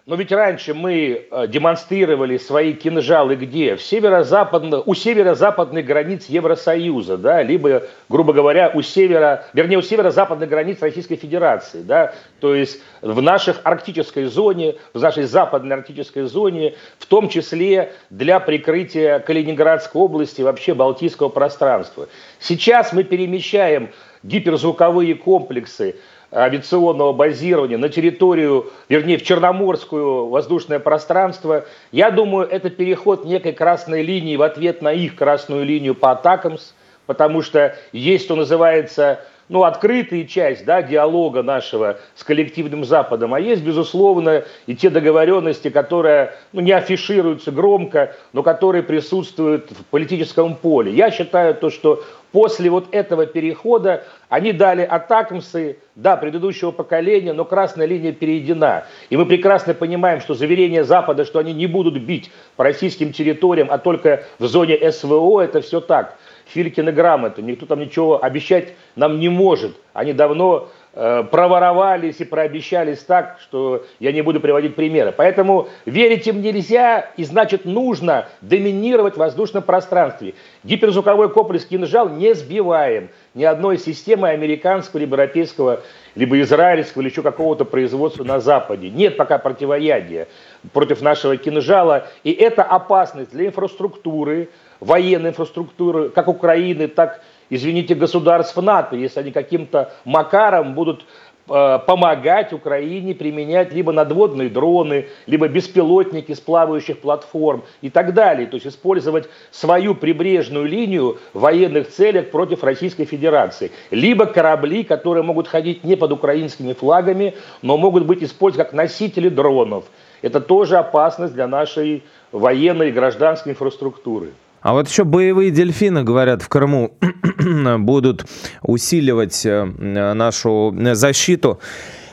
Но 0.07 0.17
ведь 0.17 0.31
раньше 0.31 0.75
мы 0.75 1.27
э, 1.31 1.47
демонстрировали 1.49 2.37
свои 2.37 2.75
кинжалы 2.75 3.37
где? 3.37 3.77
В 3.77 3.83
северо-западно, 3.83 4.83
у 4.83 4.93
северо-западных 4.93 5.87
границ 5.87 6.27
Евросоюза, 6.27 7.17
да, 7.17 7.43
либо, 7.43 7.85
грубо 8.11 8.35
говоря, 8.35 8.71
у 8.75 8.83
севера, 8.83 9.47
вернее, 9.55 9.79
у 9.79 9.83
северо-западных 9.83 10.47
границ 10.51 10.83
Российской 10.83 11.17
Федерации, 11.17 11.81
да, 11.81 12.13
то 12.41 12.55
есть 12.55 12.83
в 13.01 13.23
нашей 13.23 13.55
арктической 13.63 14.27
зоне, 14.27 14.75
в 14.93 15.01
нашей 15.01 15.23
западной 15.23 15.77
арктической 15.77 16.25
зоне, 16.25 16.75
в 16.99 17.07
том 17.07 17.31
числе 17.31 17.95
для 18.11 18.41
прикрытия 18.41 19.21
Калининградской 19.21 19.99
области, 19.99 20.43
вообще 20.43 20.75
Балтийского 20.75 21.31
пространства. 21.31 22.09
Сейчас 22.39 22.93
мы 22.93 23.05
перемещаем 23.05 23.89
гиперзвуковые 24.23 25.15
комплексы 25.15 25.97
авиационного 26.35 27.13
базирования 27.13 27.79
на 27.79 27.89
территорию, 27.89 28.71
вернее, 28.89 29.19
в 29.19 29.23
Черноморскую 29.23 30.27
воздушное 30.27 30.81
пространство. 30.81 31.65
Я 31.93 32.11
думаю, 32.11 32.49
это 32.49 32.71
переход 32.71 33.25
некой 33.25 33.53
красной 33.53 34.03
линии 34.03 34.37
в 34.37 34.43
ответ 34.43 34.83
на 34.83 34.93
их 34.93 35.15
красную 35.15 35.65
линию 35.65 35.95
по 35.95 36.11
атакам, 36.11 36.59
потому 37.07 37.43
что 37.43 37.77
есть, 37.93 38.25
что 38.25 38.35
называется, 38.35 39.21
ну, 39.49 39.63
открытая 39.65 40.25
часть 40.25 40.65
да, 40.65 40.83
диалога 40.83 41.43
нашего 41.43 41.99
с 42.15 42.25
коллективным 42.25 42.85
Западом, 42.85 43.35
а 43.35 43.41
есть, 43.41 43.63
безусловно, 43.63 44.45
и 44.67 44.75
те 44.75 44.91
договоренности, 44.91 45.71
которые 45.71 46.35
ну, 46.53 46.61
не 46.61 46.73
афишируются 46.73 47.53
громко, 47.53 48.17
но 48.33 48.43
которые 48.43 48.83
присутствуют 48.83 49.71
в 49.71 49.85
политическом 49.87 50.57
поле. 50.57 50.93
Я 50.93 51.11
считаю 51.11 51.55
то, 51.55 51.71
что 51.71 52.03
после 52.35 52.69
вот 52.69 52.89
этого 52.91 53.27
перехода 53.27 54.03
они 54.29 54.53
дали 54.53 54.83
атакамсы, 54.83 55.79
да, 55.95 56.17
предыдущего 56.17 56.73
поколения, 56.73 57.33
но 57.33 57.45
красная 57.45 57.87
линия 57.87 58.11
перейдена. 58.11 58.87
И 59.09 59.17
мы 59.17 59.25
прекрасно 59.25 59.73
понимаем, 59.73 60.21
что 60.21 60.35
заверение 60.35 60.83
Запада, 60.83 61.25
что 61.25 61.39
они 61.39 61.53
не 61.53 61.69
будут 61.69 61.97
бить 62.03 62.33
по 62.57 62.65
российским 62.65 63.13
территориям, 63.13 63.69
а 63.71 63.79
только 63.79 64.25
в 64.41 64.47
зоне 64.47 64.91
СВО, 64.91 65.43
это 65.43 65.61
все 65.61 65.81
так. 65.81 66.19
Филькины 66.47 66.91
грамоты, 66.91 67.41
никто 67.41 67.67
там 67.67 67.79
ничего 67.79 68.23
обещать 68.23 68.75
нам 68.97 69.21
не 69.21 69.29
может. 69.29 69.77
Они 69.93 70.13
давно 70.13 70.71
проворовались 70.95 72.21
и 72.21 72.25
прообещались 72.25 73.01
так, 73.01 73.39
что 73.41 73.85
я 73.99 74.13
не 74.13 74.23
буду 74.23 74.41
приводить 74.41 74.77
примеры. 74.77 75.13
Поэтому 75.17 75.69
верить 75.87 76.27
им 76.29 76.41
нельзя, 76.41 77.11
и 77.17 77.25
значит 77.25 77.65
нужно 77.65 78.29
доминировать 78.41 79.15
в 79.15 79.19
воздушном 79.19 79.65
пространстве. 79.65 80.35
Гиперзвуковой 80.63 81.31
комплекс 81.31 81.65
«Кинжал» 81.65 82.09
не 82.09 82.35
сбиваем 82.35 83.09
ни 83.35 83.43
одной 83.43 83.79
системы 83.79 84.29
американского, 84.29 85.01
либо 85.01 85.17
европейского, 85.17 85.81
либо 86.15 86.41
израильского, 86.41 87.03
или 87.03 87.11
еще 87.11 87.23
какого-то 87.23 87.65
производства 87.65 88.23
на 88.23 88.39
Западе. 88.39 88.89
Нет 88.89 89.17
пока 89.17 89.39
противоядия 89.39 90.29
против 90.73 91.03
нашего 91.03 91.37
«Кинжала», 91.37 92.07
и 92.23 92.31
это 92.31 92.63
опасность 92.63 93.33
для 93.33 93.47
инфраструктуры, 93.47 94.49
военной 94.79 95.31
инфраструктуры, 95.31 96.11
как 96.11 96.29
Украины, 96.29 96.87
так, 96.87 97.21
извините, 97.51 97.95
государств 97.95 98.57
НАТО, 98.57 98.97
если 98.97 99.21
они 99.21 99.31
каким-то 99.31 99.93
макаром 100.05 100.75
будут 100.75 101.05
э, 101.49 101.79
помогать 101.87 102.53
Украине 102.53 103.15
применять 103.15 103.73
либо 103.73 103.93
надводные 103.93 104.49
дроны, 104.49 105.09
либо 105.27 105.49
беспилотники 105.49 106.33
с 106.33 106.41
плавающих 106.41 106.99
платформ 106.99 107.65
и 107.83 107.91
так 107.91 108.15
далее. 108.15 108.47
То 108.47 108.57
есть 108.57 108.67
использовать 108.67 109.29
свою 109.51 109.95
прибрежную 109.95 110.67
линию 110.67 111.19
в 111.33 111.41
военных 111.41 111.89
целях 111.89 112.31
против 112.31 112.65
Российской 112.65 113.05
Федерации. 113.05 113.71
Либо 113.91 114.27
корабли, 114.27 114.85
которые 114.85 115.23
могут 115.23 115.49
ходить 115.49 115.85
не 115.85 115.97
под 115.97 116.13
украинскими 116.13 116.73
флагами, 116.73 117.35
но 117.63 117.77
могут 117.77 118.07
быть 118.07 118.23
использованы 118.23 118.65
как 118.65 118.73
носители 118.73 119.29
дронов. 119.29 119.85
Это 120.23 120.41
тоже 120.41 120.79
опасность 120.79 121.35
для 121.35 121.47
нашей 121.47 122.03
военной 122.33 122.89
и 122.89 122.93
гражданской 122.93 123.53
инфраструктуры. 123.53 124.33
А 124.65 124.73
вот 124.73 124.89
еще 124.89 125.05
боевые 125.05 125.51
дельфины, 125.51 126.05
говорят, 126.05 126.41
в 126.41 126.49
Крыму 126.49 126.97
будут 127.81 128.25
усиливать 128.63 129.45
э, 129.45 129.63
нашу 129.63 130.75
защиту 130.95 131.61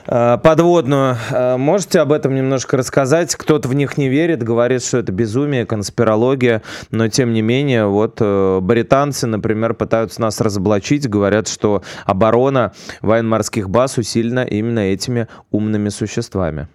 э, 0.06 0.38
подводную. 0.44 1.16
Э, 1.32 1.56
можете 1.56 2.02
об 2.02 2.12
этом 2.12 2.36
немножко 2.36 2.76
рассказать? 2.76 3.34
Кто-то 3.38 3.70
в 3.70 3.74
них 3.74 3.98
не 3.98 4.10
верит, 4.10 4.44
говорит, 4.44 4.84
что 4.84 4.98
это 4.98 5.14
безумие, 5.14 5.66
конспирология, 5.66 6.62
но 6.90 7.08
тем 7.08 7.32
не 7.32 7.42
менее, 7.42 7.86
вот 7.86 8.20
британцы, 8.20 9.28
например, 9.28 9.74
пытаются 9.74 10.20
нас 10.20 10.42
разоблачить, 10.42 11.08
говорят, 11.08 11.48
что 11.48 11.84
оборона 12.06 12.74
военно-морских 13.02 13.70
баз 13.70 13.98
усилена 13.98 14.44
именно 14.44 14.80
этими 14.80 15.30
умными 15.52 15.88
существами. 15.88 16.68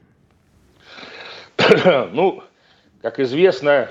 Ну, 2.15 2.43
как 3.03 3.21
известно, 3.21 3.91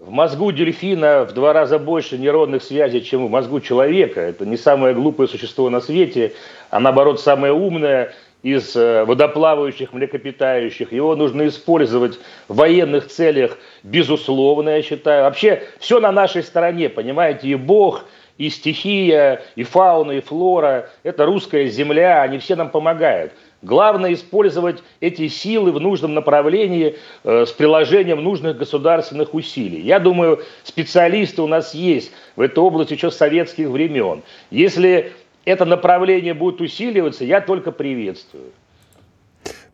в 0.00 0.10
мозгу 0.10 0.52
дельфина 0.52 1.24
в 1.24 1.32
два 1.32 1.52
раза 1.52 1.78
больше 1.78 2.18
нейронных 2.18 2.62
связей, 2.62 3.02
чем 3.02 3.26
в 3.26 3.30
мозгу 3.30 3.60
человека. 3.60 4.20
Это 4.20 4.44
не 4.44 4.56
самое 4.56 4.94
глупое 4.94 5.28
существо 5.28 5.70
на 5.70 5.80
свете, 5.80 6.32
а 6.70 6.80
наоборот 6.80 7.20
самое 7.20 7.52
умное 7.52 8.12
из 8.42 8.76
э, 8.76 9.04
водоплавающих 9.04 9.92
млекопитающих. 9.92 10.92
Его 10.92 11.16
нужно 11.16 11.46
использовать 11.46 12.18
в 12.48 12.56
военных 12.56 13.06
целях, 13.08 13.56
безусловно, 13.82 14.70
я 14.70 14.82
считаю. 14.82 15.24
Вообще 15.24 15.62
все 15.78 16.00
на 16.00 16.12
нашей 16.12 16.42
стороне, 16.42 16.90
понимаете, 16.90 17.48
и 17.48 17.54
Бог, 17.54 18.04
и 18.36 18.50
стихия, 18.50 19.42
и 19.56 19.62
фауна, 19.62 20.12
и 20.12 20.20
флора. 20.20 20.90
Это 21.04 21.24
русская 21.24 21.66
земля, 21.68 22.20
они 22.20 22.38
все 22.38 22.56
нам 22.56 22.68
помогают. 22.68 23.32
Главное 23.64 24.12
использовать 24.12 24.82
эти 25.00 25.26
силы 25.28 25.72
в 25.72 25.80
нужном 25.80 26.12
направлении 26.12 26.96
э, 27.24 27.46
с 27.46 27.50
приложением 27.50 28.22
нужных 28.22 28.58
государственных 28.58 29.32
усилий. 29.32 29.80
Я 29.80 29.98
думаю, 29.98 30.42
специалисты 30.64 31.40
у 31.40 31.46
нас 31.46 31.72
есть 31.72 32.12
в 32.36 32.42
этой 32.42 32.58
области 32.58 32.92
еще 32.92 33.10
с 33.10 33.16
советских 33.16 33.68
времен. 33.68 34.22
Если 34.50 35.12
это 35.46 35.64
направление 35.64 36.34
будет 36.34 36.60
усиливаться, 36.60 37.24
я 37.24 37.40
только 37.40 37.72
приветствую. 37.72 38.52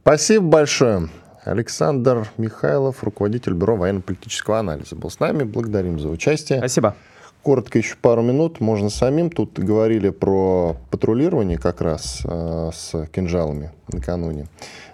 Спасибо 0.02 0.44
большое. 0.44 1.08
Александр 1.44 2.28
Михайлов, 2.36 3.02
руководитель 3.02 3.54
Бюро 3.54 3.74
военно-политического 3.74 4.60
анализа, 4.60 4.94
был 4.94 5.10
с 5.10 5.18
нами. 5.18 5.42
Благодарим 5.42 5.98
за 5.98 6.10
участие. 6.10 6.58
Спасибо. 6.58 6.94
Коротко 7.42 7.78
еще 7.78 7.96
пару 7.96 8.20
минут, 8.20 8.60
можно 8.60 8.90
самим. 8.90 9.30
Тут 9.30 9.58
говорили 9.58 10.10
про 10.10 10.76
патрулирование 10.90 11.56
как 11.56 11.80
раз 11.80 12.20
э, 12.24 12.70
с 12.74 13.06
кинжалами 13.06 13.70
накануне. 13.90 14.46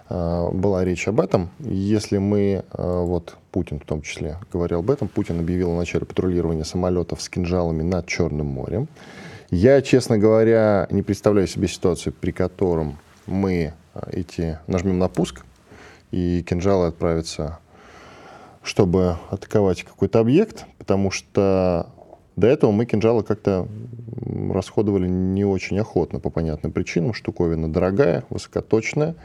Э, 0.09 0.49
была 0.53 0.85
речь 0.85 1.09
об 1.09 1.19
этом. 1.19 1.49
Если 1.59 2.17
мы, 2.19 2.63
э, 2.71 3.01
вот 3.03 3.35
Путин 3.51 3.81
в 3.81 3.85
том 3.85 4.01
числе 4.01 4.37
говорил 4.53 4.79
об 4.79 4.89
этом, 4.89 5.09
Путин 5.09 5.39
объявил 5.39 5.71
о 5.71 5.77
начале 5.77 6.05
патрулирования 6.05 6.63
самолетов 6.63 7.21
с 7.21 7.27
кинжалами 7.27 7.83
над 7.83 8.07
Черным 8.07 8.47
морем. 8.47 8.87
Я, 9.49 9.81
честно 9.81 10.17
говоря, 10.17 10.87
не 10.89 11.01
представляю 11.01 11.47
себе 11.47 11.67
ситуацию, 11.67 12.13
при 12.13 12.31
котором 12.31 12.97
мы 13.25 13.73
э, 13.93 13.99
эти 14.11 14.59
нажмем 14.67 14.99
на 14.99 15.09
пуск, 15.09 15.43
и 16.11 16.43
кинжалы 16.47 16.87
отправятся 16.87 17.59
чтобы 18.63 19.15
атаковать 19.29 19.83
какой-то 19.83 20.19
объект, 20.19 20.65
потому 20.77 21.09
что 21.09 21.87
до 22.37 22.47
этого 22.47 22.71
мы 22.71 22.85
кинжалы 22.85 23.23
как-то 23.23 23.67
расходовали 24.53 25.07
не 25.07 25.43
очень 25.43 25.79
охотно 25.79 26.19
по 26.19 26.29
понятным 26.29 26.71
причинам. 26.71 27.13
Штуковина 27.13 27.71
дорогая, 27.71 28.23
высокоточная, 28.29 29.15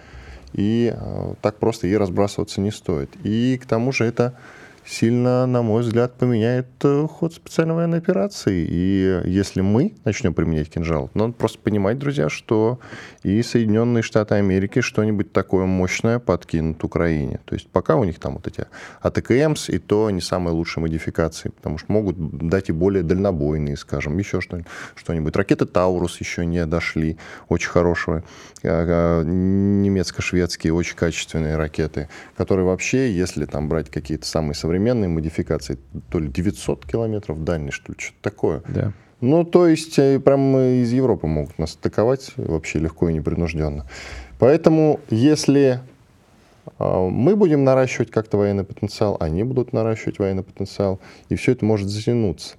и 0.55 0.93
э, 0.95 1.35
так 1.43 1.59
просто 1.59 1.87
ей 1.87 1.99
разбрасываться 1.99 2.61
не 2.61 2.71
стоит. 2.71 3.11
И 3.23 3.59
к 3.63 3.67
тому 3.67 3.93
же 3.93 4.07
это 4.07 4.35
сильно, 4.85 5.47
на 5.47 5.63
мой 5.63 5.83
взгляд, 5.83 6.15
поменяет 6.15 6.67
э, 6.83 7.07
ход 7.09 7.35
специальной 7.35 7.75
военной 7.75 7.99
операции. 7.99 8.67
И 8.69 9.23
если 9.25 9.61
мы 9.61 9.95
начнем 10.05 10.35
применять 10.35 10.71
кинжал, 10.71 11.11
надо 11.15 11.33
просто 11.33 11.59
понимать, 11.59 11.99
друзья, 11.99 12.29
что 12.29 12.81
и 13.23 13.43
Соединенные 13.43 14.03
Штаты 14.03 14.35
Америки 14.35 14.81
что-нибудь 14.81 15.33
такое 15.33 15.67
мощное 15.67 16.19
подкинут 16.19 16.83
Украине. 16.85 17.41
То 17.45 17.55
есть 17.55 17.69
пока 17.69 17.97
у 17.97 18.05
них 18.05 18.19
там 18.19 18.35
вот 18.35 18.47
эти 18.47 18.67
АТКМС, 19.01 19.71
и 19.71 19.79
то 19.79 20.11
не 20.11 20.21
самые 20.21 20.55
лучшие 20.55 20.83
модификации, 20.83 21.51
потому 21.51 21.79
что 21.79 21.93
могут 21.93 22.17
дать 22.49 22.69
и 22.69 22.73
более 22.73 23.03
дальнобойные, 23.03 23.77
скажем, 23.77 24.19
еще 24.19 24.41
что-нибудь. 24.41 25.37
Ракеты 25.37 25.67
Таурус 25.67 26.19
еще 26.21 26.45
не 26.45 26.67
дошли, 26.67 27.17
очень 27.49 27.71
хорошие, 27.71 28.25
э, 28.63 28.69
э, 28.69 29.23
немецко-шведские, 29.25 30.75
очень 30.75 30.97
качественные 30.97 31.57
ракеты, 31.57 32.09
которые 32.37 32.67
вообще, 32.67 33.13
если 33.13 33.45
там 33.45 33.69
брать 33.69 33.91
какие-то 33.91 34.27
самые 34.27 34.55
современные 34.55 34.72
модификации, 34.79 35.79
то 36.11 36.19
ли 36.19 36.29
900 36.29 36.87
километров 36.87 37.43
дальность, 37.45 37.77
что 37.77 37.93
ли, 37.93 37.99
что-то 37.99 38.19
такое. 38.23 38.63
Да. 38.69 38.93
Ну, 39.21 39.45
то 39.45 39.69
есть, 39.69 39.99
э, 39.99 40.19
прям 40.19 40.57
из 40.57 40.93
Европы 40.93 41.27
могут 41.27 41.59
нас 41.59 41.77
атаковать 41.77 42.33
вообще 42.37 42.81
легко 42.81 43.09
и 43.09 43.13
непринужденно. 43.13 43.87
Поэтому, 44.39 44.99
если 45.11 45.81
а, 46.79 47.09
мы 47.09 47.37
будем 47.37 47.65
наращивать 47.65 48.11
как-то 48.11 48.37
военный 48.37 48.65
потенциал, 48.65 49.17
они 49.21 49.45
будут 49.45 49.73
наращивать 49.73 50.19
военный 50.19 50.43
потенциал, 50.43 51.01
и 51.29 51.37
все 51.37 51.53
это 51.53 51.65
может 51.65 51.89
затянуться. 51.89 52.57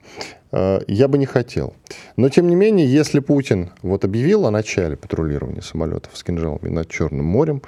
А, 0.51 0.81
я 0.87 1.07
бы 1.07 1.17
не 1.17 1.25
хотел. 1.25 1.73
Но, 2.15 2.29
тем 2.29 2.47
не 2.47 2.55
менее, 2.55 2.87
если 2.87 3.19
Путин 3.19 3.71
вот 3.81 4.05
объявил 4.05 4.45
о 4.45 4.51
начале 4.51 4.95
патрулирования 4.95 5.61
самолетов 5.61 6.15
с 6.15 6.23
кинжалами 6.23 6.69
над 6.69 6.89
Черным 6.89 7.25
морем, 7.25 7.61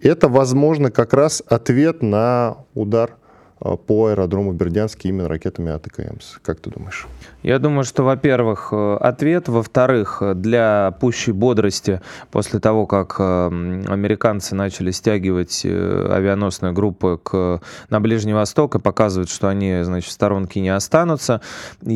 это, 0.00 0.28
возможно, 0.28 0.90
как 0.90 1.12
раз 1.12 1.42
ответ 1.46 2.02
на 2.02 2.56
удар 2.74 3.16
по 3.60 4.06
аэродрому 4.06 4.52
Бердянский 4.52 5.10
именно 5.10 5.28
ракетами 5.28 5.70
АТКМС. 5.70 6.38
Как 6.42 6.60
ты 6.60 6.70
думаешь? 6.70 7.06
Я 7.42 7.58
думаю, 7.58 7.84
что, 7.84 8.02
во-первых, 8.02 8.68
э, 8.72 8.96
ответ. 9.00 9.48
Во-вторых, 9.48 10.22
для 10.34 10.94
пущей 11.00 11.32
бодрости 11.32 12.02
после 12.30 12.60
того, 12.60 12.86
как 12.86 13.16
э, 13.18 13.46
американцы 13.88 14.54
начали 14.54 14.90
стягивать 14.90 15.62
э, 15.64 16.08
авианосные 16.12 16.72
группы 16.72 17.18
к, 17.22 17.60
на 17.88 18.00
Ближний 18.00 18.34
Восток 18.34 18.74
и 18.74 18.78
показывать, 18.78 19.30
что 19.30 19.48
они, 19.48 19.80
значит, 19.82 20.10
в 20.10 20.12
сторонке 20.12 20.60
не 20.60 20.68
останутся. 20.68 21.40
И 21.82 21.94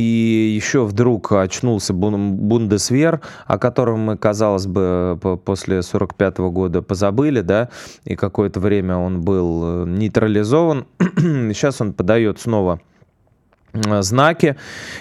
еще 0.57 0.85
вдруг 0.85 1.33
очнулся 1.33 1.93
Бундесвер, 1.93 3.21
о 3.47 3.59
котором 3.59 4.01
мы, 4.01 4.17
казалось 4.17 4.67
бы, 4.67 5.19
после 5.45 5.83
45 5.83 6.39
года 6.39 6.81
позабыли, 6.81 7.43
да, 7.43 7.69
и 8.05 8.17
какое-то 8.17 8.61
время 8.61 8.97
он 8.97 9.21
был 9.21 9.85
нейтрализован 9.87 10.87
Сейчас 11.19 11.81
он 11.81 11.93
подает 11.93 12.41
снова 12.41 12.81
Э, 12.94 12.94
знаки. 13.75 14.57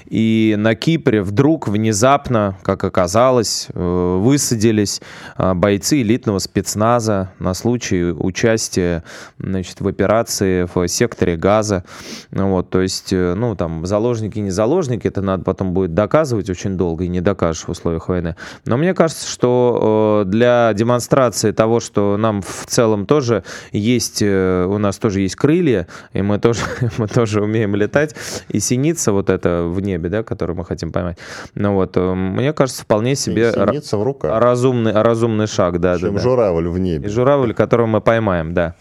И 0.09 0.55
на 0.57 0.75
Кипре 0.75 1.21
вдруг 1.21 1.67
внезапно, 1.67 2.57
как 2.63 2.83
оказалось, 2.83 3.67
э, 3.73 4.17
высадились 4.19 5.01
э, 5.37 5.53
бойцы 5.53 6.01
элитного 6.01 6.39
спецназа 6.39 7.31
на 7.39 7.53
случай 7.53 8.11
участия 8.11 9.03
значит, 9.37 9.81
в 9.81 9.87
операции 9.87 10.67
в 10.73 10.87
секторе 10.87 11.35
газа. 11.35 11.83
Вот, 12.31 12.69
то 12.69 12.81
есть, 12.81 13.11
ну, 13.11 13.55
там, 13.55 13.85
заложники, 13.85 14.39
не 14.39 14.51
заложники, 14.51 15.07
это 15.07 15.21
надо 15.21 15.43
потом 15.43 15.73
будет 15.73 15.93
доказывать 15.93 16.49
очень 16.49 16.77
долго, 16.77 17.03
и 17.03 17.07
не 17.07 17.21
докажешь 17.21 17.65
в 17.65 17.69
условиях 17.69 18.09
войны. 18.09 18.35
Но 18.65 18.77
мне 18.77 18.93
кажется, 18.93 19.29
что 19.29 20.23
для 20.25 20.73
демонстрации 20.73 21.51
того, 21.51 21.79
что 21.79 22.17
нам 22.17 22.41
в 22.41 22.65
целом 22.65 23.05
тоже 23.05 23.43
есть, 23.71 24.21
у 24.21 24.77
нас 24.77 24.97
тоже 24.97 25.21
есть 25.21 25.35
крылья, 25.35 25.87
и 26.13 26.21
мы 26.21 26.39
тоже, 26.39 26.61
мы 26.97 27.07
тоже 27.07 27.41
умеем 27.41 27.75
летать, 27.75 28.15
и 28.49 28.59
синица 28.63 29.11
вот 29.11 29.29
эта 29.29 29.63
в 29.63 29.79
небе, 29.81 30.09
да, 30.09 30.23
которую 30.23 30.57
мы 30.57 30.65
хотим 30.65 30.91
поймать. 30.91 31.17
Ну 31.55 31.73
вот, 31.73 31.97
э, 31.97 32.13
мне 32.13 32.53
кажется, 32.53 32.83
вполне 32.83 33.15
себе 33.15 33.51
синица 33.51 33.97
в 33.97 34.03
руках. 34.03 34.39
разумный, 34.39 34.93
разумный 34.93 35.47
шаг, 35.47 35.79
да. 35.79 35.97
Чем 35.99 36.15
да, 36.15 36.21
журавль 36.21 36.67
в 36.67 36.79
небе. 36.79 37.07
И 37.07 37.09
журавль, 37.09 37.53
которого 37.53 37.87
мы 37.87 38.01
поймаем, 38.01 38.53
да. 38.53 38.75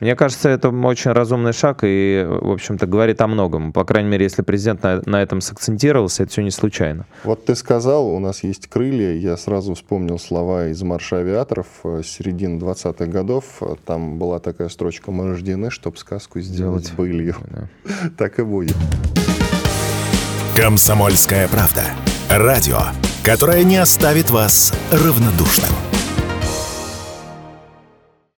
Мне 0.00 0.16
кажется, 0.16 0.48
это 0.48 0.70
очень 0.70 1.12
разумный 1.12 1.52
шаг 1.52 1.80
и, 1.82 2.26
в 2.26 2.52
общем-то, 2.52 2.86
говорит 2.86 3.20
о 3.20 3.26
многом. 3.26 3.72
По 3.72 3.84
крайней 3.84 4.08
мере, 4.08 4.24
если 4.24 4.40
президент 4.40 4.82
на, 4.82 5.02
на 5.04 5.22
этом 5.22 5.42
сакцентировался, 5.42 6.22
это 6.22 6.32
все 6.32 6.42
не 6.42 6.50
случайно. 6.50 7.06
Вот 7.22 7.44
ты 7.44 7.54
сказал, 7.54 8.08
у 8.08 8.18
нас 8.18 8.42
есть 8.42 8.66
крылья. 8.66 9.12
Я 9.12 9.36
сразу 9.36 9.74
вспомнил 9.74 10.18
слова 10.18 10.68
из 10.68 10.82
марша 10.82 11.18
авиаторов 11.18 11.66
э, 11.84 12.00
середины 12.04 12.58
20-х 12.58 13.06
годов. 13.06 13.62
Там 13.84 14.18
была 14.18 14.38
такая 14.38 14.70
строчка 14.70 15.10
«Мы 15.10 15.28
рождены, 15.28 15.70
чтобы 15.70 15.98
сказку 15.98 16.40
сделать 16.40 16.84
Делать. 16.84 16.96
былью». 16.96 17.36
Да. 17.50 17.68
Так 18.16 18.38
и 18.38 18.42
будет. 18.42 18.76
«Комсомольская 20.56 21.46
правда». 21.48 21.82
Радио, 22.30 22.78
которое 23.24 23.64
не 23.64 23.76
оставит 23.76 24.30
вас 24.30 24.72
равнодушным. 24.92 25.99